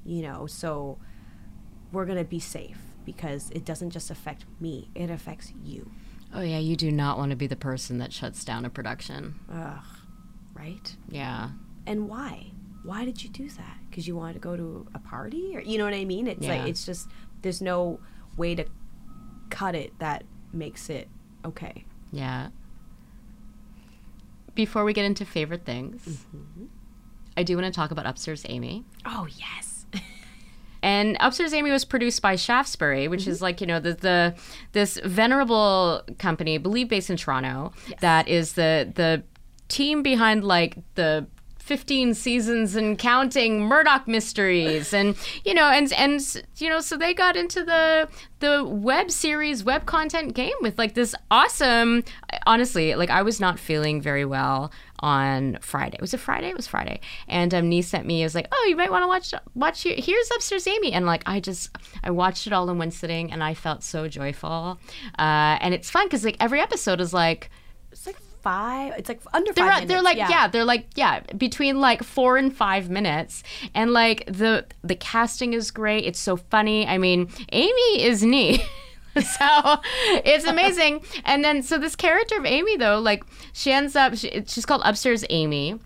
You 0.05 0.23
know 0.23 0.47
so 0.47 0.99
we're 1.93 2.05
gonna 2.07 2.25
be 2.25 2.41
safe 2.41 2.79
because 3.07 3.51
it 3.51 3.65
doesn't 3.65 3.91
just 3.91 4.11
affect 4.11 4.45
me 4.61 4.91
it 4.95 5.09
affects 5.11 5.53
you. 5.65 5.91
Oh 6.35 6.43
yeah, 6.43 6.59
you 6.59 6.77
do 6.77 6.91
not 6.93 7.17
want 7.17 7.31
to 7.31 7.37
be 7.37 7.47
the 7.47 7.57
person 7.57 7.97
that 7.99 8.13
shuts 8.13 8.45
down 8.45 8.67
a 8.67 8.71
production. 8.71 9.37
Ugh, 9.51 9.83
right? 10.69 10.97
Yeah. 11.11 11.51
and 11.87 12.09
why? 12.09 12.53
Why 12.85 13.05
did 13.05 13.23
you 13.23 13.29
do 13.31 13.49
that? 13.51 13.79
Because 13.91 14.07
you 14.07 14.17
wanted 14.17 14.35
to 14.35 14.39
go 14.41 14.57
to 14.57 14.87
a 14.95 14.99
party 14.99 15.53
or 15.57 15.61
you 15.61 15.79
know 15.79 15.85
what 15.85 15.95
i 15.95 16.05
mean? 16.05 16.27
It's 16.27 16.45
Yeah. 16.45 16.57
like 16.59 16.69
it's 16.69 16.87
just 16.87 17.09
there's 17.43 17.61
no 17.61 18.01
way 18.37 18.55
to 18.55 18.65
cut 19.51 19.75
it 19.75 19.99
that 19.99 20.25
makes 20.53 20.89
it 20.91 21.09
okay. 21.45 21.85
Yeah. 22.13 22.49
Before 24.55 24.85
we 24.85 24.93
get 24.93 25.05
into 25.05 25.25
favorite 25.25 25.65
things, 25.65 26.03
mm-hmm. 26.03 26.65
I 27.37 27.43
do 27.45 27.55
want 27.57 27.67
to 27.67 27.73
talk 27.73 27.91
about 27.91 28.07
Upstairs 28.07 28.45
Amy. 28.49 28.85
oh 29.05 29.27
yes. 29.37 29.87
And 30.81 31.17
Upstairs 31.19 31.53
Amy 31.53 31.73
was 31.73 31.85
produced 31.85 32.23
by 32.23 32.37
Shaftesbury, 32.37 33.09
which 33.09 33.27
is 33.27 33.39
mm-hmm. 33.39 33.45
like 33.45 33.61
you 33.61 33.67
know 33.67 33.81
the 33.81 33.95
the 33.95 34.35
this 34.73 34.99
venerable 35.05 36.03
company, 36.19 36.55
I 36.55 36.59
believe 36.59 36.89
based 36.89 37.11
in 37.11 37.17
Toronto, 37.17 37.73
that 38.01 38.29
is 38.29 38.53
the 38.53 38.91
the 38.95 39.25
team 39.69 40.03
behind 40.03 40.45
like 40.45 40.77
the. 40.95 41.27
15 41.69 42.15
seasons 42.15 42.75
and 42.77 42.99
counting 42.99 43.61
Murdoch 43.61 44.09
mysteries 44.09 44.95
and 44.95 45.15
you 45.45 45.53
know 45.53 45.67
and 45.67 45.93
and 45.93 46.43
you 46.57 46.67
know 46.67 46.81
so 46.81 46.97
they 46.97 47.13
got 47.13 47.37
into 47.37 47.63
the 47.63 48.09
the 48.41 48.65
web 48.65 49.11
series 49.11 49.63
web 49.63 49.85
content 49.85 50.33
game 50.35 50.55
with 50.63 50.79
like 50.79 50.95
this 50.95 51.15
awesome 51.31 52.03
honestly 52.47 52.95
like 52.95 53.11
I 53.11 53.21
was 53.21 53.39
not 53.39 53.59
feeling 53.59 54.01
very 54.01 54.25
well 54.25 54.73
on 55.01 55.59
Friday. 55.61 55.99
Was 56.01 56.15
it 56.15 56.21
Friday? 56.21 56.49
It 56.49 56.57
was 56.57 56.67
Friday. 56.67 57.01
And 57.29 57.53
um 57.53 57.69
niece 57.69 57.89
sent 57.89 58.07
me 58.07 58.23
it 58.23 58.25
was 58.25 58.35
like 58.35 58.49
oh 58.51 58.67
you 58.67 58.75
might 58.75 58.91
want 58.91 59.03
to 59.03 59.09
watch 59.09 59.35
watch 59.55 59.83
here 59.83 59.95
here's 59.99 60.31
upstairs 60.35 60.67
Amy. 60.67 60.93
And 60.93 61.05
like 61.05 61.23
I 61.27 61.39
just 61.39 61.77
I 62.03 62.11
watched 62.13 62.47
it 62.47 62.55
all 62.55 62.71
in 62.71 62.79
one 62.79 62.91
sitting 62.91 63.31
and 63.31 63.45
I 63.45 63.53
felt 63.53 63.83
so 63.83 64.09
joyful. 64.09 64.79
Uh 65.19 65.59
and 65.61 65.75
it's 65.75 65.91
fun 65.91 66.07
because 66.07 66.25
like 66.25 66.39
every 66.41 66.63
episode 66.63 66.99
is 66.99 67.13
like 67.13 67.51
it's 67.93 68.07
like 68.07 68.17
five 68.43 68.95
it's 68.97 69.09
like 69.09 69.21
under 69.33 69.53
they're 69.53 69.67
five 69.67 69.89
they're 69.89 70.03
like 70.03 70.17
yeah. 70.17 70.49
they're 70.49 70.65
like 70.65 70.87
yeah 70.95 71.21
between 71.37 71.81
like 71.81 72.03
four 72.03 72.37
and 72.37 72.55
five 72.55 72.91
minutes. 72.91 73.43
And 73.75 73.93
like 73.93 74.25
the 74.27 74.67
the 74.83 74.97
casting 74.97 75.53
is 75.53 75.71
great. 75.71 76.05
It's 76.05 76.21
so 76.21 76.37
funny. 76.37 76.87
I 76.87 76.99
mean 76.99 77.29
amy 77.53 78.03
is 78.03 78.23
neat. 78.23 78.61
So 79.19 79.81
it's 80.25 80.45
amazing. 80.55 81.05
And 81.25 81.43
then 81.43 81.65
so 81.65 81.77
this 81.77 81.97
character 81.97 82.39
of 82.39 82.45
amy 82.47 82.77
though 82.77 83.01
like 83.01 83.25
she 83.53 83.73
ends 83.73 83.97
up 83.97 84.15
she, 84.15 84.45
she's 84.47 84.65
called 84.65 84.83
upstairs 84.85 85.25
amy 85.29 85.81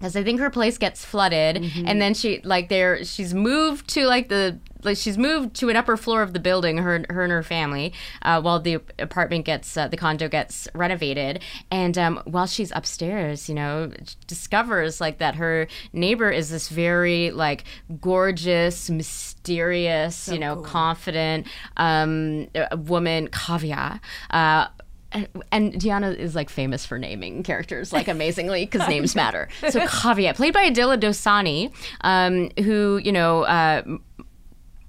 because 0.00 0.16
I 0.16 0.24
think 0.24 0.40
her 0.40 0.48
place 0.48 0.78
gets 0.78 1.04
flooded, 1.04 1.56
mm-hmm. 1.56 1.86
and 1.86 2.00
then 2.00 2.14
she 2.14 2.40
like 2.42 2.70
there 2.70 3.04
she's 3.04 3.34
moved 3.34 3.86
to 3.90 4.06
like 4.06 4.28
the 4.28 4.58
like 4.84 4.96
she's 4.96 5.18
moved 5.18 5.54
to 5.56 5.68
an 5.68 5.76
upper 5.76 5.96
floor 5.96 6.22
of 6.22 6.32
the 6.32 6.40
building. 6.40 6.78
Her 6.78 7.04
her 7.10 7.22
and 7.22 7.32
her 7.32 7.42
family, 7.42 7.92
uh, 8.22 8.40
while 8.40 8.60
the 8.60 8.80
apartment 8.98 9.44
gets 9.44 9.76
uh, 9.76 9.88
the 9.88 9.96
condo 9.96 10.28
gets 10.28 10.68
renovated, 10.74 11.42
and 11.70 11.96
um, 11.98 12.22
while 12.24 12.46
she's 12.46 12.72
upstairs, 12.74 13.48
you 13.48 13.54
know, 13.54 13.90
discovers 14.26 15.00
like 15.00 15.18
that 15.18 15.36
her 15.36 15.66
neighbor 15.92 16.30
is 16.30 16.50
this 16.50 16.68
very 16.68 17.30
like 17.30 17.64
gorgeous, 18.00 18.90
mysterious, 18.90 20.28
you 20.28 20.38
know, 20.38 20.56
confident 20.56 21.46
um, 21.76 22.48
woman, 22.76 23.28
Kavya. 23.28 24.00
Uh, 24.30 24.66
and, 25.12 25.28
and 25.50 25.80
Diana 25.80 26.10
is 26.10 26.34
like 26.34 26.50
famous 26.50 26.86
for 26.86 26.98
naming 26.98 27.42
characters 27.42 27.92
like 27.92 28.08
amazingly 28.08 28.64
because 28.64 28.86
names 28.88 29.14
matter. 29.16 29.48
So 29.68 29.80
Kavya, 29.80 30.34
played 30.36 30.54
by 30.54 30.70
Aadila 30.70 31.00
Dosani, 31.00 31.72
um, 32.02 32.50
who 32.64 33.00
you 33.02 33.12
know. 33.12 33.42
Uh, 33.42 33.82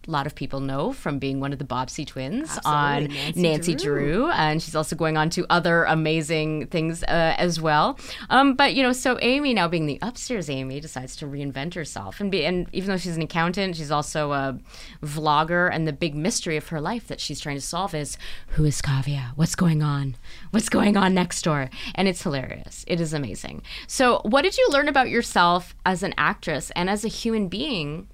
lot 0.07 0.25
of 0.25 0.33
people 0.33 0.59
know 0.59 0.91
from 0.91 1.19
being 1.19 1.39
one 1.39 1.53
of 1.53 1.59
the 1.59 1.65
Bobbsey 1.65 2.05
twins 2.05 2.57
on 2.65 3.05
Nancy 3.05 3.41
Nancy, 3.41 3.75
Drew. 3.75 4.29
and 4.31 4.61
she's 4.61 4.75
also 4.75 4.95
going 4.95 5.17
on 5.17 5.29
to 5.31 5.45
other 5.49 5.83
amazing 5.83 6.67
things 6.67 7.03
uh, 7.03 7.35
as 7.37 7.61
well. 7.61 7.99
Um, 8.29 8.55
but 8.55 8.73
you 8.73 8.83
know, 8.83 8.93
so 8.93 9.19
Amy, 9.21 9.53
now 9.53 9.67
being 9.67 9.85
the 9.85 9.99
upstairs 10.01 10.49
Amy, 10.49 10.79
decides 10.79 11.15
to 11.17 11.25
reinvent 11.25 11.75
herself, 11.75 12.19
and 12.19 12.31
be 12.31 12.45
and 12.45 12.67
even 12.71 12.89
though 12.89 12.97
she's 12.97 13.15
an 13.15 13.21
accountant, 13.21 13.75
she's 13.75 13.91
also 13.91 14.31
a 14.31 14.57
vlogger, 15.03 15.69
and 15.71 15.87
the 15.87 15.93
big 15.93 16.15
mystery 16.15 16.57
of 16.57 16.69
her 16.69 16.81
life 16.81 17.07
that 17.07 17.19
she's 17.19 17.39
trying 17.39 17.57
to 17.57 17.61
solve 17.61 17.93
is 17.93 18.17
who 18.47 18.65
is 18.65 18.81
Kavya? 18.81 19.31
What's 19.35 19.55
going 19.55 19.83
on? 19.83 20.15
What's 20.51 20.69
going 20.69 20.97
on 20.97 21.13
next 21.13 21.43
door? 21.43 21.69
And 21.95 22.07
it's 22.07 22.23
hilarious. 22.23 22.83
It 22.87 22.99
is 22.99 23.13
amazing. 23.13 23.61
So, 23.87 24.21
what 24.23 24.41
did 24.41 24.57
you 24.57 24.67
learn 24.71 24.87
about 24.87 25.09
yourself 25.09 25.75
as 25.85 26.03
an 26.03 26.13
actress 26.17 26.71
and 26.75 26.89
as 26.89 27.05
a 27.05 27.09
human 27.09 27.47
being? 27.47 28.07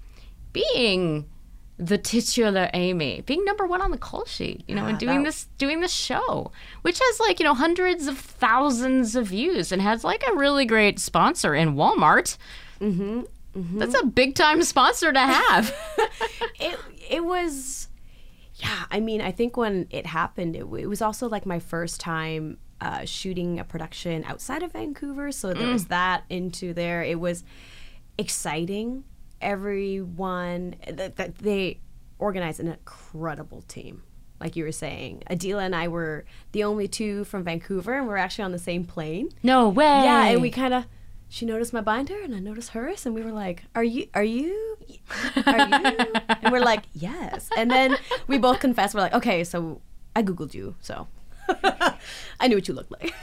Being 0.54 1.26
the 1.80 1.98
titular 1.98 2.70
Amy, 2.74 3.22
being 3.26 3.46
number 3.46 3.68
one 3.68 3.82
on 3.82 3.92
the 3.92 3.98
call 3.98 4.26
sheet, 4.26 4.64
you 4.68 4.74
know, 4.76 4.88
and 4.88 4.98
doing 4.98 5.20
that- 5.20 5.26
this 5.26 5.48
doing 5.58 5.80
this 5.80 5.94
show, 5.94 6.52
which 6.82 7.00
has 7.00 7.20
like 7.20 7.40
you 7.40 7.44
know 7.46 7.54
hundreds 7.54 8.08
of 8.08 8.18
thousands 8.18 9.16
of 9.16 9.28
views 9.28 9.72
and 9.72 9.82
has 9.82 10.04
like 10.04 10.24
a 10.28 10.36
really 10.36 10.66
great 10.66 11.00
sponsor 11.00 11.54
in 11.54 11.76
Walmart. 11.76 12.38
Mm-hmm. 12.80 13.22
That's 13.80 14.00
a 14.00 14.06
big 14.06 14.36
time 14.36 14.62
sponsor 14.64 15.12
to 15.12 15.20
have. 15.20 15.76
it 16.60 16.80
it 17.10 17.24
was 17.24 17.88
yeah 18.56 18.86
i 18.92 19.00
mean 19.00 19.22
i 19.22 19.32
think 19.32 19.56
when 19.56 19.88
it 19.92 20.06
happened 20.06 20.56
it, 20.56 20.62
it 20.62 20.88
was 20.88 21.02
also 21.02 21.30
like 21.30 21.46
my 21.46 21.60
first 21.60 22.00
time 22.00 22.58
uh, 22.82 23.06
shooting 23.06 23.60
a 23.60 23.64
production 23.64 24.24
outside 24.26 24.62
of 24.62 24.72
vancouver 24.72 25.32
so 25.32 25.54
there 25.54 25.68
was 25.68 25.86
that 25.86 26.24
into 26.30 26.74
there 26.74 27.04
it 27.04 27.20
was 27.20 27.44
exciting 28.18 29.04
everyone 29.42 30.76
that, 30.88 31.16
that 31.18 31.38
they 31.40 31.80
organized 32.20 32.60
an 32.60 32.68
incredible 32.68 33.62
team 33.64 34.04
like 34.40 34.56
you 34.56 34.64
were 34.64 34.72
saying 34.72 35.24
Aadila 35.30 35.66
and 35.66 35.76
i 35.76 35.88
were 35.88 36.26
the 36.52 36.64
only 36.64 36.88
two 36.88 37.24
from 37.24 37.44
vancouver 37.44 37.94
and 37.96 38.06
we 38.06 38.10
we're 38.10 38.18
actually 38.18 38.44
on 38.44 38.52
the 38.52 38.60
same 38.60 38.84
plane 38.84 39.30
no 39.44 39.70
way. 39.70 39.86
yeah, 39.86 40.26
and 40.26 40.42
we 40.42 40.50
kind 40.50 40.74
of 40.74 40.86
she 41.30 41.46
noticed 41.46 41.74
my 41.74 41.82
binder 41.82 42.20
and 42.22 42.34
I 42.34 42.40
noticed 42.40 42.70
hers 42.70 43.06
and 43.06 43.14
we 43.14 43.22
were 43.22 43.32
like, 43.32 43.64
"Are 43.76 43.84
you 43.84 44.08
are 44.14 44.24
you 44.24 44.78
are 45.46 45.68
you?" 45.68 46.14
and 46.42 46.52
we're 46.52 46.62
like, 46.62 46.84
"Yes." 46.94 47.50
And 47.58 47.70
then 47.70 47.98
we 48.28 48.38
both 48.38 48.60
confessed 48.60 48.96
we're 48.96 49.02
like, 49.02 49.14
"Okay, 49.14 49.44
so 49.44 49.82
I 50.16 50.24
googled 50.24 50.54
you, 50.54 50.76
so 50.80 51.08
I 52.40 52.48
knew 52.48 52.56
what 52.56 52.68
you 52.68 52.74
looked 52.74 52.92
like. 52.92 53.14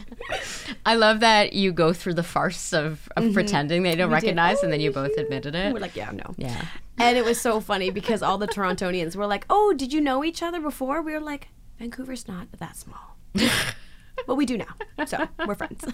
I 0.86 0.94
love 0.94 1.20
that 1.20 1.52
you 1.52 1.72
go 1.72 1.92
through 1.92 2.14
the 2.14 2.22
farce 2.22 2.72
of, 2.72 3.08
of 3.16 3.32
pretending 3.32 3.82
they 3.82 3.94
don't 3.96 4.02
Mm-hmm. 4.02 4.10
We 4.10 4.14
recognize, 4.14 4.62
and 4.62 4.72
then 4.72 4.80
you 4.80 4.90
both 4.90 5.16
admitted 5.16 5.54
it. 5.54 5.72
We're 5.72 5.80
like, 5.80 5.96
yeah, 5.96 6.10
no. 6.10 6.34
yeah. 6.36 6.66
And 6.98 7.16
it 7.16 7.24
was 7.24 7.40
so 7.40 7.60
funny 7.60 7.90
because 7.90 8.22
all 8.22 8.36
the 8.36 8.48
Torontonians 8.48 9.16
were 9.16 9.26
like, 9.26 9.46
"Oh, 9.48 9.72
did 9.72 9.92
you 9.92 10.00
know 10.00 10.24
each 10.24 10.42
other 10.42 10.60
before?" 10.60 11.00
We 11.02 11.12
were 11.12 11.20
like, 11.20 11.48
"Vancouver's 11.78 12.26
not 12.28 12.48
that 12.58 12.76
small." 12.76 13.16
but 14.26 14.34
we 14.34 14.44
do 14.44 14.58
now. 14.58 14.74
So, 15.06 15.28
we're 15.46 15.54
friends. 15.54 15.84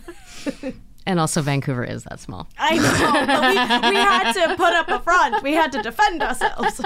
And 1.07 1.19
also, 1.19 1.41
Vancouver 1.41 1.85
is 1.85 2.05
that 2.05 2.21
small. 2.21 2.47
I 2.59 2.77
know, 2.77 3.27
but 3.27 3.41
we, 3.41 3.91
we 3.91 3.97
had 3.97 4.33
to 4.33 4.57
put 4.57 4.75
up 4.75 4.89
a 4.89 5.01
front. 5.01 5.43
We 5.43 5.55
had 5.55 5.73
to 5.73 5.83
defend 5.83 6.23
ourselves. 6.23 6.83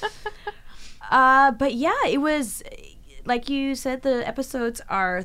uh, 1.10 1.50
but 1.50 1.74
yeah, 1.74 2.06
it 2.06 2.22
was 2.22 2.62
like 3.26 3.50
you 3.50 3.74
said. 3.74 4.02
The 4.02 4.26
episodes 4.26 4.80
are 4.88 5.24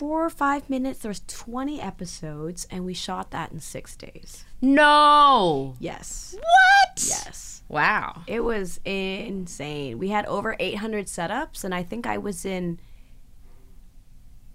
four 0.00 0.24
or 0.24 0.30
five 0.30 0.70
minutes. 0.70 1.00
There's 1.00 1.20
20 1.26 1.78
episodes, 1.78 2.66
and 2.70 2.86
we 2.86 2.94
shot 2.94 3.30
that 3.32 3.52
in 3.52 3.60
six 3.60 3.94
days. 3.96 4.46
No. 4.62 5.74
Yes, 5.78 6.34
What? 6.38 7.04
yes. 7.06 7.62
Wow. 7.68 8.22
It 8.26 8.40
was 8.40 8.80
insane. 8.86 9.98
We 9.98 10.08
had 10.08 10.24
over 10.24 10.56
800 10.58 11.04
setups, 11.04 11.64
and 11.64 11.74
I 11.74 11.82
think 11.82 12.06
I 12.06 12.16
was 12.16 12.46
in 12.46 12.80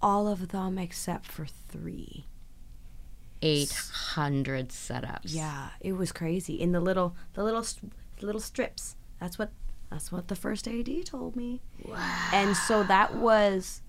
all 0.02 0.26
of 0.26 0.48
them 0.48 0.78
except 0.78 1.26
for 1.26 1.46
three. 1.46 2.26
800 3.40 4.70
setups. 4.70 5.20
Yeah, 5.26 5.68
it 5.80 5.92
was 5.92 6.10
crazy. 6.10 6.54
In 6.60 6.72
the 6.72 6.80
little, 6.80 7.14
the 7.34 7.44
little, 7.44 7.62
st- 7.62 7.92
little 8.20 8.40
strips. 8.40 8.96
That's 9.20 9.38
what, 9.38 9.50
that's 9.90 10.10
what 10.10 10.26
the 10.28 10.34
first 10.36 10.66
AD 10.66 10.88
told 11.06 11.36
me. 11.36 11.60
Wow. 11.84 12.28
And 12.32 12.56
so 12.56 12.82
that 12.82 13.14
was, 13.14 13.82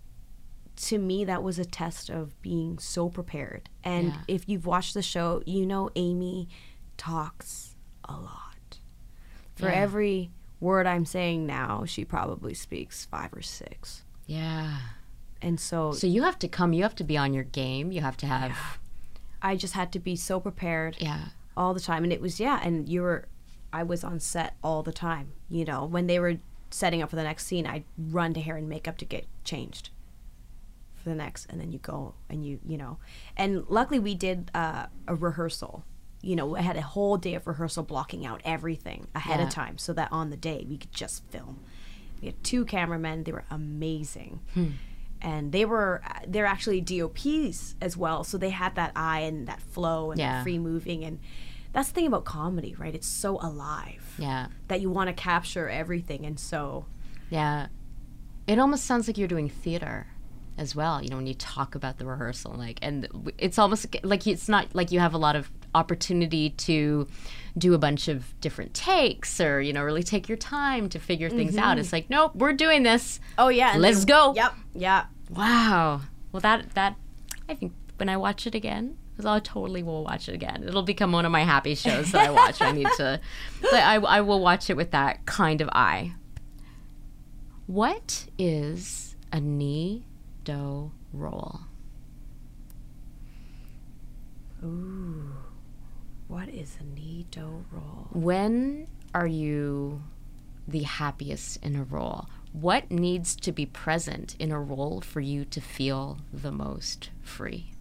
to 0.77 0.97
me, 0.97 1.25
that 1.25 1.43
was 1.43 1.57
a 1.59 1.65
test 1.65 2.09
of 2.09 2.39
being 2.41 2.77
so 2.79 3.09
prepared. 3.09 3.69
And 3.83 4.07
Yeah. 4.09 4.21
if 4.27 4.47
you've 4.49 4.65
watched 4.65 4.93
the 4.93 5.01
show, 5.01 5.41
you 5.45 5.65
know 5.65 5.89
Amy 5.95 6.47
talks 6.97 7.75
a 8.05 8.13
lot. 8.13 8.79
For 9.55 9.67
Yeah. 9.69 9.75
every 9.75 10.31
word 10.59 10.87
I'm 10.87 11.05
saying 11.05 11.45
now, 11.45 11.85
she 11.85 12.05
probably 12.05 12.53
speaks 12.53 13.05
five 13.05 13.33
or 13.33 13.41
six. 13.41 14.03
Yeah. 14.25 14.79
And 15.41 15.59
so, 15.59 15.91
So 15.91 16.07
you 16.07 16.23
have 16.23 16.39
to 16.39 16.47
come, 16.47 16.73
you 16.73 16.83
have 16.83 16.95
to 16.95 17.03
be 17.03 17.17
on 17.17 17.33
your 17.33 17.43
game. 17.43 17.91
You 17.91 18.01
have 18.01 18.17
to 18.17 18.25
have, 18.27 18.79
I 19.41 19.55
just 19.55 19.73
had 19.73 19.91
to 19.93 19.99
be 19.99 20.15
so 20.15 20.39
prepared. 20.39 20.97
yeah. 20.99 21.29
all 21.55 21.73
the 21.73 21.79
time 21.79 22.03
and 22.03 22.13
it 22.13 22.21
was 22.21 22.39
yeah 22.39 22.59
and 22.63 22.87
you 22.87 23.01
were 23.01 23.25
i 23.73 23.81
was 23.81 24.03
on 24.03 24.19
set 24.19 24.55
all 24.63 24.83
the 24.83 24.91
time 24.91 25.31
you 25.49 25.65
know 25.65 25.83
when 25.83 26.05
they 26.05 26.19
were 26.19 26.37
setting 26.69 27.01
up 27.01 27.09
for 27.09 27.15
the 27.15 27.23
next 27.23 27.47
scene 27.47 27.65
i'd 27.65 27.83
run 27.97 28.31
to 28.31 28.39
hair 28.39 28.57
and 28.57 28.69
makeup 28.69 28.95
to 28.95 29.05
get 29.05 29.25
changed 29.43 29.89
the 31.07 31.15
next 31.15 31.45
and 31.49 31.59
then 31.59 31.71
you 31.71 31.79
go 31.79 32.13
and 32.29 32.45
you 32.45 32.59
you 32.65 32.77
know 32.77 32.97
and 33.35 33.63
luckily 33.69 33.99
we 33.99 34.13
did 34.15 34.51
uh, 34.53 34.85
a 35.07 35.15
rehearsal 35.15 35.83
you 36.21 36.35
know 36.35 36.55
i 36.55 36.61
had 36.61 36.75
a 36.77 36.81
whole 36.81 37.17
day 37.17 37.33
of 37.35 37.45
rehearsal 37.47 37.83
blocking 37.83 38.25
out 38.25 38.41
everything 38.45 39.07
ahead 39.15 39.39
Yeah. 39.39 39.47
of 39.47 39.53
time 39.53 39.77
so 39.77 39.93
that 39.93 40.09
on 40.11 40.29
the 40.29 40.37
day 40.37 40.65
we 40.69 40.77
could 40.77 40.91
just 40.91 41.23
film 41.29 41.59
we 42.21 42.27
had 42.27 42.43
two 42.43 42.65
cameramen 42.65 43.23
they 43.23 43.31
were 43.31 43.45
amazing 43.51 44.39
Hmm. 44.53 44.67
and 45.21 45.51
they 45.51 45.65
were 45.65 46.01
they're 46.27 46.45
actually 46.45 46.81
dops 46.81 47.75
as 47.81 47.95
well 47.97 48.23
so 48.23 48.37
they 48.37 48.49
had 48.49 48.75
that 48.75 48.91
eye 48.95 49.21
and 49.21 49.47
that 49.47 49.61
flow 49.61 50.11
and 50.11 50.19
Yeah. 50.19 50.37
that 50.37 50.43
free 50.43 50.57
moving 50.59 51.03
and 51.03 51.19
that's 51.73 51.89
the 51.89 51.93
thing 51.95 52.07
about 52.07 52.25
comedy 52.25 52.73
right 52.75 52.95
it's 52.95 53.07
so 53.07 53.37
alive 53.41 54.15
Yeah. 54.17 54.47
that 54.67 54.81
you 54.81 54.89
want 54.89 55.07
to 55.09 55.13
capture 55.13 55.69
everything 55.69 56.25
and 56.25 56.39
so 56.39 56.85
Yeah. 57.29 57.67
It 58.47 58.59
almost 58.59 58.85
sounds 58.85 59.07
like 59.07 59.17
you're 59.17 59.27
doing 59.27 59.49
theater 59.49 60.07
as 60.57 60.75
well, 60.75 61.01
you 61.01 61.09
know, 61.09 61.17
when 61.17 61.27
you 61.27 61.33
talk 61.33 61.75
about 61.75 61.97
the 61.97 62.05
rehearsal. 62.05 62.53
Like, 62.53 62.79
and 62.81 63.07
it's 63.37 63.59
almost 63.59 63.95
like 64.03 64.25
it's 64.27 64.49
not 64.49 64.73
like 64.73 64.91
you 64.91 64.99
have 64.99 65.13
a 65.13 65.17
lot 65.17 65.35
of 65.35 65.49
opportunity 65.75 66.49
to 66.51 67.07
do 67.57 67.73
a 67.73 67.77
bunch 67.77 68.07
of 68.07 68.39
different 68.41 68.73
takes 68.73 69.39
or, 69.39 69.61
you 69.61 69.73
know, 69.73 69.83
really 69.83 70.03
take 70.03 70.27
your 70.27 70.37
time 70.37 70.89
to 70.89 70.99
figure 70.99 71.29
things 71.29 71.57
out. 71.57 71.71
Mm-hmm. 71.71 71.79
It's 71.79 71.93
like, 71.93 72.09
nope, 72.09 72.35
we're 72.35 72.53
doing 72.53 72.83
this. 72.83 73.19
oh 73.37 73.49
yeah 73.49 73.75
Let's 73.77 73.99
then- 73.99 74.07
go. 74.07 74.33
yep 74.35 74.53
yeah 74.73 75.05
Wow. 75.29 76.01
Well, 76.31 76.39
that, 76.41 76.73
that, 76.75 76.95
I 77.49 77.53
think 77.55 77.73
when 77.97 78.09
I 78.09 78.17
watch 78.17 78.47
it 78.47 78.55
again, 78.55 78.97
because 79.11 79.25
I 79.25 79.39
totally 79.39 79.83
will 79.83 80.03
watch 80.03 80.29
it 80.29 80.35
again. 80.35 80.63
It'll 80.65 80.83
become 80.83 81.11
one 81.11 81.25
of 81.25 81.31
my 81.31 81.43
happy 81.43 81.75
shows 81.75 82.11
that 82.11 82.27
I 82.27 82.31
watch. 82.31 82.61
I 82.61 82.71
need 82.71 82.87
to, 82.97 83.19
but 83.61 83.73
I, 83.73 83.95
I 83.95 84.21
will 84.21 84.39
watch 84.39 84.69
it 84.69 84.77
with 84.77 84.91
that 84.91 85.25
kind 85.25 85.59
of 85.61 85.69
eye. 85.73 86.13
What 87.65 88.27
is 88.37 89.15
a 89.33 89.37
Nhi 89.37 90.03
Do 90.47 90.91
role? 91.11 91.59
ooh 94.63 95.33
what 96.29 96.47
is 96.47 96.77
a 96.79 96.83
Nhi 96.85 97.25
Do 97.29 97.65
role 97.69 98.07
When 98.13 98.87
are 99.13 99.27
you 99.27 100.03
the 100.65 100.83
happiest 100.83 101.61
in 101.61 101.75
a 101.75 101.83
role? 101.83 102.29
What 102.53 102.89
needs 102.89 103.35
to 103.35 103.51
be 103.51 103.65
present 103.65 104.37
in 104.39 104.53
a 104.53 104.61
role 104.61 105.01
for 105.01 105.19
you 105.19 105.43
to 105.43 105.59
feel 105.59 106.19
the 106.31 106.53
most 106.53 107.09
free? 107.21 107.73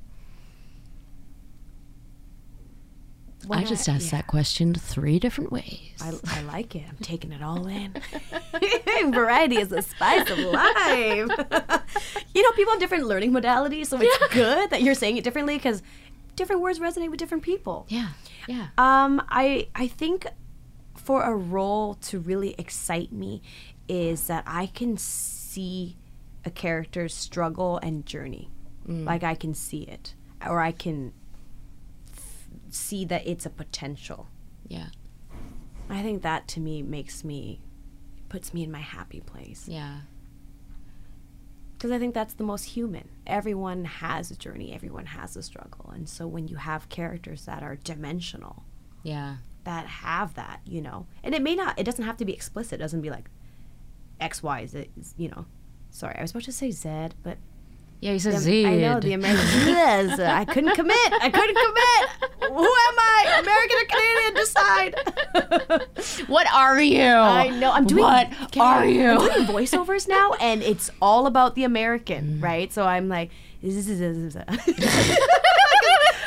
I 3.50 3.64
just 3.64 3.88
asked 3.88 4.12
yeah. 4.12 4.18
that 4.18 4.26
question 4.26 4.74
three 4.74 5.18
different 5.18 5.52
ways. 5.52 5.92
I, 6.00 6.12
I 6.26 6.42
like 6.42 6.74
it. 6.74 6.84
I'm 6.88 6.96
taking 6.98 7.32
it 7.32 7.42
all 7.42 7.66
in. 7.66 7.94
Variety 9.12 9.58
is 9.58 9.68
the 9.68 9.82
spice 9.82 10.28
of 10.30 10.38
life. 10.38 11.82
you 12.34 12.42
know, 12.42 12.50
people 12.52 12.72
have 12.72 12.80
different 12.80 13.06
learning 13.06 13.32
modalities, 13.32 13.86
so 13.86 13.98
it's 14.00 14.34
good 14.34 14.70
that 14.70 14.82
you're 14.82 14.94
saying 14.94 15.16
it 15.16 15.24
differently 15.24 15.56
because 15.56 15.82
different 16.34 16.62
words 16.62 16.78
resonate 16.78 17.10
with 17.10 17.18
different 17.18 17.42
people. 17.42 17.86
yeah, 17.88 18.08
yeah, 18.46 18.68
Um, 18.78 19.22
I 19.28 19.68
I 19.74 19.88
think 19.88 20.26
for 20.94 21.22
a 21.22 21.34
role 21.34 21.94
to 21.94 22.18
really 22.18 22.54
excite 22.58 23.12
me 23.12 23.42
is 23.88 24.26
that 24.26 24.44
I 24.46 24.66
can 24.66 24.96
see 24.96 25.96
a 26.44 26.50
character's 26.50 27.14
struggle 27.14 27.78
and 27.78 28.04
journey. 28.06 28.50
Like 28.88 29.24
I 29.24 29.34
can 29.34 29.52
see 29.52 29.82
it, 29.82 30.14
or 30.46 30.60
I 30.60 30.70
can 30.70 31.12
see 32.76 33.04
that 33.06 33.26
it's 33.26 33.46
a 33.46 33.50
potential. 33.50 34.28
yeah, 34.68 34.88
I 35.88 36.02
think 36.02 36.22
that 36.22 36.46
to 36.48 36.60
me 36.60 36.82
makes 36.82 37.24
me 37.24 37.60
puts 38.28 38.52
me 38.52 38.64
in 38.64 38.70
my 38.72 38.80
happy 38.80 39.20
place 39.20 39.68
yeah, 39.68 40.00
because 41.76 41.90
I 41.92 41.98
think 41.98 42.14
that's 42.14 42.34
the 42.34 42.44
most 42.44 42.64
human. 42.64 43.08
Everyone 43.26 43.84
has 43.84 44.30
a 44.30 44.36
journey, 44.36 44.72
everyone 44.74 45.06
has 45.06 45.36
a 45.36 45.42
struggle, 45.42 45.90
and 45.94 46.08
so 46.08 46.26
when 46.26 46.48
you 46.48 46.56
have 46.56 46.88
characters 46.88 47.44
that 47.44 47.62
are 47.62 47.76
dimensional, 47.76 48.64
yeah, 49.02 49.36
that 49.64 49.86
have 49.86 50.34
that, 50.34 50.60
you 50.64 50.80
know, 50.80 51.06
and 51.22 51.34
it 51.34 51.42
may 51.42 51.54
not, 51.54 51.78
it 51.78 51.84
doesn't 51.84 52.04
have 52.04 52.16
to 52.18 52.24
be 52.24 52.32
explicit. 52.32 52.74
It 52.74 52.82
doesn't 52.82 53.00
be 53.02 53.10
like 53.10 53.28
X 54.20 54.42
Y 54.42 54.66
Z, 54.66 54.90
you 55.16 55.28
know. 55.28 55.46
Sorry, 55.90 56.16
I 56.16 56.22
was 56.22 56.32
about 56.32 56.42
to 56.44 56.52
say 56.52 56.70
Z, 56.70 56.88
but 57.22 57.38
yeah. 58.00 58.12
he 58.12 58.18
says 58.18 58.34
the- 58.44 58.50
Z. 58.50 58.66
I 58.66 58.76
know 58.76 59.00
the 59.00 59.12
American. 59.12 60.20
I 60.20 60.44
couldn't 60.44 60.74
commit. 60.74 61.12
I 61.20 61.30
couldn't 61.30 61.56
commit. 61.56 62.52
Who 62.52 62.64
am 62.64 62.98
I? 62.98 63.42
American 63.42 63.76
or 63.78 63.84
Canadian? 63.94 64.34
Decide. 64.34 66.26
What 66.28 66.46
are 66.52 66.80
you? 66.80 67.02
I 67.02 67.48
know. 67.48 67.70
I'm 67.72 67.86
doing. 67.86 68.02
What 68.02 68.56
are 68.58 68.82
I- 68.82 68.84
you? 68.86 69.08
I'm 69.10 69.18
doing 69.18 69.46
voiceovers 69.56 70.08
now, 70.08 70.32
and 70.40 70.62
it's 70.62 70.90
all 71.02 71.26
about 71.26 71.54
the. 71.54 71.64
American, 71.64 72.40
right? 72.40 72.72
So 72.72 72.84
I'm 72.86 73.08
like, 73.08 73.30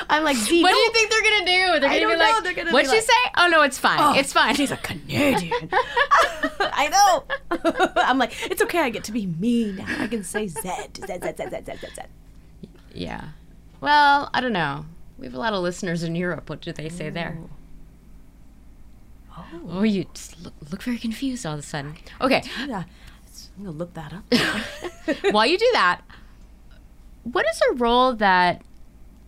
I'm 0.09 0.23
like, 0.23 0.37
Z. 0.37 0.61
What 0.63 0.71
do 0.71 0.77
you 0.77 0.91
think 0.91 1.09
they're 1.09 1.21
gonna 1.23 1.45
do? 1.45 1.79
They're 1.81 1.89
I 1.89 1.99
gonna 1.99 1.99
don't 1.99 2.11
be 2.11 2.17
know. 2.17 2.49
like, 2.49 2.55
gonna 2.55 2.71
"What'd 2.71 2.89
be 2.91 2.95
she 2.95 2.97
like, 2.97 3.05
say? 3.05 3.31
Oh 3.37 3.47
no, 3.47 3.61
it's 3.61 3.77
fine. 3.77 3.99
"Oh, 4.01 4.13
it's 4.17 4.33
fine." 4.33 4.55
She's 4.55 4.71
a 4.71 4.77
Canadian. 4.77 5.69
I 6.59 6.87
know. 6.89 7.91
I'm 7.95 8.17
like, 8.17 8.33
it's 8.49 8.61
okay. 8.63 8.79
I 8.79 8.89
get 8.89 9.03
to 9.05 9.11
be 9.11 9.27
me 9.27 9.71
now. 9.73 9.85
I 9.99 10.07
can 10.07 10.23
say 10.23 10.47
Z, 10.47 10.59
Z, 10.61 11.01
Z, 11.05 11.05
Z, 11.05 11.33
Z, 11.37 11.61
Z, 11.65 11.87
Z, 11.95 12.01
yeah. 12.93 13.29
Well, 13.81 14.29
I 14.33 14.41
don't 14.41 14.53
know. 14.53 14.85
We 15.17 15.25
have 15.27 15.35
a 15.35 15.39
lot 15.39 15.53
of 15.53 15.61
listeners 15.61 16.03
in 16.03 16.15
Europe. 16.15 16.49
What 16.49 16.61
do 16.61 16.71
they 16.73 16.89
say 16.89 17.09
there? 17.09 17.37
Oh. 17.39 17.49
Oh, 19.69 19.83
you 19.83 20.05
just 20.13 20.41
look, 20.43 20.53
look 20.69 20.83
very 20.83 20.97
confused 20.97 21.45
all 21.45 21.53
of 21.53 21.59
a 21.59 21.63
sudden. 21.63 21.95
Okay, 22.19 22.43
Yeah. 22.67 22.83
I'm 23.57 23.65
gonna 23.65 23.77
look 23.77 23.93
that 23.93 24.13
up. 24.13 24.23
while 25.33 25.45
you 25.45 25.57
do 25.57 25.69
that, 25.73 26.01
what 27.23 27.45
is 27.45 27.61
a 27.71 27.73
role 27.75 28.13
that 28.15 28.61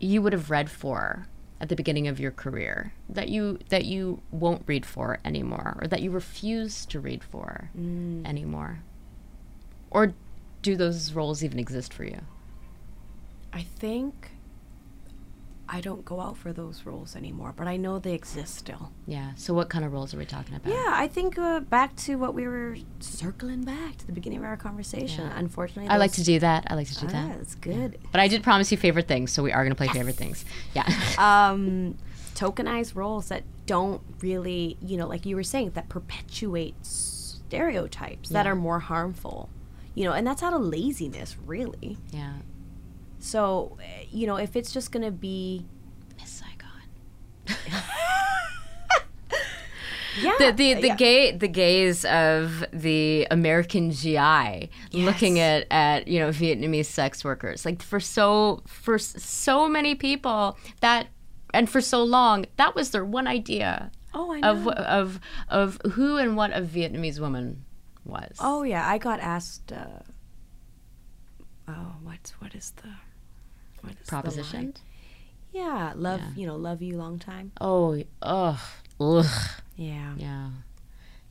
you 0.03 0.21
would 0.21 0.33
have 0.33 0.49
read 0.49 0.69
for 0.69 1.27
at 1.59 1.69
the 1.69 1.75
beginning 1.75 2.07
of 2.07 2.19
your 2.19 2.31
career 2.31 2.93
that 3.07 3.29
you 3.29 3.59
that 3.69 3.85
you 3.85 4.21
won't 4.31 4.63
read 4.65 4.85
for 4.85 5.19
anymore, 5.23 5.77
or 5.81 5.87
that 5.87 6.01
you 6.01 6.09
refuse 6.09 6.85
to 6.87 6.99
read 6.99 7.23
for 7.23 7.69
mm. 7.77 8.25
anymore, 8.25 8.79
or 9.91 10.13
do 10.61 10.75
those 10.75 11.13
roles 11.13 11.43
even 11.43 11.59
exist 11.59 11.93
for 11.93 12.03
you? 12.03 12.21
I 13.53 13.61
think 13.61 14.30
I 15.73 15.79
don't 15.79 16.03
go 16.03 16.19
out 16.19 16.35
for 16.35 16.51
those 16.51 16.85
roles 16.85 17.15
anymore, 17.15 17.53
but 17.55 17.65
I 17.65 17.77
know 17.77 17.97
they 17.97 18.13
exist 18.13 18.55
still. 18.55 18.91
Yeah. 19.07 19.31
So 19.35 19.53
what 19.53 19.69
kind 19.69 19.85
of 19.85 19.93
roles 19.93 20.13
are 20.13 20.17
we 20.17 20.25
talking 20.25 20.53
about? 20.53 20.69
Yeah, 20.69 20.91
I 20.93 21.07
think 21.07 21.37
uh, 21.37 21.61
back 21.61 21.95
to 22.07 22.15
what 22.17 22.33
we 22.33 22.45
were 22.45 22.75
circling 22.99 23.63
back 23.63 23.97
to 23.99 24.05
the 24.05 24.11
beginning 24.11 24.39
of 24.39 24.43
our 24.45 24.57
conversation. 24.57 25.25
Unfortunately, 25.27 25.89
I 25.89 25.95
like 25.95 26.11
to 26.13 26.23
do 26.25 26.39
that. 26.39 26.65
I 26.69 26.75
like 26.75 26.87
to 26.89 26.95
do 26.99 27.05
Ah, 27.07 27.11
that. 27.11 27.37
that's 27.37 27.55
good. 27.55 27.97
But 28.11 28.19
I 28.19 28.27
did 28.27 28.43
promise 28.43 28.69
you 28.69 28.77
favorite 28.77 29.07
things, 29.07 29.31
so 29.31 29.41
we 29.43 29.53
are 29.53 29.63
going 29.63 29.71
to 29.71 29.75
play 29.77 29.87
favorite 29.87 30.17
things. 30.17 30.43
Yeah. 30.75 30.83
um, 31.17 31.97
tokenized 32.35 32.93
roles 32.95 33.29
that 33.29 33.43
don't 33.65 34.01
really, 34.19 34.75
you 34.81 34.97
know, 34.97 35.07
like 35.07 35.25
you 35.25 35.37
were 35.37 35.43
saying, 35.43 35.71
that 35.71 35.87
perpetuate 35.87 36.75
stereotypes 36.85 38.29
that 38.29 38.45
are 38.45 38.55
more 38.55 38.79
harmful. 38.79 39.49
You 39.95 40.05
know, 40.05 40.13
and 40.13 40.25
that's 40.25 40.41
out 40.43 40.53
of 40.53 40.61
laziness, 40.61 41.37
really. 41.45 41.97
yeah. 42.11 42.33
So, 43.21 43.77
eh, 43.81 44.05
you 44.11 44.27
know, 44.27 44.35
if 44.35 44.55
it's 44.55 44.71
just 44.71 44.91
going 44.91 45.05
to 45.05 45.11
be 45.11 45.65
Miss 46.19 46.41
Saigon. 46.41 47.57
yeah, 50.21 50.33
the 50.39 50.51
the, 50.51 50.73
the 50.75 50.87
yeah. 50.87 50.95
gay 50.95 51.31
the 51.31 51.47
gaze 51.47 52.03
of 52.05 52.65
the 52.73 53.27
American 53.31 53.91
GI 53.91 54.69
looking 54.93 55.39
at 55.39 55.67
at 55.71 56.07
you 56.07 56.19
know 56.19 56.29
Vietnamese 56.29 56.85
sex 56.85 57.23
workers 57.23 57.65
like 57.65 57.81
for 57.81 57.99
so 57.99 58.61
for 58.67 58.97
so 58.97 59.67
many 59.69 59.95
people 59.95 60.57
that 60.81 61.07
and 61.53 61.69
for 61.69 61.81
so 61.81 62.03
long 62.03 62.45
that 62.57 62.75
was 62.75 62.91
their 62.91 63.05
one 63.05 63.27
idea 63.27 63.91
Oh, 64.13 64.33
I 64.33 64.39
know. 64.41 64.49
of 64.49 64.67
of 64.67 65.19
of 65.47 65.79
who 65.93 66.17
and 66.17 66.35
what 66.35 66.51
a 66.51 66.61
Vietnamese 66.61 67.19
woman 67.19 67.63
was. 68.03 68.35
Oh 68.39 68.63
yeah, 68.63 68.87
I 68.87 68.97
got 68.97 69.19
asked. 69.19 69.71
Uh, 69.71 69.99
oh, 71.67 71.95
what's 72.03 72.31
what 72.41 72.53
is 72.53 72.71
the 72.71 72.89
what 73.81 73.93
is 74.27 74.35
the 74.35 74.43
line? 74.57 74.73
Yeah, 75.51 75.93
love 75.95 76.19
Yeah. 76.21 76.29
you 76.35 76.47
know, 76.47 76.55
love 76.55 76.81
you 76.81 76.97
long 76.97 77.19
time. 77.19 77.51
Oh, 77.59 78.01
ugh, 78.21 78.59
ugh, 78.99 79.25
Yeah, 79.75 80.15
yeah, 80.17 80.49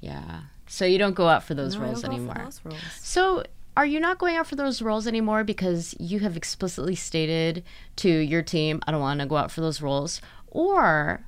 yeah. 0.01 0.41
So 0.67 0.85
you 0.85 0.99
don't 0.99 1.15
go 1.15 1.29
out 1.29 1.43
for 1.43 1.55
those 1.55 1.75
No, 1.77 1.83
roles 1.83 2.03
don't 2.03 2.11
go 2.11 2.17
for 2.17 2.23
anymore. 2.23 2.45
those 2.45 2.61
roles. 2.65 2.81
So, 3.01 3.45
are 3.77 3.87
you 3.87 3.99
not 3.99 4.19
going 4.19 4.37
out 4.37 4.47
for 4.47 4.57
those 4.57 4.83
roles 4.83 5.07
anymore 5.07 5.43
because 5.43 5.95
you 5.99 6.21
have 6.21 6.37
explicitly 6.37 6.95
stated 6.95 7.65
to 7.97 8.09
your 8.11 8.43
team, 8.43 8.81
I 8.87 8.91
don't 8.93 9.01
want 9.01 9.21
to 9.21 9.27
go 9.27 9.37
out 9.37 9.51
for 9.51 9.61
those 9.63 9.81
roles? 9.81 10.21
Or 10.49 11.25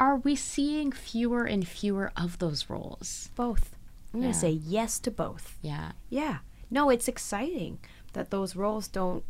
are 0.00 0.16
we 0.16 0.36
seeing 0.36 0.90
fewer 0.92 1.44
and 1.44 1.66
fewer 1.66 2.12
of 2.16 2.38
those 2.38 2.70
roles? 2.70 3.30
Both. 3.34 3.74
I'm 4.14 4.20
Yeah. 4.20 4.26
gonna 4.28 4.34
say 4.38 4.50
yes 4.50 4.98
to 5.00 5.10
both. 5.10 5.58
Yeah. 5.60 5.92
Yeah. 6.08 6.38
No, 6.70 6.88
it's 6.90 7.08
exciting 7.08 7.78
that 8.14 8.30
those 8.30 8.56
roles 8.56 8.88
don't 8.88 9.24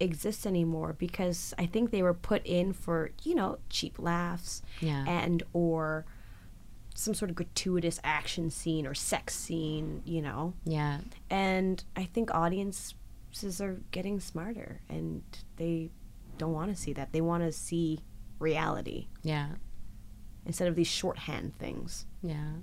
exist 0.00 0.46
anymore 0.46 0.94
because 0.98 1.52
I 1.58 1.66
think 1.66 1.90
they 1.90 2.02
were 2.02 2.14
put 2.14 2.44
in 2.46 2.72
for, 2.72 3.10
you 3.22 3.34
know, 3.34 3.58
cheap 3.68 3.98
laughs 3.98 4.62
Yeah. 4.80 5.04
and 5.06 5.42
or 5.52 6.06
some 6.94 7.14
sort 7.14 7.30
of 7.30 7.36
gratuitous 7.36 8.00
action 8.02 8.50
scene 8.50 8.86
or 8.86 8.94
sex 8.94 9.34
scene, 9.34 10.02
you 10.04 10.20
know. 10.22 10.54
Yeah. 10.64 11.00
And 11.30 11.82
I 11.96 12.04
think 12.04 12.34
audiences 12.34 12.94
are 13.60 13.80
getting 13.90 14.20
smarter 14.20 14.80
and 14.88 15.22
they 15.56 15.90
don't 16.38 16.52
want 16.52 16.74
to 16.74 16.80
see 16.80 16.92
that. 16.94 17.12
They 17.12 17.20
want 17.20 17.42
to 17.44 17.52
see 17.52 18.00
reality 18.38 19.06
Yeah. 19.22 19.50
instead 20.46 20.66
of 20.68 20.74
these 20.74 20.88
shorthand 20.88 21.56
things. 21.58 22.06
Yeah. 22.22 22.54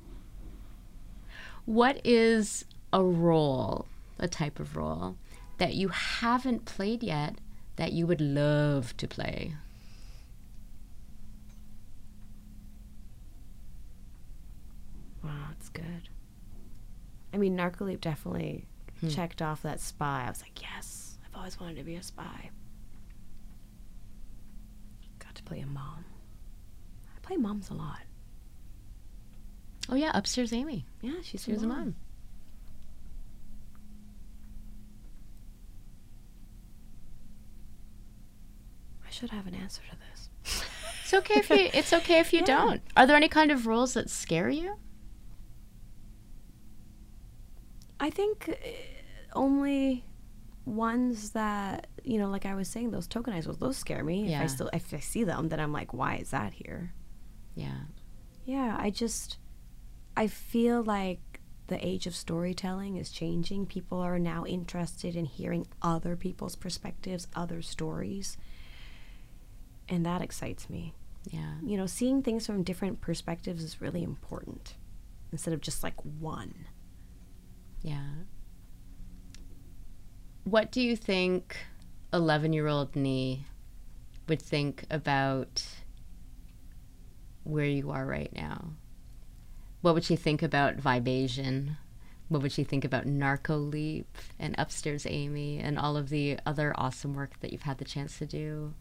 What 1.66 2.00
is 2.06 2.66
a 2.94 3.04
role, 3.04 3.86
a 4.20 4.28
type 4.28 4.60
of 4.60 4.76
role, 4.76 5.18
that 5.58 5.74
you 5.74 5.90
haven't 5.90 6.66
played 6.66 7.04
yet 7.04 7.36
that 7.78 7.94
you 7.94 8.08
would 8.08 8.22
love 8.22 8.96
to 8.98 9.08
play? 9.08 9.56
Wow, 15.24 15.32
that's 15.50 15.70
good. 15.70 16.10
I 17.34 17.38
mean, 17.38 17.58
NarcoLeap 17.58 18.02
definitely 18.02 18.66
hmm. 19.00 19.10
checked 19.10 19.42
off 19.42 19.62
that 19.64 19.80
spy. 19.80 20.24
I 20.26 20.30
was 20.30 20.42
like, 20.42 20.62
yes, 20.62 21.18
I've 21.26 21.38
always 21.38 21.60
wanted 21.60 21.78
to 21.78 21.84
be 21.84 21.96
a 21.96 22.04
spy. 22.04 22.50
Got 25.20 25.36
to 25.36 25.44
play 25.44 25.60
a 25.60 25.68
mom. 25.68 26.06
I 27.16 27.20
play 27.22 27.38
moms 27.38 27.70
a 27.70 27.74
lot. 27.74 28.02
Oh, 29.90 29.96
yeah, 29.96 30.12
Upstairs 30.14 30.52
Amy. 30.52 30.86
Yeah, 31.02 31.22
she's 31.22 31.44
She 31.44 31.52
was 31.52 31.64
a 31.64 31.68
mom. 31.68 31.96
I 32.00 32.07
should 39.18 39.32
have 39.32 39.48
an 39.48 39.56
answer 39.56 39.82
to 39.90 39.98
this. 40.12 40.30
It's 41.04 41.14
okay 41.14 41.40
if 41.40 41.50
you. 41.50 41.70
It's 41.80 41.94
okay 41.94 42.20
if 42.20 42.32
you 42.34 42.40
Yeah. 42.40 42.46
don't. 42.56 42.82
Are 42.96 43.06
there 43.08 43.16
any 43.18 43.28
kind 43.30 43.52
of 43.52 43.66
rules 43.68 43.94
that 43.96 44.10
scare 44.10 44.50
you? 44.50 44.78
I 48.00 48.10
think 48.10 48.50
uh, 48.50 48.54
only 49.34 50.04
ones 50.66 51.32
that 51.32 51.88
you 52.04 52.18
know, 52.20 52.30
like 52.30 52.46
I 52.46 52.56
was 52.56 52.70
saying, 52.70 52.92
those 52.92 53.08
tokenized 53.08 53.48
ones, 53.48 53.58
those 53.58 53.76
scare 53.78 54.04
me. 54.04 54.26
If 54.26 54.30
Yeah. 54.32 54.44
I 54.44 54.48
still, 54.48 54.70
if 54.72 54.94
I 54.94 55.00
see 55.00 55.24
them, 55.26 55.50
then 55.50 55.60
I'm 55.60 55.74
like, 55.74 55.94
why 55.94 56.16
is 56.16 56.30
that 56.32 56.54
here? 56.54 56.94
Yeah. 57.56 57.82
Yeah, 58.46 58.78
I 58.80 58.90
just 58.92 59.38
I 60.16 60.28
feel 60.28 60.82
like 60.84 61.20
the 61.68 61.86
age 61.86 62.08
of 62.08 62.16
storytelling 62.16 62.96
is 62.96 63.12
changing. 63.12 63.66
People 63.66 64.00
are 64.00 64.18
now 64.20 64.46
interested 64.46 65.16
in 65.18 65.26
hearing 65.26 65.68
other 65.82 66.16
people's 66.16 66.56
perspectives, 66.56 67.28
other 67.36 67.62
stories. 67.62 68.38
And 69.90 70.06
that 70.06 70.22
excites 70.22 70.70
me. 70.70 70.94
Yeah. 71.30 71.56
You 71.64 71.78
know, 71.78 71.86
seeing 71.86 72.24
things 72.24 72.46
from 72.46 72.64
different 72.64 73.02
perspectives 73.02 73.64
is 73.64 73.82
really 73.82 74.04
important 74.04 74.76
instead 75.32 75.54
of 75.54 75.62
just 75.62 75.84
like 75.84 75.96
one. 76.20 76.68
Yeah. 77.82 78.10
What 80.44 80.72
do 80.72 80.82
you 80.82 80.96
think 80.96 81.58
11 82.14 82.54
year 82.54 82.68
old 82.68 82.94
Nhi 82.94 83.42
would 84.28 84.42
think 84.42 84.86
about 84.90 85.66
where 87.44 87.66
you 87.66 87.92
are 87.92 88.06
right 88.06 88.32
now? 88.34 88.74
What 89.82 89.94
would 89.94 90.04
she 90.04 90.16
think 90.16 90.42
about 90.42 90.76
VIBE-Asian? 90.76 91.78
What 92.30 92.42
would 92.42 92.52
she 92.52 92.64
think 92.64 92.84
about 92.84 93.06
NarcoLeap 93.06 94.06
and 94.40 94.56
Upstairs 94.58 95.06
Amy 95.06 95.60
and 95.60 95.80
all 95.80 95.96
of 95.96 96.10
the 96.10 96.40
other 96.46 96.74
awesome 96.76 97.14
work 97.14 97.40
that 97.40 97.52
you've 97.54 97.62
had 97.62 97.78
the 97.78 97.86
chance 97.86 98.18
to 98.18 98.26
do? 98.26 98.74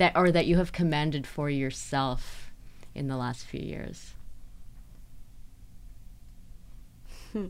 That 0.00 0.16
or 0.16 0.30
that 0.32 0.46
you 0.46 0.56
have 0.56 0.72
commanded 0.72 1.26
for 1.26 1.50
yourself 1.50 2.50
in 2.94 3.06
the 3.06 3.18
last 3.18 3.44
few 3.44 3.60
years. 3.60 4.14
Hmm. 7.34 7.46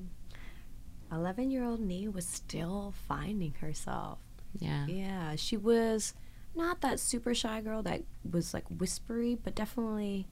11 1.13 1.53
year 1.53 1.65
old 1.65 1.81
Nhi 1.81 2.13
was 2.13 2.27
still 2.27 2.93
finding 3.07 3.55
herself. 3.61 4.19
Yeah. 4.59 4.85
Yeah, 4.87 5.37
she 5.37 5.57
was 5.57 6.15
not 6.57 6.81
that 6.81 6.99
super 6.99 7.35
shy 7.37 7.61
girl 7.61 7.85
that 7.85 8.03
was 8.29 8.53
like 8.53 8.65
whispery, 8.69 9.37
but 9.41 9.55
definitely 9.55 10.27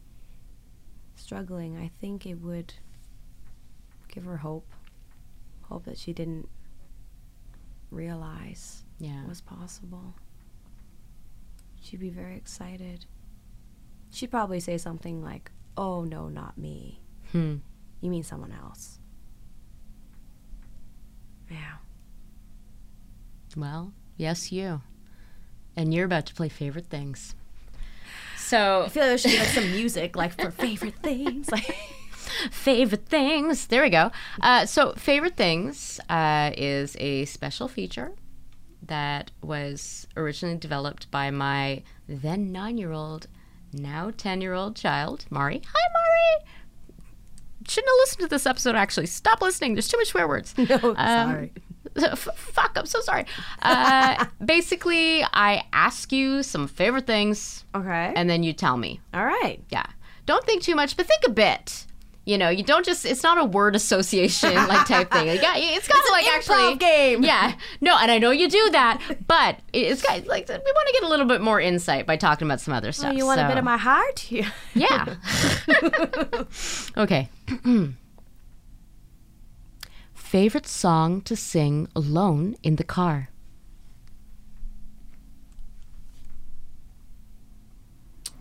struggling. 1.14 1.76
I 1.76 1.86
think 2.00 2.26
it 2.26 2.40
would 2.40 2.74
give 4.08 4.24
her 4.24 4.38
hope. 4.38 4.66
Hope 5.68 5.84
that 5.84 5.98
she 5.98 6.12
didn't 6.12 6.48
realize 7.92 8.82
Yeah. 8.98 9.24
was 9.24 9.40
possible. 9.40 10.14
She'd 11.88 12.00
be 12.00 12.10
very 12.10 12.36
excited. 12.36 13.06
She'd 14.10 14.30
probably 14.30 14.60
say 14.60 14.76
something 14.76 15.22
like, 15.22 15.50
Oh, 15.74 16.04
no, 16.04 16.28
not 16.28 16.58
me. 16.58 17.00
Hmm. 17.32 17.56
You 18.02 18.10
mean 18.10 18.22
someone 18.22 18.52
else. 18.52 18.98
Yeah. 21.50 21.76
Well, 23.56 23.92
yes, 24.18 24.52
you. 24.52 24.82
And 25.76 25.94
you're 25.94 26.04
about 26.04 26.26
to 26.26 26.34
play 26.34 26.50
favorite 26.50 26.86
things. 26.86 27.34
So, 28.36 28.82
I 28.84 28.88
feel 28.88 29.04
like 29.04 29.10
there 29.10 29.18
should 29.18 29.30
be 29.30 29.38
like 29.38 29.48
some 29.48 29.70
music, 29.70 30.16
like 30.16 30.38
for 30.38 30.50
favorite 30.50 30.96
things. 31.02 31.50
Like, 31.50 31.64
favorite 32.50 33.06
things. 33.06 33.66
There 33.68 33.82
we 33.82 33.88
go. 33.90 34.10
Uh, 34.42 34.66
so, 34.66 34.92
favorite 34.94 35.36
things 35.36 36.00
uh, 36.10 36.50
is 36.54 36.96
a 37.00 37.24
special 37.24 37.66
feature 37.66 38.12
that 38.86 39.30
was 39.42 40.06
originally 40.16 40.56
developed 40.56 41.10
by 41.10 41.30
my 41.30 41.82
then 42.08 42.52
nine 42.52 42.78
year 42.78 42.92
old, 42.92 43.26
now 43.72 44.10
10 44.16 44.40
year 44.40 44.54
old 44.54 44.76
child, 44.76 45.26
Mari. 45.30 45.62
Hi, 45.64 45.92
Mari. 45.92 46.50
Shouldn't 47.66 47.88
have 47.90 47.98
listened 48.00 48.20
to 48.22 48.28
this 48.28 48.46
episode, 48.46 48.76
actually. 48.76 49.06
Stop 49.06 49.42
listening. 49.42 49.74
There's 49.74 49.88
too 49.88 49.98
much 49.98 50.08
swear 50.08 50.26
words. 50.26 50.54
no, 50.58 50.76
Um, 50.96 51.30
sorry. 51.30 51.52
F- 51.96 52.28
fuck, 52.36 52.72
I'm 52.76 52.86
so 52.86 53.00
sorry. 53.00 53.26
Uh, 53.60 54.24
basically, 54.44 55.22
I 55.24 55.64
ask 55.72 56.12
you 56.12 56.42
some 56.42 56.66
favorite 56.68 57.06
things, 57.06 57.64
Okay. 57.74 58.12
and 58.16 58.30
then 58.30 58.42
you 58.42 58.52
tell 58.52 58.76
me. 58.76 59.00
All 59.12 59.24
right. 59.24 59.60
Yeah. 59.70 59.86
Don't 60.24 60.44
think 60.44 60.62
too 60.62 60.74
much, 60.76 60.96
but 60.96 61.06
think 61.06 61.22
a 61.26 61.30
bit. 61.30 61.86
You 62.28 62.36
know, 62.36 62.50
you 62.50 62.62
don't 62.62 62.84
just, 62.84 63.06
it's 63.06 63.22
not 63.22 63.38
a 63.38 63.44
word 63.46 63.74
association 63.74 64.54
like 64.54 64.86
type 64.86 65.10
thing. 65.10 65.28
You 65.28 65.40
got, 65.40 65.56
it's 65.56 65.88
got 65.88 66.04
to 66.04 66.12
like 66.12 66.26
actually. 66.26 66.76
game. 66.76 67.24
Yeah. 67.24 67.54
No, 67.80 67.96
and 67.96 68.10
I 68.10 68.18
know 68.18 68.32
you 68.32 68.50
do 68.50 68.68
that, 68.72 69.00
but 69.26 69.58
it's 69.72 70.02
got, 70.02 70.26
like, 70.26 70.46
we 70.46 70.54
want 70.54 70.86
to 70.88 70.92
get 70.92 71.04
a 71.04 71.08
little 71.08 71.24
bit 71.24 71.40
more 71.40 71.58
insight 71.58 72.04
by 72.04 72.18
talking 72.18 72.46
about 72.46 72.60
some 72.60 72.74
other 72.74 72.92
stuff. 72.92 73.14
Oh, 73.14 73.16
you 73.16 73.24
want 73.24 73.40
a 73.40 73.48
bit 73.48 73.56
of 73.56 73.64
my 73.64 73.78
heart? 73.78 74.30
Yeah. 74.30 74.50
Yeah. 74.74 75.16
okay. 76.98 77.30
Favorite 80.12 80.66
song 80.66 81.22
to 81.22 81.34
sing 81.34 81.88
alone 81.96 82.56
in 82.62 82.76
the 82.76 82.84
car? 82.84 83.30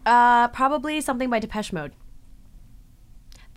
Uh, 0.05 0.49
probably 0.49 0.99
something 0.99 1.29
by 1.29 1.39
Depeche 1.39 1.71
Mode. 1.71 1.93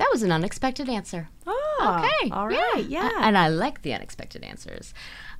That 0.00 0.08
was 0.10 0.22
an 0.22 0.32
unexpected 0.32 0.88
answer. 0.88 1.28
Oh, 1.46 2.00
Okay. 2.02 2.30
All 2.32 2.48
right. 2.48 2.86
Yeah. 2.88 3.10
And 3.20 3.36
I 3.36 3.48
like 3.48 3.82
the 3.82 3.92
unexpected 3.92 4.42
answers. 4.42 4.94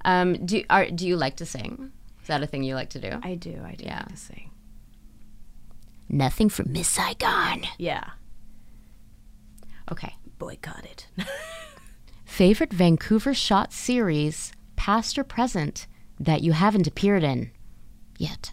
Um, 0.05 0.45
do 0.45 0.63
are 0.69 0.91
do 0.91 1.09
you 1.09 1.17
like 1.17 1.37
to 1.37 1.47
sing? 1.47 1.93
Is 2.21 2.29
that 2.29 2.43
a 2.43 2.47
thing 2.47 2.63
you 2.63 2.75
like 2.75 2.91
to 2.91 3.01
do? 3.01 3.19
I 3.23 3.35
do. 3.37 3.59
I 3.65 3.75
do 3.75 3.85
Yeah. 3.85 4.01
like 4.01 4.09
to 4.11 4.17
sing. 4.19 4.51
Nothing 6.11 6.49
from 6.51 6.73
Miss 6.73 6.89
Saigon. 6.89 7.63
Yeah. 7.79 8.11
Okay. 9.91 10.15
Boycott 10.39 10.85
it. 10.85 11.07
Favorite 12.25 12.73
Vancouver 12.73 13.33
shot 13.35 13.73
series, 13.73 14.53
past 14.77 15.19
or 15.19 15.25
present, 15.25 15.87
that 16.19 16.43
you 16.43 16.53
haven't 16.53 16.87
appeared 16.87 17.23
in 17.25 17.51
yet? 18.19 18.53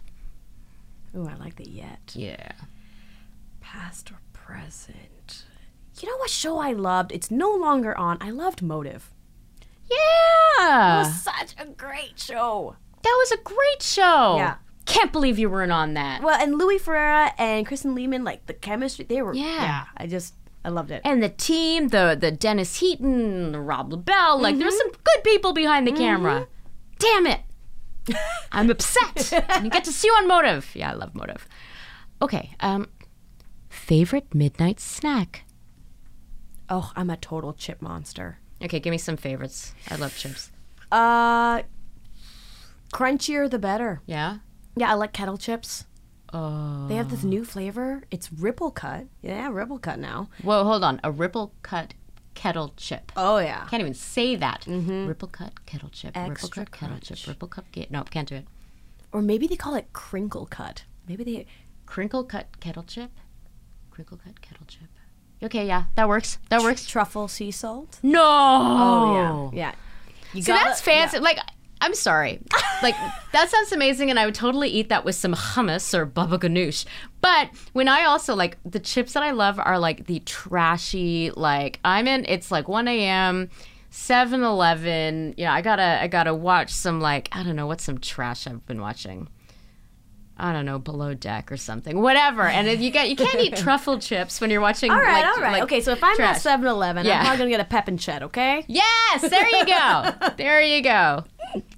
Oh, 1.14 1.26
I 1.28 1.34
like 1.36 1.56
the 1.56 1.68
yet. 1.68 2.12
Yeah. 2.14 2.52
Past 3.60 4.10
or 4.10 4.18
present. 4.32 4.96
You 6.02 6.08
know 6.08 6.16
what 6.18 6.30
show 6.30 6.58
I 6.58 6.72
loved? 6.72 7.12
It's 7.12 7.30
no 7.30 7.50
longer 7.54 7.96
on. 7.96 8.18
I 8.20 8.30
loved 8.30 8.62
Motive. 8.62 9.12
Yeah. 9.90 10.96
It 10.96 11.06
was 11.06 11.22
such 11.22 11.54
a 11.58 11.66
great 11.66 12.18
show. 12.18 12.76
That 13.02 13.16
was 13.18 13.32
a 13.32 13.38
great 13.42 13.82
show. 13.82 14.36
Yeah. 14.36 14.56
Can't 14.86 15.12
believe 15.12 15.38
you 15.38 15.50
weren't 15.50 15.72
on 15.72 15.94
that. 15.94 16.22
Well, 16.22 16.40
and 16.40 16.56
Louis 16.58 16.78
Ferreira 16.78 17.32
and 17.38 17.66
Kristin 17.66 17.94
Lehman, 17.94 18.24
like 18.24 18.46
the 18.46 18.54
chemistry, 18.54 19.04
they 19.04 19.22
were. 19.22 19.34
Yeah. 19.34 19.84
I 19.96 20.06
just, 20.06 20.34
I 20.64 20.70
loved 20.70 20.90
it. 20.90 21.02
and 21.04 21.22
the 21.22 21.28
team, 21.28 21.88
the 21.88 22.16
the 22.18 22.30
Dennis 22.30 22.76
Heaton, 22.80 23.52
the 23.52 23.60
Rob 23.60 23.92
LaBelle, 23.92 24.40
like 24.40 24.58
there's 24.58 24.76
some 24.76 24.90
good 24.90 25.24
people 25.24 25.52
behind 25.52 25.86
the 25.86 25.92
camera. 25.92 26.48
Damn 26.98 27.26
it. 27.26 27.40
I'm 28.52 28.68
upset. 28.70 29.32
and 29.50 29.64
you 29.64 29.70
get 29.70 29.84
to 29.84 29.92
see 29.92 30.08
you 30.08 30.14
on 30.14 30.26
Motive. 30.26 30.70
Yeah, 30.74 30.90
I 30.90 30.94
love 30.94 31.14
Motive. 31.14 31.46
Okay. 32.20 32.50
Um 32.60 32.88
favorite 33.68 34.34
midnight 34.34 34.80
snack. 34.80 35.44
Oh, 36.70 36.92
I'm 36.96 37.10
a 37.10 37.16
total 37.16 37.52
chip 37.52 37.80
monster. 37.82 38.38
Okay, 38.62 38.80
give 38.80 38.90
me 38.90 38.98
some 38.98 39.16
favorites. 39.16 39.74
I 39.90 39.96
love 39.96 40.16
chips. 40.16 40.50
Uh, 40.90 41.62
crunchier 42.92 43.50
the 43.50 43.58
better. 43.58 44.02
Yeah? 44.06 44.38
Yeah, 44.76 44.90
I 44.90 44.94
like 44.94 45.12
kettle 45.12 45.36
chips. 45.36 45.84
Oh. 46.32 46.86
They 46.88 46.96
have 46.96 47.10
this 47.10 47.24
new 47.24 47.44
flavor. 47.44 48.02
It's 48.10 48.32
ripple 48.32 48.70
cut. 48.70 49.06
Yeah, 49.22 49.48
ripple 49.50 49.78
cut 49.78 49.98
now. 49.98 50.28
Whoa, 50.42 50.64
hold 50.64 50.84
on. 50.84 51.00
A 51.02 51.10
ripple 51.10 51.54
cut 51.62 51.94
kettle 52.34 52.74
chip. 52.76 53.10
Oh 53.16 53.38
yeah. 53.38 53.66
Can't 53.68 53.80
even 53.80 53.94
say 53.94 54.36
that. 54.36 54.64
Ripple 54.66 55.28
cut 55.28 55.64
kettle 55.66 55.88
chip. 55.88 56.14
ripple 56.14 56.30
Extra 56.30 56.66
cut 56.66 56.72
kettle 56.72 56.98
chip. 56.98 57.26
Ripple 57.26 57.48
cut. 57.48 57.64
No, 57.90 58.02
can't 58.04 58.28
do 58.28 58.36
it. 58.36 58.46
Or 59.10 59.22
maybe 59.22 59.46
they 59.46 59.56
call 59.56 59.74
it 59.74 59.92
crinkle 59.92 60.46
cut. 60.46 60.84
Maybe 61.08 61.24
they. 61.24 61.46
Crinkle 61.86 62.24
cut 62.24 62.60
kettle 62.60 62.82
chip. 62.82 63.10
Crinkle 63.90 64.18
cut 64.18 64.42
kettle 64.42 64.66
chip. 64.66 64.88
Okay, 65.42 65.66
yeah, 65.66 65.84
that 65.94 66.08
works. 66.08 66.38
That 66.48 66.62
works. 66.62 66.86
Truffle 66.86 67.28
sea 67.28 67.50
salt. 67.50 67.98
No. 68.02 68.22
Oh 68.24 69.50
yeah. 69.52 69.70
Yeah. 69.70 69.74
You 70.34 70.42
So 70.42 70.52
that's 70.52 70.80
fancy. 70.80 71.18
Like, 71.20 71.38
I'm 71.80 71.94
sorry. 71.94 72.40
Like, 72.82 72.96
that 73.32 73.48
sounds 73.48 73.72
amazing, 73.72 74.10
and 74.10 74.18
I 74.18 74.26
would 74.26 74.34
totally 74.34 74.68
eat 74.68 74.88
that 74.88 75.04
with 75.04 75.14
some 75.14 75.34
hummus 75.34 75.94
or 75.94 76.04
baba 76.04 76.38
ganoush. 76.38 76.84
But 77.20 77.50
when 77.72 77.88
I 77.88 78.04
also 78.04 78.34
like 78.34 78.58
the 78.64 78.80
chips 78.80 79.12
that 79.12 79.22
I 79.22 79.30
love 79.30 79.58
are 79.58 79.78
like 79.78 80.06
the 80.06 80.20
trashy. 80.20 81.30
Like, 81.30 81.78
I'm 81.84 82.06
in. 82.08 82.24
It's 82.28 82.50
like 82.50 82.68
1 82.68 82.88
a.m. 82.88 83.50
7 83.90 84.42
Eleven. 84.42 85.34
You 85.36 85.44
know, 85.46 85.52
I 85.52 85.62
gotta 85.62 86.02
I 86.02 86.08
gotta 86.08 86.34
watch 86.34 86.70
some 86.70 87.00
like 87.00 87.28
I 87.32 87.42
don't 87.42 87.56
know 87.56 87.66
what's 87.66 87.84
some 87.84 87.98
trash 87.98 88.46
I've 88.46 88.66
been 88.66 88.80
watching. 88.80 89.28
I 90.38 90.52
don't 90.52 90.64
know, 90.64 90.78
below 90.78 91.14
deck 91.14 91.50
or 91.50 91.56
something, 91.56 92.00
whatever. 92.00 92.42
And 92.42 92.68
if 92.68 92.80
you 92.80 92.90
get 92.90 93.08
you 93.10 93.16
can't 93.16 93.40
eat 93.40 93.56
truffle 93.64 93.98
chips 93.98 94.40
when 94.40 94.50
you're 94.50 94.60
watching. 94.60 94.90
All 94.90 94.98
right, 94.98 95.22
like, 95.24 95.36
all 95.36 95.42
right. 95.42 95.52
like, 95.54 95.62
okay, 95.64 95.80
so 95.80 95.92
if 95.92 96.02
I'm 96.02 96.16
trash. 96.16 96.36
at 96.36 96.42
7 96.42 96.66
Eleven, 96.66 97.04
Yeah. 97.04 97.18
I'm 97.18 97.24
probably 97.24 97.38
going 97.38 97.50
to 97.50 97.56
get 97.58 97.66
a 97.66 97.68
pep 97.68 97.88
and 97.88 97.98
chet, 97.98 98.22
okay? 98.22 98.64
Yes, 98.68 99.28
there 99.28 99.48
you 99.50 99.66
go. 99.66 100.28
there 100.36 100.62
you 100.62 100.82
go. 100.82 101.24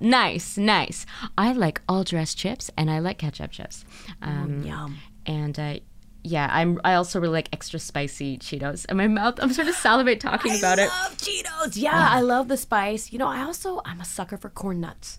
Nice, 0.01 0.59
nice. 0.59 1.07
I 1.39 1.53
like 1.53 1.81
all 1.89 2.05
dressed 2.05 2.37
chips 2.37 2.71
and 2.77 2.91
I 2.91 2.99
like 2.99 3.19
ketchup 3.19 3.53
chips. 3.53 3.85
Um, 4.21 4.63
Yum. 4.65 4.99
and 5.27 5.59
uh, 5.59 5.75
yeah, 6.23 6.49
I'm. 6.53 6.81
I 6.85 6.95
also 6.95 7.19
really 7.21 7.33
like 7.33 7.49
extra 7.53 7.79
spicy 7.79 8.37
Cheetos. 8.37 8.85
And 8.89 8.99
my 8.99 9.09
mouth, 9.09 9.39
I'm 9.41 9.53
sort 9.53 9.69
of 9.69 9.75
salivate 9.75 10.21
talking 10.21 10.59
about 10.59 10.79
it. 10.79 10.91
I 10.93 11.03
love 11.05 11.17
Cheetos. 11.17 11.77
Yeah, 11.77 12.09
I 12.11 12.21
love 12.21 12.49
the 12.49 12.57
spice. 12.57 13.13
You 13.13 13.19
know, 13.19 13.29
I 13.29 13.43
also, 13.43 13.81
I'm 13.85 14.01
a 14.01 14.05
sucker 14.05 14.37
for 14.37 14.51
corn 14.51 14.81
nuts. 14.81 15.19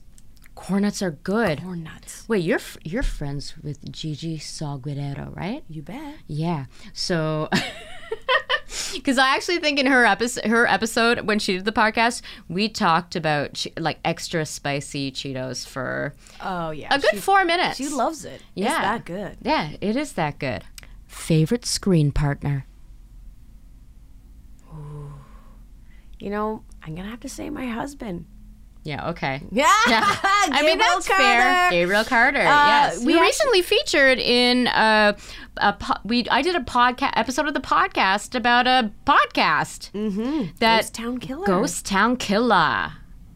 Corn 0.61 0.83
nuts 0.83 1.01
are 1.01 1.11
good. 1.11 1.61
Corn 1.63 1.83
nuts. 1.83 2.25
Wait, 2.29 2.43
you're 2.43 2.57
f- 2.59 2.77
you're 2.83 3.03
friends 3.03 3.55
with 3.63 3.91
Gigi 3.91 4.37
Saul 4.37 4.77
Guerrero, 4.77 5.33
right? 5.35 5.63
You 5.67 5.81
bet. 5.81 6.15
Yeah. 6.27 6.65
So, 6.93 7.49
because 8.93 9.17
I 9.17 9.29
actually 9.35 9.57
think 9.57 9.79
in 9.79 9.87
her 9.87 10.05
episode, 10.05 10.45
her 10.45 10.67
episode 10.67 11.21
when 11.21 11.39
she 11.39 11.53
did 11.53 11.65
the 11.65 11.71
podcast, 11.71 12.21
we 12.47 12.69
talked 12.69 13.15
about 13.15 13.53
che- 13.55 13.73
like 13.77 13.99
extra 14.05 14.45
spicy 14.45 15.11
Cheetos 15.11 15.67
for 15.67 16.13
Oh, 16.41 16.69
yeah. 16.69 16.93
a 16.93 16.99
good 16.99 17.09
she, 17.11 17.17
four 17.17 17.43
minutes. 17.43 17.77
She 17.77 17.89
loves 17.89 18.23
it. 18.23 18.41
It's 18.55 18.65
Yeah. 18.65 18.81
that 18.81 19.05
good. 19.05 19.37
Yeah, 19.41 19.71
it 19.81 19.95
is 19.95 20.13
that 20.13 20.37
good. 20.37 20.63
Favorite 21.07 21.65
screen 21.65 22.11
partner? 22.11 22.65
You 26.19 26.29
know, 26.29 26.63
I'm 26.83 26.93
going 26.93 27.05
to 27.05 27.09
have 27.09 27.19
to 27.21 27.29
say 27.29 27.49
my 27.49 27.65
husband. 27.65 28.25
Yeah. 28.83 29.09
Okay. 29.11 29.41
Yeah. 29.51 29.67
I 29.73 30.63
mean 30.65 30.77
that's 30.79 31.07
fair. 31.07 31.69
Gabriel 31.69 32.03
Carter. 32.03 32.39
yes, 32.39 32.99
we, 32.99 33.13
we 33.15 33.21
recently 33.21 33.61
featured 33.61 34.17
in 34.17 34.67
uh, 34.67 35.13
a 35.57 35.73
po- 35.73 35.99
we. 36.03 36.27
I 36.29 36.41
did 36.41 36.55
a 36.55 36.61
podcast 36.61 37.13
episode 37.15 37.47
of 37.47 37.53
the 37.53 37.59
podcast 37.61 38.33
about 38.35 38.65
a 38.67 38.91
podcast 39.05 39.91
Mm-hmm. 39.91 40.55
that 40.59 40.81
Ghost 40.81 40.93
Town 40.95 41.17
Killer. 41.19 41.45
Ghost 41.45 41.85
Town 41.85 42.17
Killer. 42.17 42.93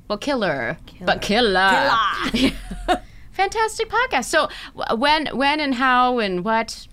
Well, 0.07 0.17
killer, 0.19 0.77
but 1.01 1.21
killer. 1.21 1.91
Killer. 2.31 2.51
Fantastic 3.31 3.89
podcast. 3.89 4.25
So, 4.25 4.49
when, 4.95 5.27
when, 5.35 5.59
and 5.59 5.73
how, 5.75 6.19
and 6.19 6.45
what? 6.45 6.87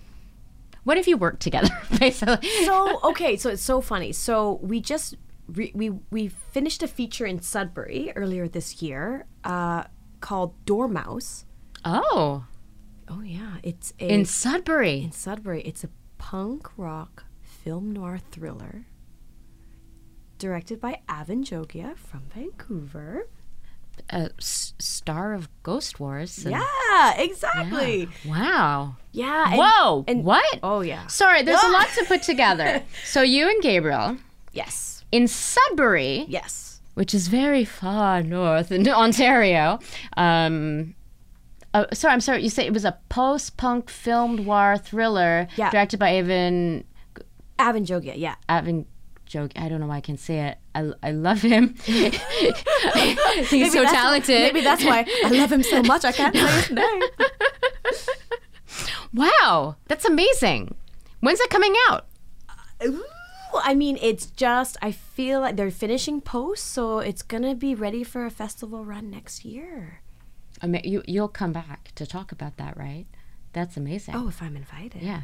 what 0.83 0.97
have 0.97 1.07
you 1.07 1.15
worked 1.15 1.41
together? 1.41 1.69
Basically. 1.99 2.47
so 2.65 2.99
okay, 3.03 3.37
so 3.37 3.49
it's 3.49 3.61
so 3.63 3.79
funny. 3.81 4.11
So 4.11 4.59
we 4.61 4.81
just 4.81 5.15
re- 5.47 5.71
we 5.75 5.89
we 6.11 6.27
finished 6.27 6.83
a 6.83 6.87
feature 6.87 7.25
in 7.25 7.41
Sudbury 7.41 8.11
earlier 8.15 8.47
this 8.47 8.81
year 8.81 9.25
uh, 9.43 9.83
called 10.21 10.53
Door 10.65 10.89
Mouse. 10.89 11.45
Oh, 11.85 12.45
Oh 13.09 13.21
yeah, 13.21 13.57
it's 13.63 13.93
a 13.99 14.07
in 14.07 14.25
Sudbury. 14.25 15.01
in 15.03 15.11
Sudbury. 15.11 15.61
It's 15.63 15.83
a 15.83 15.89
punk 16.17 16.69
rock 16.77 17.25
film 17.41 17.91
noir 17.91 18.19
thriller 18.31 18.85
directed 20.37 20.79
by 20.79 20.99
Avan 21.07 21.43
Jogia 21.43 21.95
from 21.97 22.23
Vancouver. 22.33 23.27
a 24.09 24.31
s- 24.39 24.73
star 24.79 25.33
of 25.33 25.47
Ghost 25.61 25.99
Wars. 25.99 26.45
and- 26.45 26.51
Yeah, 26.55 27.13
exactly. 27.21 28.09
Wow. 28.25 28.95
Yeah. 29.11 29.49
and- 29.51 29.57
Whoa. 29.59 30.03
and- 30.07 30.23
what? 30.23 30.59
Oh 30.63 30.81
yeah. 30.81 31.05
Sorry, 31.07 31.43
there's 31.43 31.61
a 31.61 31.69
lot 31.69 31.87
to 31.99 32.05
put 32.05 32.23
together. 32.23 32.81
So 33.05 33.21
you 33.21 33.47
and 33.49 33.61
Gabriel 33.61 34.17
Yes. 34.51 35.02
In 35.13 35.27
Sudbury, 35.27 36.25
Yes. 36.27 36.81
which 36.95 37.13
is 37.13 37.27
very 37.27 37.63
far 37.65 38.23
north 38.23 38.71
in 38.71 38.87
Ontario. 38.89 39.79
Um, 40.17 40.95
uh, 41.73 41.85
sorry, 41.93 42.13
I'm 42.13 42.21
sorry. 42.21 42.41
You 42.43 42.49
say 42.49 42.65
it 42.65 42.73
was 42.73 42.85
a 42.85 42.97
post-punk 43.09 43.89
film 43.91 44.37
noir 44.37 44.77
thriller 44.77 45.47
Yeah. 45.55 45.69
directed 45.69 45.99
by 45.99 46.15
Evan 46.15 46.83
Avan 47.59 47.85
Jogia. 47.85 48.13
Yeah. 48.17 48.35
Evan. 48.49 48.85
Joke. 49.25 49.51
I 49.55 49.67
don't 49.69 49.79
know 49.79 49.87
why 49.87 49.97
I 49.97 50.01
can 50.01 50.17
say 50.17 50.39
it. 50.49 50.57
I, 50.75 50.91
I 51.01 51.11
love 51.11 51.41
him. 51.41 51.75
He's 51.85 53.71
so 53.73 53.83
talented. 53.83 54.41
Maybe 54.41 54.61
that's 54.61 54.83
why 54.85 55.05
I 55.25 55.29
love 55.29 55.51
him 55.51 55.63
so 55.63 55.81
much. 55.81 56.03
I 56.05 56.11
can't 56.11 56.35
say 56.35 56.45
his 56.47 56.71
name. 56.71 57.01
Wow, 59.13 59.75
that's 59.87 60.05
amazing. 60.05 60.73
When's 61.19 61.39
it 61.39 61.49
coming 61.51 61.73
out? 61.89 62.07
I 63.63 63.73
mean, 63.75 63.97
it's 64.01 64.27
just, 64.27 64.77
I 64.81 64.91
feel 64.91 65.41
like 65.41 65.55
they're 65.55 65.71
finishing 65.71 66.21
post, 66.21 66.65
so 66.65 66.99
it's 66.99 67.21
going 67.21 67.43
to 67.43 67.55
be 67.55 67.75
ready 67.75 68.03
for 68.03 68.25
a 68.25 68.31
festival 68.31 68.85
run 68.85 69.09
next 69.09 69.45
year. 69.45 70.01
I 70.61 70.67
mean, 70.67 70.81
you 70.85 71.03
you'll 71.07 71.27
come 71.27 71.51
back 71.51 71.91
to 71.95 72.05
talk 72.05 72.31
about 72.31 72.57
that, 72.57 72.77
right? 72.77 73.05
That's 73.51 73.75
amazing. 73.77 74.15
Oh, 74.15 74.27
if 74.29 74.41
I'm 74.41 74.55
invited. 74.55 75.01
yeah. 75.01 75.21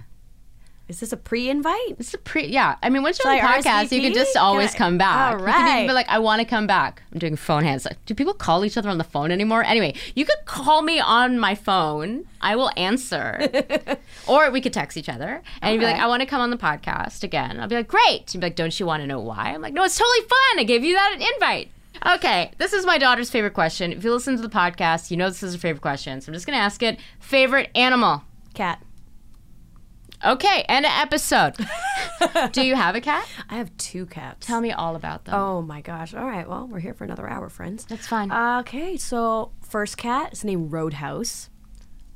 Is 0.90 1.00
this 1.00 1.14
a 1.14 1.18
pre-invite? 1.18 1.98
It's 2.00 2.16
a 2.16 2.18
pre. 2.18 2.48
Yeah, 2.48 2.76
I 2.82 2.90
mean, 2.90 3.04
once 3.04 3.20
you're 3.24 3.32
on 3.32 3.38
the 3.38 3.44
podcast, 3.44 3.92
you 3.92 4.02
can 4.02 4.12
just 4.12 4.36
always 4.36 4.74
I- 4.74 4.78
come 4.78 4.98
back. 4.98 5.34
All 5.36 5.40
You 5.40 5.54
can 5.54 5.76
even 5.76 5.88
be 5.88 5.94
like, 5.94 6.10
I 6.10 6.18
want 6.18 6.40
to 6.42 6.46
come 6.46 6.66
back. 6.66 7.04
I'm 7.14 7.20
doing 7.20 7.36
phone 7.36 7.64
hands. 7.64 7.86
Like, 7.86 8.04
do 8.08 8.16
people 8.16 8.34
call 8.34 8.66
each 8.66 8.76
other 8.76 8.90
on 8.90 8.98
the 8.98 9.04
phone 9.04 9.30
anymore? 9.30 9.64
Anyway, 9.64 9.94
you 10.16 10.26
could 10.26 10.44
call 10.46 10.82
me 10.82 11.00
on 11.00 11.38
my 11.38 11.54
phone. 11.54 12.26
I 12.42 12.56
will 12.56 12.72
answer, 12.76 13.50
or 14.28 14.50
we 14.50 14.62
could 14.62 14.74
text 14.74 14.98
each 14.98 15.10
other, 15.10 15.44
and 15.62 15.74
you'd 15.74 15.80
be 15.80 15.86
like, 15.86 15.98
I 15.98 16.08
want 16.08 16.22
to 16.22 16.26
come 16.26 16.42
on 16.42 16.50
the 16.50 16.58
podcast 16.58 17.24
again. 17.24 17.60
I'll 17.60 17.68
be 17.68 17.76
like, 17.76 17.88
great. 17.88 18.34
You'd 18.34 18.40
be 18.42 18.48
like, 18.48 18.56
don't 18.56 18.78
you 18.80 18.88
want 18.88 19.04
to 19.04 19.08
know 19.08 19.20
why? 19.20 19.52
I'm 19.54 19.62
like, 19.62 19.74
no, 19.74 19.84
it's 19.84 19.98
totally 19.98 20.22
fun. 20.28 20.60
I 20.60 20.64
gave 20.64 20.84
you 20.84 20.96
that 20.96 21.34
invite. 21.36 21.70
Okay, 22.16 22.52
this 22.58 22.74
is 22.74 22.84
my 22.86 22.98
daughter's 22.98 23.30
favorite 23.30 23.54
question. 23.54 23.92
If 23.92 24.04
you 24.04 24.12
listen 24.12 24.36
to 24.38 24.42
the 24.42 24.50
podcast, 24.50 25.12
you 25.12 25.18
know 25.18 25.30
this 25.30 25.44
is 25.44 25.54
her 25.54 25.60
favorite 25.60 25.82
question. 25.82 26.20
So 26.22 26.30
I'm 26.30 26.34
just 26.34 26.48
gonna 26.48 26.58
ask 26.58 26.82
it. 26.82 26.98
Favorite 27.20 27.70
animal? 27.76 28.24
Cat. 28.56 28.82
Okay, 30.26 30.65
end 30.67 30.86
of 30.86 30.91
episode. 30.93 31.55
do 32.51 32.61
you 32.65 32.76
have 32.76 32.95
a 32.95 33.01
cat? 33.01 33.26
I 33.49 33.55
have 33.55 33.76
two 33.78 34.05
cats. 34.05 34.45
Tell 34.45 34.59
me 34.59 34.72
all 34.72 34.95
about 34.95 35.26
them. 35.26 35.36
Oh 35.36 35.61
my 35.61 35.80
gosh. 35.82 36.13
All 36.13 36.26
right. 36.26 36.47
Well, 36.47 36.67
we're 36.67 36.80
here 36.80 36.93
for 36.93 37.05
another 37.05 37.28
hour, 37.30 37.47
friends. 37.49 37.86
That's 37.86 38.05
fine. 38.07 38.32
Okay. 38.32 38.97
So, 38.97 39.51
first 39.61 39.97
cat 39.97 40.34
is 40.34 40.43
named 40.43 40.72
Roadhouse. 40.74 41.49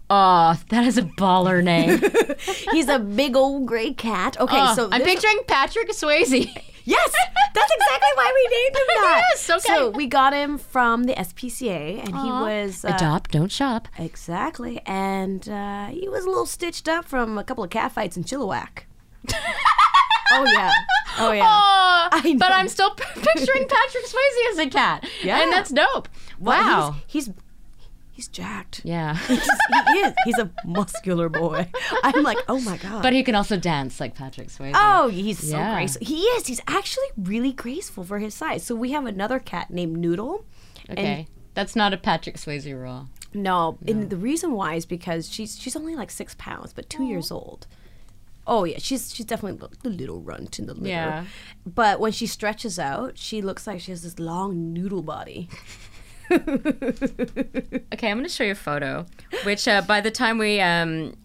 oh, 0.09 0.59
that 0.69 0.83
is 0.83 0.97
a 0.97 1.03
baller 1.03 1.63
name. 1.63 2.01
He's 2.71 2.89
a 2.89 2.99
big 2.99 3.35
old 3.37 3.65
gray 3.67 3.93
cat. 3.93 4.37
Okay. 4.39 4.57
Oh, 4.59 4.75
so 4.75 4.89
I'm 4.91 4.99
this- 4.99 5.13
picturing 5.13 5.39
Patrick 5.47 5.89
Swayze. 5.91 6.49
Yes, 6.85 7.13
that's 7.53 7.71
exactly 7.73 8.09
why 8.15 8.31
we 8.33 8.57
named 8.57 8.75
him 8.75 8.87
that. 8.87 9.23
Yes, 9.33 9.49
okay. 9.49 9.59
So 9.75 9.89
we 9.91 10.05
got 10.07 10.33
him 10.33 10.57
from 10.57 11.05
the 11.05 11.13
SPCA, 11.13 11.99
and 12.03 12.09
he 12.15 12.29
was 12.29 12.83
uh, 12.83 12.89
Adopt, 12.95 13.31
don't 13.31 13.51
shop. 13.51 13.87
exactly, 13.97 14.81
and 14.85 15.47
uh, 15.47 15.87
he 15.87 16.09
was 16.09 16.25
a 16.25 16.27
little 16.29 16.45
stitched 16.45 16.87
up 16.89 17.05
from 17.05 17.37
a 17.37 17.43
couple 17.43 17.63
of 17.63 17.69
cat 17.69 17.91
fights 17.93 18.17
in 18.17 18.23
Chilliwack. 18.23 18.83
oh 20.31 20.45
yeah, 20.51 20.71
oh 21.19 21.31
yeah. 21.31 21.43
Oh, 21.45 22.07
I 22.11 22.35
but. 22.37 22.51
I'm 22.51 22.67
still 22.67 22.91
p- 22.91 23.03
picturing 23.15 23.67
Patrick 23.67 24.05
Swayze 24.05 24.51
as 24.51 24.57
a 24.59 24.69
cat. 24.69 25.07
Yeah. 25.23 25.41
And 25.41 25.51
that's 25.51 25.69
dope. 25.69 26.09
Well, 26.39 26.61
Wow. 26.63 26.95
he's, 27.07 27.27
he's 27.27 27.35
he's 28.13 28.27
jacked. 28.29 28.79
yeah. 28.85 29.15
he 29.27 29.33
is. 29.99 30.13
He's 30.23 30.37
a 30.37 30.49
muscular 30.65 31.27
boy. 31.27 31.67
I'm 32.03 32.23
like, 32.23 32.37
oh 32.47 32.61
my 32.61 32.77
god. 32.77 33.01
but 33.03 33.11
he 33.11 33.23
can 33.23 33.35
also 33.35 33.57
dance 33.57 33.99
like 33.99 34.15
Patrick 34.15 34.47
Swayze. 34.47 34.71
Oh, 34.75 35.09
he's 35.09 35.39
so 35.39 35.57
Yeah. 35.57 35.73
graceful. 35.75 36.05
He 36.07 36.21
is. 36.21 36.47
He's 36.47 36.61
actually 36.67 37.07
really 37.17 37.51
graceful 37.51 38.03
for 38.05 38.19
his 38.19 38.33
size. 38.33 38.63
So 38.63 38.75
we 38.75 38.91
have 38.91 39.05
another 39.05 39.39
cat 39.39 39.69
named 39.71 39.97
Noodle. 39.97 40.45
okay. 40.89 41.27
That's 41.55 41.75
not 41.75 41.93
a 41.93 41.97
Patrick 41.97 42.37
Swayze 42.37 42.71
rule. 42.73 43.09
No, 43.35 43.77
and 43.87 44.09
the 44.09 44.17
reason 44.17 44.53
why 44.53 44.75
is 44.75 44.85
because 44.85 45.29
she's 45.29 45.59
she's 45.59 45.75
only 45.75 45.95
like 45.95 46.11
six 46.11 46.35
pounds, 46.37 46.71
but 46.73 46.89
two 46.89 47.03
years 47.03 47.31
old. 47.31 47.65
Oh 48.45 48.63
yeah, 48.63 48.77
she's 48.79 49.13
she's 49.13 49.25
definitely 49.25 49.67
the 49.83 49.89
little 49.89 50.19
runt 50.19 50.59
in 50.59 50.65
the 50.67 50.73
litter. 50.73 50.87
Yeah. 50.89 51.25
But 51.65 51.99
when 51.99 52.11
she 52.11 52.27
stretches 52.27 52.77
out, 52.77 53.17
she 53.17 53.41
looks 53.41 53.65
like 53.65 53.79
she 53.81 53.91
has 53.91 54.03
this 54.03 54.19
long 54.19 54.73
noodle 54.73 55.01
body. 55.01 55.49
Okay, 57.93 58.09
I'm 58.09 58.17
going 58.17 58.23
to 58.23 58.29
show 58.29 58.43
you 58.43 58.51
a 58.51 58.55
photo, 58.55 59.05
which 59.43 59.67
uh, 59.67 59.81
by 59.81 60.01
the 60.01 60.11
time 60.11 60.37
we 60.37 60.59
um, 60.59 61.15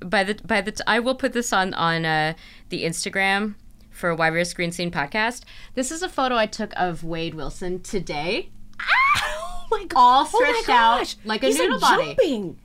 by 0.00 0.24
the 0.24 0.34
by 0.44 0.60
the 0.60 0.72
t- 0.72 0.82
I 0.86 1.00
will 1.00 1.14
put 1.14 1.32
this 1.32 1.52
on 1.52 1.72
on 1.74 2.04
uh, 2.04 2.34
the 2.70 2.84
Instagram 2.84 3.54
for 3.90 4.14
YVR 4.16 4.46
Screen 4.46 4.72
Scene 4.72 4.90
podcast. 4.90 5.44
This 5.74 5.90
is 5.90 6.02
a 6.02 6.08
photo 6.08 6.36
I 6.36 6.46
took 6.46 6.72
of 6.76 7.02
Wade 7.04 7.34
Wilson 7.34 7.80
today, 7.82 8.50
oh 8.80 9.66
my 9.70 9.84
god! 9.84 9.98
all 9.98 10.28
oh 10.32 10.40
my 10.40 10.48
stretched 10.50 10.68
out 10.68 10.98
gosh. 10.98 11.16
like 11.24 11.42
a 11.42 11.46
He's 11.46 11.58
noodle 11.58 11.78
like 11.78 11.98
body. 11.98 12.04
jumping. 12.08 12.58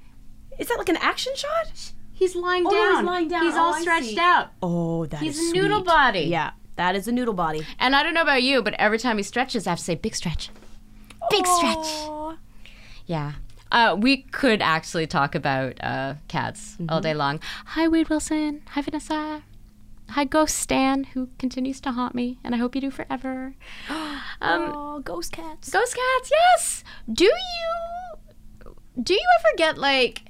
Is 0.59 0.67
that 0.67 0.77
like 0.77 0.89
an 0.89 0.97
action 0.97 1.33
shot? 1.35 1.91
He's 2.13 2.35
lying 2.35 2.63
Oh, 2.67 2.69
he's 2.69 2.95
down. 2.97 3.05
lying 3.05 3.27
down. 3.29 3.45
He's 3.45 3.55
Oh, 3.55 3.59
all 3.61 3.73
stretched 3.75 4.17
out. 4.17 4.49
Oh, 4.61 5.05
that 5.07 5.23
is 5.23 5.37
He's 5.39 5.51
a 5.51 5.53
noodle 5.55 5.79
sweet. 5.79 5.87
body. 5.87 6.19
Yeah, 6.21 6.51
that 6.75 6.95
is 6.95 7.07
a 7.07 7.11
noodle 7.11 7.33
body. 7.33 7.65
And 7.79 7.95
I 7.95 8.03
don't 8.03 8.13
know 8.13 8.21
about 8.21 8.43
you, 8.43 8.61
but 8.61 8.73
every 8.75 8.99
time 8.99 9.17
he 9.17 9.23
stretches, 9.23 9.65
I 9.65 9.71
have 9.71 9.79
to 9.79 9.85
say 9.85 9.95
big 9.95 10.15
stretch. 10.15 10.49
Big 11.29 11.45
stretch. 11.47 11.87
Yeah. 13.05 13.33
Uh, 13.71 13.95
we 13.97 14.17
could 14.23 14.61
actually 14.61 15.07
talk 15.07 15.33
about 15.33 15.81
uh, 15.81 16.15
cats 16.27 16.75
all 16.89 16.97
Mm-hmm. 16.97 17.01
day 17.03 17.13
long. 17.13 17.39
Hi, 17.67 17.87
Wade 17.87 18.09
Wilson. 18.09 18.61
Hi, 18.71 18.81
Vanessa. 18.81 19.43
Hi, 20.09 20.25
Ghost 20.25 20.57
Stan, 20.57 21.05
who 21.05 21.29
continues 21.39 21.79
to 21.81 21.93
haunt 21.93 22.13
me, 22.13 22.37
and 22.43 22.53
I 22.53 22.57
hope 22.57 22.75
you 22.75 22.81
do 22.81 22.91
forever. 22.91 23.55
Um, 24.43 24.71
Oh, 24.73 24.99
ghost 25.05 25.31
cats. 25.31 25.69
Ghost 25.69 25.95
cats, 25.95 26.31
yes. 26.31 26.83
Do 27.11 27.25
you 27.25 28.73
do 29.01 29.13
you 29.13 29.25
ever 29.39 29.55
get 29.55 29.77
like, 29.77 30.23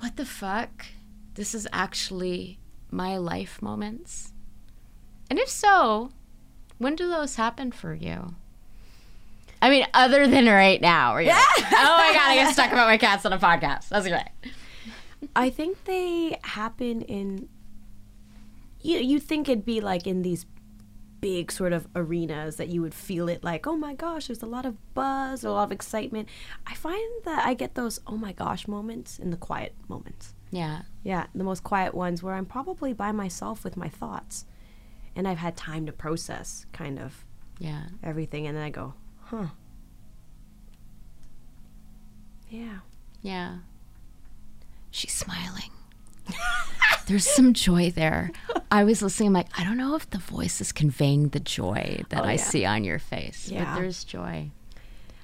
what 0.00 0.16
the 0.16 0.24
fuck? 0.24 0.86
This 1.34 1.54
is 1.54 1.68
actually 1.72 2.58
my 2.90 3.18
life 3.18 3.60
moments. 3.60 4.32
And 5.28 5.38
if 5.38 5.48
so, 5.50 6.10
when 6.78 6.96
do 6.96 7.06
those 7.08 7.36
happen 7.36 7.70
for 7.72 7.92
you? 7.94 8.34
I 9.60 9.70
mean, 9.70 9.86
other 9.94 10.26
than 10.26 10.46
right 10.46 10.80
now, 10.80 11.12
where 11.14 11.22
you're 11.22 11.32
like, 11.32 11.44
oh 11.58 11.96
my 11.98 12.12
god, 12.14 12.30
I 12.30 12.34
get 12.34 12.52
stuck 12.52 12.70
about 12.72 12.86
my 12.88 12.98
cats 12.98 13.24
on 13.26 13.32
a 13.32 13.38
podcast. 13.38 13.88
That's 13.88 14.06
great. 14.08 14.52
I 15.34 15.50
think 15.50 15.84
they 15.84 16.38
happen 16.42 17.02
in. 17.02 17.48
You 18.80 18.98
you 18.98 19.18
think 19.18 19.48
it'd 19.48 19.64
be 19.64 19.80
like 19.80 20.06
in 20.06 20.22
these 20.22 20.46
big 21.20 21.50
sort 21.50 21.72
of 21.72 21.88
arenas 21.96 22.56
that 22.56 22.68
you 22.68 22.80
would 22.80 22.94
feel 22.94 23.28
it 23.28 23.42
like 23.42 23.66
oh 23.66 23.74
my 23.76 23.92
gosh 23.92 24.28
there's 24.28 24.40
a 24.40 24.46
lot 24.46 24.64
of 24.64 24.76
buzz 24.94 25.42
a 25.42 25.50
lot 25.50 25.64
of 25.64 25.72
excitement 25.72 26.28
i 26.64 26.74
find 26.76 27.10
that 27.24 27.44
i 27.44 27.54
get 27.54 27.74
those 27.74 27.98
oh 28.06 28.16
my 28.16 28.30
gosh 28.30 28.68
moments 28.68 29.18
in 29.18 29.30
the 29.30 29.36
quiet 29.36 29.74
moments 29.88 30.32
Yeah. 30.52 30.82
yeah 31.02 31.26
the 31.34 31.42
most 31.42 31.64
quiet 31.64 31.92
ones 31.92 32.22
where 32.22 32.34
i'm 32.34 32.46
probably 32.46 32.92
by 32.92 33.10
myself 33.10 33.64
with 33.64 33.76
my 33.76 33.88
thoughts 33.88 34.44
and 35.16 35.26
i've 35.26 35.38
had 35.38 35.56
time 35.56 35.86
to 35.86 35.92
process 35.92 36.66
kind 36.72 37.00
of 37.00 37.24
Yeah. 37.58 37.86
everything 38.04 38.46
and 38.46 38.56
then 38.56 38.62
i 38.62 38.70
go 38.70 38.94
huh 39.28 39.46
yeah 42.50 42.78
Yeah. 43.22 43.58
She's 44.90 45.12
smiling. 45.12 45.70
There's 47.06 47.28
some 47.28 47.52
joy 47.52 47.90
there. 47.90 48.32
I 48.70 48.84
was 48.84 49.02
listening. 49.02 49.28
I'm 49.28 49.32
like, 49.34 49.48
I 49.58 49.62
don't 49.64 49.76
know 49.76 49.94
if 49.96 50.08
the 50.08 50.18
voice 50.18 50.60
is 50.62 50.72
conveying 50.72 51.28
the 51.28 51.40
joy 51.40 52.02
that 52.08 52.22
oh, 52.22 52.26
I 52.26 52.32
yeah. 52.32 52.36
see 52.42 52.64
on 52.64 52.84
your 52.84 52.98
face, 52.98 53.50
Yeah. 53.50 53.64
but 53.64 53.80
there's 53.80 54.02
joy. 54.04 54.50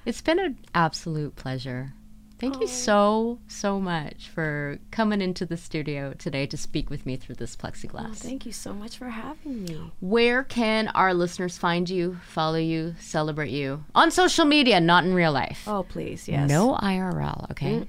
It's 0.05 0.21
been 0.21 0.39
an 0.39 0.57
absolute 0.75 1.35
pleasure. 1.35 1.93
Thank 2.37 2.59
you 2.59 2.67
so, 2.67 3.39
so 3.47 3.79
much 3.79 4.27
for 4.27 4.77
coming 4.91 5.21
into 5.21 5.45
the 5.45 5.55
studio 5.55 6.13
today 6.13 6.45
to 6.47 6.57
speak 6.57 6.89
with 6.89 7.05
me 7.05 7.15
through 7.15 7.35
this 7.35 7.55
plexiglass. 7.55 8.15
thank 8.17 8.45
you 8.45 8.51
so 8.51 8.73
much 8.73 8.97
for 8.97 9.09
having 9.09 9.63
me 9.63 9.91
Where 10.01 10.43
can 10.43 10.89
our 10.89 11.13
listeners 11.13 11.57
find 11.57 11.89
you, 11.89 12.17
follow 12.27 12.57
you, 12.57 12.95
celebrate 12.99 13.51
you? 13.51 13.85
On 13.95 14.11
social 14.11 14.43
media, 14.45 14.79
not 14.81 15.05
in 15.05 15.13
real 15.13 15.31
life. 15.31 15.63
oh 15.67 15.83
please 15.83 16.27
yes 16.27 16.49
No 16.49 16.75
IRL, 16.75 17.49
okay? 17.51 17.87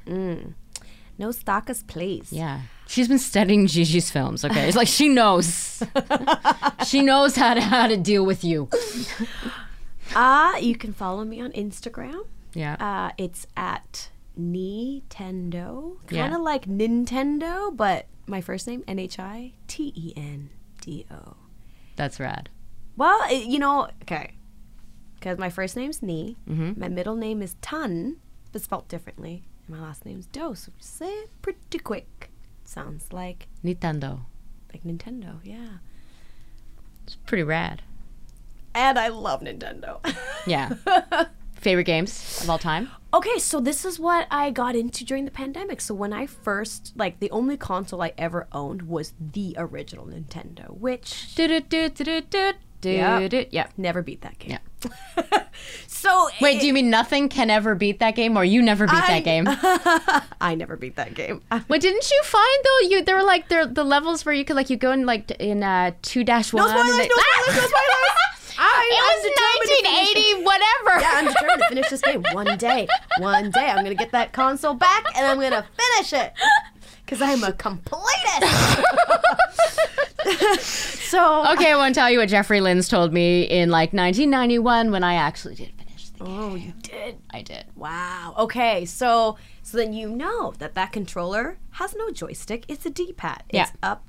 no 1.18 1.30
stalkers 1.32 1.82
please 1.82 2.32
Yeah. 2.32 2.60
She's 2.88 3.08
been 3.08 3.18
studying 3.18 3.66
Gigi's 3.66 4.10
films, 4.12 4.44
okay? 4.44 4.68
It's 4.68 4.76
like 4.76 4.86
she 4.86 5.08
knows. 5.08 5.82
she 6.86 7.02
knows 7.02 7.34
how 7.34 7.54
to 7.54 7.60
how 7.60 7.88
to 7.88 7.96
deal 7.96 8.24
with 8.24 8.44
you. 8.44 8.68
Uh, 10.14 10.54
you 10.60 10.76
can 10.76 10.92
follow 10.92 11.24
me 11.24 11.40
on 11.40 11.50
Instagram. 11.52 12.24
Yeah. 12.54 12.76
Uh, 12.78 13.12
it's 13.18 13.46
at 13.56 14.08
Nintendo. 14.38 15.96
Kind 16.06 16.12
Yeah. 16.12 16.34
of 16.36 16.42
like 16.42 16.66
Nintendo, 16.66 17.74
but 17.76 18.06
my 18.26 18.40
first 18.40 18.66
name, 18.66 18.82
N 18.88 18.98
H 18.98 19.18
I 19.18 19.52
T 19.66 19.92
E 19.94 20.12
N 20.16 20.50
D 20.80 21.06
O. 21.10 21.36
That's 21.96 22.20
rad. 22.20 22.48
Well, 22.96 23.32
you 23.32 23.58
know, 23.58 23.88
okay. 24.02 24.32
Because 25.14 25.38
my 25.38 25.50
first 25.50 25.76
name's 25.76 26.00
Nhi. 26.00 26.36
Mm-hmm. 26.48 26.78
My 26.80 26.88
middle 26.88 27.16
name 27.16 27.42
is 27.42 27.56
Tan, 27.62 28.16
but 28.52 28.62
spelled 28.62 28.88
differently. 28.88 29.44
And 29.66 29.76
my 29.76 29.82
last 29.82 30.04
name's 30.04 30.26
Do. 30.26 30.54
So 30.54 30.72
say 30.78 31.08
it 31.08 31.30
pretty 31.42 31.78
quick. 31.78 32.30
Sounds 32.64 33.12
like 33.12 33.48
Nintendo. 33.64 34.20
like 34.72 34.82
Nintendo, 34.84 35.38
yeah. 35.44 35.78
It's 37.04 37.16
pretty 37.16 37.44
rad. 37.44 37.82
And 38.74 38.98
I 38.98 39.08
love 39.08 39.40
Nintendo. 39.40 40.04
Yeah. 40.46 40.74
Favorite 41.54 41.84
games 41.84 42.40
of 42.42 42.50
all 42.50 42.58
time? 42.58 42.90
Okay, 43.16 43.38
so 43.38 43.60
this 43.60 43.86
is 43.86 43.98
what 43.98 44.26
I 44.30 44.50
got 44.50 44.76
into 44.76 45.02
during 45.02 45.24
the 45.24 45.30
pandemic. 45.30 45.80
So 45.80 45.94
when 45.94 46.12
I 46.12 46.26
first, 46.26 46.92
like, 46.96 47.18
the 47.18 47.30
only 47.30 47.56
console 47.56 48.02
I 48.02 48.12
ever 48.18 48.46
owned 48.52 48.82
was 48.82 49.14
the 49.18 49.54
original 49.56 50.04
Nintendo, 50.04 50.70
which 50.76 51.34
Yeah. 52.82 53.18
Yeah. 53.52 53.66
never 53.78 54.02
beat 54.02 54.20
that 54.20 54.38
game. 54.38 54.58
Yeah. 54.84 55.38
so 55.86 56.28
Wait, 56.42 56.60
do 56.60 56.66
you 56.66 56.74
mean 56.74 56.90
nothing 56.90 57.30
can 57.30 57.48
ever 57.48 57.74
beat 57.74 58.00
that 58.00 58.14
game, 58.16 58.36
or 58.36 58.44
you 58.44 58.60
never 58.60 58.86
beat 58.86 59.02
I- 59.02 59.20
that 59.20 59.24
game? 59.24 59.46
I 60.40 60.54
never 60.54 60.76
beat 60.76 60.96
that 60.96 61.14
game. 61.14 61.40
Wait, 61.68 61.80
didn't 61.80 62.10
you 62.10 62.22
find 62.24 62.58
though? 62.64 62.88
You 62.88 63.02
there 63.02 63.16
were 63.16 63.22
like 63.24 63.48
there 63.48 63.66
the 63.66 63.82
levels 63.82 64.26
where 64.26 64.34
you 64.34 64.44
could 64.44 64.56
like 64.56 64.68
you 64.68 64.76
go 64.76 64.92
in 64.92 65.06
like 65.06 65.30
in 65.40 65.62
uh 65.62 65.92
two 66.02 66.22
dash 66.22 66.52
one. 66.52 66.64
No 66.64 66.68
spoilers, 66.68 66.96
no 66.98 67.02
spoilers, 67.02 67.56
no 67.56 67.66
spoilers. 67.66 68.35
I, 68.58 68.90
It 68.92 69.00
I'm 69.02 69.16
was 69.16 69.22
finish 69.64 70.14
1980, 70.14 70.44
whatever. 70.44 71.00
Yeah, 71.00 71.12
I'm 71.14 71.26
determined 71.26 71.62
to 71.62 71.68
finish 71.68 71.88
this 71.90 72.00
game 72.00 72.24
one 72.32 72.56
day. 72.58 72.88
One 73.18 73.50
day, 73.50 73.66
I'm 73.70 73.76
gonna 73.82 73.94
get 73.94 74.12
that 74.12 74.32
console 74.32 74.74
back 74.74 75.04
and 75.16 75.26
I'm 75.26 75.38
gonna 75.40 75.64
finish 75.76 76.12
it 76.12 76.32
because 77.04 77.20
I'm 77.22 77.42
a 77.44 77.52
completist. 77.52 78.82
so 80.60 81.52
Okay, 81.52 81.70
I 81.72 81.76
won't 81.76 81.94
tell 81.94 82.10
you 82.10 82.18
what 82.18 82.28
Jeffrey 82.28 82.60
Lynn's 82.60 82.88
told 82.88 83.12
me 83.12 83.42
in 83.42 83.70
like 83.70 83.92
1991 83.92 84.90
when 84.90 85.04
I 85.04 85.14
actually 85.14 85.54
did 85.54 85.72
finish 85.78 86.08
the 86.10 86.24
oh, 86.24 86.26
game. 86.26 86.36
Oh, 86.40 86.54
you 86.56 86.72
did. 86.82 87.18
I 87.30 87.42
did. 87.42 87.64
Wow. 87.76 88.34
Okay. 88.38 88.84
So 88.84 89.36
so 89.62 89.76
then 89.76 89.92
you 89.92 90.08
know 90.08 90.52
that 90.58 90.74
that 90.74 90.92
controller 90.92 91.58
has 91.72 91.94
no 91.96 92.10
joystick. 92.10 92.64
It's 92.68 92.86
a 92.86 92.90
D-pad. 92.90 93.42
It's 93.48 93.54
Yeah. 93.54 93.68
up, 93.82 94.04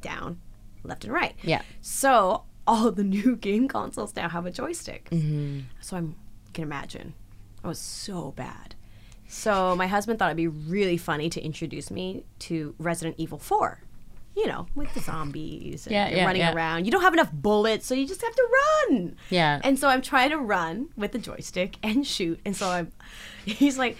down, 0.00 0.40
left 0.84 1.04
and 1.04 1.12
right. 1.12 1.34
Yeah. 1.42 1.62
So 1.80 2.44
all 2.68 2.92
the 2.92 3.02
new 3.02 3.34
game 3.48 3.66
consoles 3.66 4.14
now 4.14 4.28
have 4.28 4.46
a 4.46 4.52
joystick. 4.52 5.08
Mm-hmm. 5.10 5.60
So 5.80 5.96
I'm 5.96 6.14
can 6.52 6.62
imagine. 6.64 7.14
I 7.64 7.68
was 7.68 7.78
so 7.78 8.32
bad. 8.36 8.74
So 9.28 9.76
my 9.76 9.86
husband 9.86 10.18
thought 10.18 10.26
it'd 10.28 10.36
be 10.36 10.48
really 10.48 10.96
funny 10.96 11.28
to 11.30 11.40
introduce 11.40 11.90
me 11.90 12.24
to 12.40 12.74
Resident 12.78 13.16
Evil 13.18 13.38
4. 13.38 13.82
You 14.36 14.46
know, 14.46 14.66
with 14.76 14.92
the 14.94 15.00
zombies 15.00 15.86
and 15.86 15.92
Yeah, 15.92 16.08
you're 16.08 16.18
yeah, 16.18 16.24
running 16.24 16.42
yeah. 16.42 16.54
around. 16.54 16.84
You 16.84 16.92
don't 16.92 17.02
have 17.02 17.12
enough 17.12 17.32
bullets, 17.32 17.86
so 17.86 17.94
you 17.94 18.06
just 18.06 18.22
have 18.22 18.34
to 18.34 18.48
run. 18.88 19.16
Yeah. 19.30 19.60
And 19.64 19.76
so 19.78 19.88
I'm 19.88 20.00
trying 20.00 20.30
to 20.30 20.38
run 20.38 20.88
with 20.96 21.10
the 21.12 21.18
joystick 21.18 21.76
and 21.82 22.06
shoot. 22.06 22.38
And 22.44 22.54
so 22.56 22.68
I'm, 22.68 22.92
he's 23.44 23.78
like, 23.78 23.96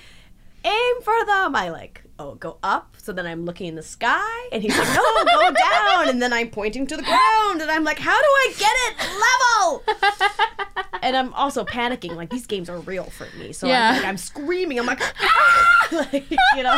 aim 0.64 0.94
for 1.02 1.24
them. 1.26 1.56
I 1.56 1.70
like, 1.70 2.04
oh, 2.18 2.34
go 2.34 2.58
up. 2.62 2.96
So 2.98 3.12
then 3.12 3.26
I'm 3.26 3.44
looking 3.44 3.66
in 3.68 3.74
the 3.74 3.82
sky. 3.82 4.48
And 4.52 4.62
he's 4.62 4.76
like, 4.76 4.88
no, 4.88 5.24
go 5.24 5.50
down. 5.70 6.08
And 6.08 6.20
then 6.20 6.32
I'm 6.32 6.50
pointing 6.50 6.86
to 6.88 6.96
the 6.96 7.02
ground. 7.02 7.62
And 7.62 7.70
I'm 7.70 7.84
like, 7.84 7.98
how 7.98 8.18
do 8.18 8.26
I 8.26 8.54
get 8.58 8.72
it 8.86 8.96
level? 9.24 10.90
and 11.02 11.16
I'm 11.16 11.32
also 11.34 11.64
panicking. 11.64 12.16
Like, 12.16 12.30
these 12.30 12.46
games 12.46 12.68
are 12.68 12.78
real 12.80 13.04
for 13.04 13.26
me. 13.38 13.52
So 13.52 13.66
Yeah. 13.68 13.90
I'm, 13.90 13.96
like, 13.96 14.04
I'm 14.06 14.16
screaming. 14.16 14.78
I'm 14.78 14.86
like, 14.86 15.00
ah! 15.22 15.88
like, 16.12 16.30
you 16.56 16.62
know. 16.62 16.76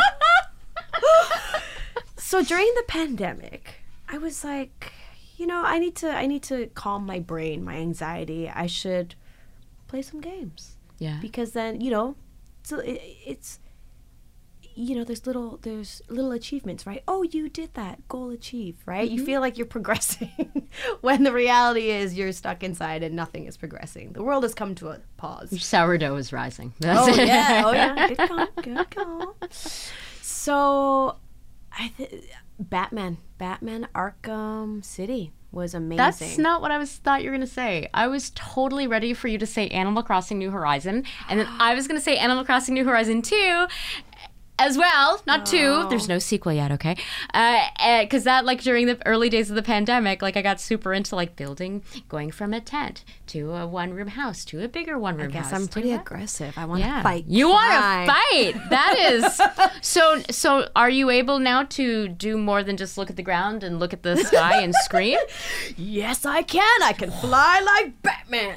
so 2.17 2.43
during 2.43 2.71
the 2.75 2.83
pandemic, 2.87 3.75
I 4.09 4.17
was 4.17 4.43
like, 4.43 4.93
you 5.37 5.47
know, 5.47 5.63
I 5.63 5.79
need 5.79 5.95
to 5.97 6.09
I 6.11 6.27
need 6.27 6.43
to 6.43 6.67
calm 6.75 7.05
my 7.05 7.19
brain, 7.19 7.63
my 7.63 7.75
anxiety. 7.75 8.47
I 8.49 8.67
should 8.67 9.15
play 9.87 10.01
some 10.01 10.21
games 10.21 10.75
Yeah. 10.99 11.17
because 11.21 11.51
then, 11.53 11.81
you 11.81 11.89
know, 11.91 12.15
so 12.63 12.79
it, 12.79 13.01
it's 13.25 13.59
you 14.75 14.95
know, 14.95 15.03
there's 15.03 15.25
little 15.25 15.59
there's 15.61 16.01
little 16.09 16.31
achievements, 16.31 16.85
right? 16.85 17.03
Oh, 17.07 17.23
you 17.23 17.49
did 17.49 17.73
that. 17.73 18.07
Goal 18.07 18.29
achieved, 18.29 18.79
right? 18.85 19.09
You 19.09 19.17
mm-hmm. 19.17 19.25
feel 19.25 19.41
like 19.41 19.57
you're 19.57 19.67
progressing 19.67 20.69
when 21.01 21.23
the 21.23 21.31
reality 21.31 21.89
is 21.89 22.15
you're 22.15 22.31
stuck 22.31 22.63
inside 22.63 23.03
and 23.03 23.15
nothing 23.15 23.45
is 23.45 23.57
progressing. 23.57 24.13
The 24.13 24.23
world 24.23 24.43
has 24.43 24.53
come 24.53 24.75
to 24.75 24.89
a 24.89 24.99
pause. 25.17 25.49
Sourdough 25.61 26.15
is 26.15 26.33
rising. 26.33 26.73
Oh 26.93 27.07
it. 27.07 27.27
yeah, 27.27 27.63
oh 27.65 27.71
yeah, 27.71 28.07
good 28.09 28.17
call, 28.17 28.47
good 28.61 28.91
call. 28.91 29.35
So, 30.21 31.15
I 31.71 31.91
th- 31.97 32.25
Batman, 32.59 33.17
Batman 33.37 33.87
Arkham 33.95 34.83
City 34.83 35.31
was 35.51 35.73
amazing. 35.73 35.97
That's 35.97 36.37
not 36.37 36.61
what 36.61 36.71
I 36.71 36.77
was 36.77 36.91
thought 36.93 37.23
you 37.23 37.29
were 37.29 37.35
gonna 37.35 37.47
say. 37.47 37.89
I 37.93 38.07
was 38.07 38.31
totally 38.35 38.87
ready 38.87 39.13
for 39.13 39.27
you 39.27 39.37
to 39.37 39.45
say 39.45 39.67
Animal 39.69 40.03
Crossing 40.03 40.37
New 40.37 40.51
Horizon, 40.51 41.03
and 41.29 41.39
then 41.39 41.47
I 41.59 41.75
was 41.75 41.87
gonna 41.87 42.01
say 42.01 42.17
Animal 42.17 42.45
Crossing 42.45 42.73
New 42.73 42.85
Horizon 42.85 43.21
two. 43.21 43.67
As 44.63 44.77
well, 44.77 45.21
not 45.25 45.45
two. 45.45 45.87
There's 45.89 46.07
no 46.07 46.19
sequel 46.19 46.53
yet, 46.53 46.71
okay? 46.71 46.95
Uh, 47.33 47.61
eh, 47.79 48.03
because 48.03 48.23
that, 48.25 48.45
like, 48.45 48.61
during 48.61 48.85
the 48.87 48.97
early 49.07 49.27
days 49.29 49.49
of 49.49 49.55
the 49.55 49.63
pandemic, 49.63 50.21
like, 50.21 50.37
I 50.37 50.41
got 50.41 50.61
super 50.61 50.93
into 50.93 51.15
like 51.15 51.35
building, 51.35 51.81
going 52.09 52.31
from 52.31 52.53
a 52.53 52.61
tent 52.61 53.03
to 53.27 53.53
a 53.53 53.65
one-room 53.65 54.09
house 54.09 54.45
to 54.45 54.63
a 54.63 54.67
bigger 54.67 54.97
one-room 54.99 55.29
I 55.29 55.31
guess 55.31 55.49
house. 55.51 55.61
I'm 55.61 55.67
pretty 55.67 55.91
aggressive. 55.91 56.57
I 56.57 56.65
want 56.65 56.81
to 56.81 56.87
Yeah, 56.87 57.01
fight. 57.01 57.25
you 57.27 57.49
want 57.49 57.71
to 57.71 58.13
fight. 58.13 58.69
That 58.69 58.95
is 58.99 59.41
so. 59.81 60.21
So, 60.29 60.69
are 60.75 60.89
you 60.89 61.09
able 61.09 61.39
now 61.39 61.63
to 61.63 62.07
do 62.07 62.37
more 62.37 62.63
than 62.63 62.77
just 62.77 62.97
look 62.97 63.09
at 63.09 63.15
the 63.15 63.23
ground 63.23 63.63
and 63.63 63.79
look 63.79 63.93
at 63.93 64.03
the 64.03 64.15
sky 64.17 64.61
and 64.61 64.73
scream? 64.75 65.17
Yes, 65.77 66.25
I 66.25 66.41
can. 66.43 66.83
I 66.83 66.93
can 66.93 67.11
fly 67.11 67.59
like 67.59 68.01
Batman. 68.01 68.55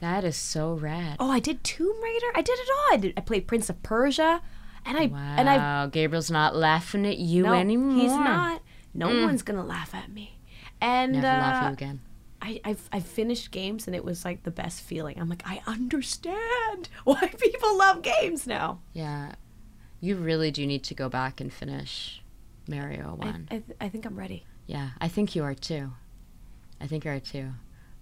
That 0.00 0.24
is 0.24 0.36
so 0.36 0.74
rad. 0.74 1.16
Oh, 1.18 1.30
I 1.30 1.40
did 1.40 1.64
Tomb 1.64 2.00
Raider. 2.02 2.26
I 2.34 2.42
did 2.42 2.58
it 2.58 2.68
all. 2.70 2.94
I 2.94 2.96
did. 2.98 3.14
I 3.16 3.20
played 3.20 3.46
Prince 3.46 3.68
of 3.70 3.82
Persia, 3.82 4.42
and 4.88 4.96
I 4.98 5.06
Wow, 5.06 5.34
and 5.38 5.48
I 5.48 5.86
Gabriel's 5.86 6.30
not 6.30 6.56
laughing 6.56 7.06
at 7.06 7.18
you 7.18 7.44
no, 7.44 7.52
anymore. 7.52 7.94
he's 8.02 8.10
not. 8.10 8.62
No 8.94 9.06
one's 9.24 9.42
gonna 9.42 9.64
laugh 9.64 9.94
at 9.94 10.10
me. 10.10 10.40
And 10.80 11.12
Never 11.12 11.26
uh, 11.26 11.30
laugh 11.30 11.62
at 11.62 11.66
you 11.68 11.72
again. 11.74 12.00
I, 12.40 12.60
I've, 12.64 12.88
I've 12.92 13.04
finished 13.06 13.50
games 13.50 13.86
and 13.88 13.96
it 13.96 14.04
was 14.04 14.24
like 14.24 14.44
the 14.44 14.50
best 14.52 14.82
feeling. 14.82 15.18
I'm 15.18 15.28
like, 15.28 15.42
I 15.44 15.60
understand 15.66 16.88
why 17.04 17.26
people 17.38 17.76
love 17.76 18.02
games 18.02 18.46
now. 18.46 18.80
Yeah, 18.92 19.32
you 20.00 20.16
really 20.16 20.50
do 20.50 20.66
need 20.66 20.84
to 20.84 20.94
go 20.94 21.08
back 21.08 21.40
and 21.40 21.52
finish 21.52 22.22
Mario 22.68 23.18
I, 23.20 23.24
one. 23.26 23.48
I, 23.50 23.54
th- 23.58 23.76
I 23.80 23.88
think 23.88 24.06
I'm 24.06 24.16
ready. 24.16 24.44
yeah, 24.66 24.90
I 25.00 25.08
think 25.08 25.34
you 25.34 25.42
are 25.42 25.54
too. 25.54 25.92
I 26.80 26.86
think 26.86 27.04
you 27.04 27.10
are 27.10 27.20
too. 27.20 27.50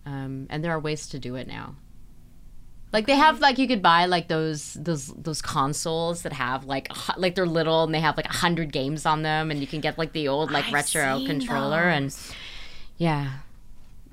Um, 0.04 0.46
and 0.50 0.62
there 0.62 0.72
are 0.72 0.78
ways 0.80 1.08
to 1.08 1.18
do 1.18 1.34
it 1.36 1.48
now. 1.48 1.76
Like 2.92 3.06
they 3.06 3.16
have, 3.16 3.40
like 3.40 3.58
you 3.58 3.68
could 3.68 3.82
buy 3.82 4.06
like 4.06 4.28
those 4.28 4.74
those 4.74 5.08
those 5.08 5.42
consoles 5.42 6.22
that 6.22 6.32
have 6.32 6.64
like 6.64 6.88
like 7.16 7.34
they're 7.34 7.46
little 7.46 7.84
and 7.84 7.92
they 7.92 8.00
have 8.00 8.16
like 8.16 8.26
a 8.26 8.32
hundred 8.32 8.72
games 8.72 9.04
on 9.04 9.22
them, 9.22 9.50
and 9.50 9.60
you 9.60 9.66
can 9.66 9.80
get 9.80 9.98
like 9.98 10.12
the 10.12 10.28
old 10.28 10.50
like 10.50 10.66
I've 10.66 10.72
retro 10.72 11.22
controller 11.26 11.82
and 11.82 12.14
yeah. 12.96 13.32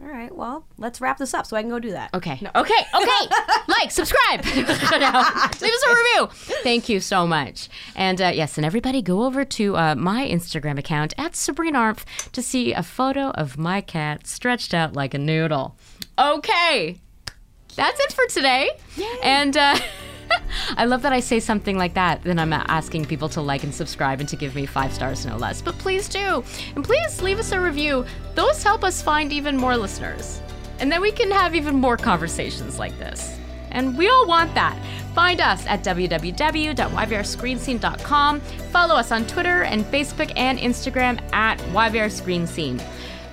All 0.02 0.10
right, 0.10 0.36
well, 0.36 0.66
let's 0.78 1.00
wrap 1.00 1.18
this 1.18 1.34
up 1.34 1.45
so 1.45 1.56
I 1.56 1.62
can 1.62 1.70
go 1.70 1.80
do 1.80 1.91
that. 1.91 2.14
Okay. 2.14 2.34
Okay. 2.34 2.74
Okay. 3.04 3.36
like, 3.68 3.91
subscribe. 3.91 4.44
No. 4.45 4.58
Leave 5.62 5.74
us 5.74 5.84
a 5.84 5.95
review. 5.95 6.28
Thank 6.62 6.90
you 6.90 7.00
so 7.00 7.26
much. 7.26 7.70
And 7.95 8.22
uh, 8.22 8.32
yes, 8.34 8.58
and 8.58 8.66
everybody 8.66 9.02
go 9.02 9.24
over 9.24 9.45
to 9.45 9.78
uh, 9.78 9.95
my 9.95 10.28
Instagram 10.28 10.78
account 10.78 11.14
at 11.18 11.36
Sabrina 11.36 11.78
Armpf 11.80 12.32
to 12.34 12.41
see 12.41 12.74
a 12.74 12.84
photo 12.84 13.30
of 13.32 13.58
my 13.58 13.82
cat 13.82 14.28
stretched 14.28 14.74
out 14.74 14.94
like 14.94 15.14
a 15.14 15.18
noodle. 15.18 15.76
Okay. 16.20 17.00
That's 17.76 18.00
it 18.00 18.14
for 18.14 18.26
today. 18.28 18.70
And 19.24 19.58
uh, 19.58 19.76
I 20.78 20.86
love 20.86 21.02
that 21.04 21.14
I 21.14 21.20
say 21.20 21.40
something 21.40 21.78
like 21.78 21.94
that. 21.95 22.24
Then 22.24 22.40
I'm 22.40 22.54
asking 22.54 23.06
people 23.06 23.30
to 23.30 23.41
like 23.41 23.64
and 23.64 23.74
subscribe 23.74 24.20
and 24.20 24.28
to 24.30 24.36
give 24.36 24.56
me 24.56 24.66
five 24.66 24.94
stars, 24.94 25.26
no 25.26 25.38
less. 25.38 25.62
But 25.62 25.78
please 25.78 26.10
do. 26.10 26.44
And 26.76 26.84
please 26.84 27.22
leave 27.22 27.40
us 27.40 27.52
a 27.52 27.60
review. 27.60 28.06
Those 28.36 28.64
help 28.64 28.84
us 28.84 29.02
find 29.02 29.32
even 29.34 29.58
more 29.58 29.76
listeners. 29.78 30.41
And 30.80 30.91
then 30.91 31.02
we 31.02 31.12
can 31.12 31.30
have 31.32 31.56
even 31.56 31.76
more 31.76 31.98
conversations 31.98 32.80
like 32.80 32.98
this. 33.00 33.38
And 33.72 33.98
we 33.98 34.08
all 34.08 34.28
want 34.28 34.54
that. 34.56 34.78
Find 35.16 35.41
us 35.41 35.66
at 35.68 35.84
www.yvrscreenscene.com. 35.84 38.40
Follow 38.40 38.95
us 38.95 39.12
on 39.12 39.28
Twitter 39.28 39.64
and 39.64 39.84
Facebook 39.86 40.32
and 40.36 40.58
Instagram 40.60 41.20
at 41.34 41.60
YVR 41.60 42.12
Screen 42.12 42.48
Scene. 42.48 42.82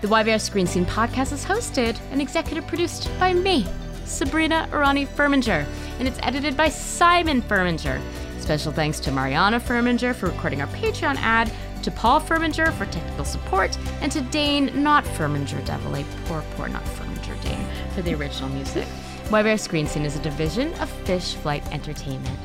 The 0.03 0.09
YVR 0.09 0.41
Screen 0.41 0.67
Scene 0.67 0.87
podcast 0.87 1.33
is 1.33 1.45
hosted 1.45 1.99
and 2.11 2.23
executive 2.23 2.67
produced 2.67 3.11
by 3.19 3.35
me, 3.35 3.67
Sabrina 4.11 4.69
Arani 4.73 5.07
Furminger, 5.07 5.67
and 5.99 6.09
it's 6.09 6.19
edited 6.23 6.57
by 6.57 6.69
Simon 6.69 7.41
Furminger. 7.43 8.01
Special 8.41 8.73
thanks 8.73 9.01
to 9.01 9.13
Mariana 9.13 9.61
Furminger 9.61 10.15
for 10.15 10.27
recording 10.27 10.61
our 10.61 10.67
Patreon 10.69 11.17
ad, 11.17 11.51
to 11.83 11.91
Paul 11.91 12.21
Furminger 12.21 12.73
for 12.75 12.87
technical 12.87 13.25
support, 13.25 13.79
and 14.03 14.13
to 14.13 14.21
Dane, 14.21 14.83
not 14.83 15.05
Furminger 15.05 15.65
Devilay, 15.65 16.05
poor, 16.27 16.45
poor, 16.57 16.69
not 16.69 16.85
Furminger 16.85 17.41
Dane, 17.43 17.65
for 17.95 18.03
the 18.03 18.15
original 18.15 18.51
music. 18.51 18.87
YVR 19.29 19.59
Screen 19.59 19.87
Scene 19.87 20.05
is 20.05 20.17
a 20.17 20.23
division 20.23 20.75
of 20.75 20.91
Fish 20.91 21.35
Flight 21.37 21.65
Entertainment. 21.73 22.39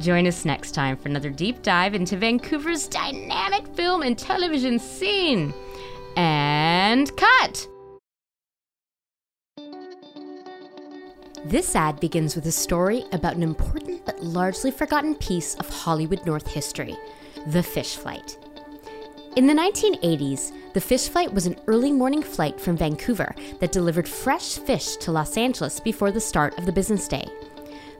Join 0.00 0.26
us 0.26 0.44
next 0.44 0.72
time 0.72 0.96
for 0.96 1.08
another 1.08 1.30
deep 1.30 1.62
dive 1.62 1.94
into 1.94 2.16
Vancouver's 2.16 2.88
dynamic 2.88 3.66
film 3.68 4.02
and 4.02 4.18
television 4.18 4.78
scene. 4.78 5.54
And 6.16 7.16
cut! 7.16 7.68
This 11.44 11.74
ad 11.74 11.98
begins 11.98 12.36
with 12.36 12.46
a 12.46 12.52
story 12.52 13.04
about 13.10 13.34
an 13.34 13.42
important 13.42 14.06
but 14.06 14.22
largely 14.22 14.70
forgotten 14.70 15.16
piece 15.16 15.56
of 15.56 15.68
Hollywood 15.68 16.24
North 16.24 16.46
history 16.46 16.96
the 17.48 17.62
fish 17.64 17.96
flight. 17.96 18.38
In 19.34 19.48
the 19.48 19.52
1980s, 19.52 20.52
the 20.72 20.80
fish 20.80 21.08
flight 21.08 21.34
was 21.34 21.46
an 21.46 21.56
early 21.66 21.90
morning 21.90 22.22
flight 22.22 22.60
from 22.60 22.76
Vancouver 22.76 23.34
that 23.58 23.72
delivered 23.72 24.08
fresh 24.08 24.56
fish 24.58 24.94
to 24.98 25.10
Los 25.10 25.36
Angeles 25.36 25.80
before 25.80 26.12
the 26.12 26.20
start 26.20 26.56
of 26.58 26.66
the 26.66 26.72
business 26.72 27.08
day. 27.08 27.26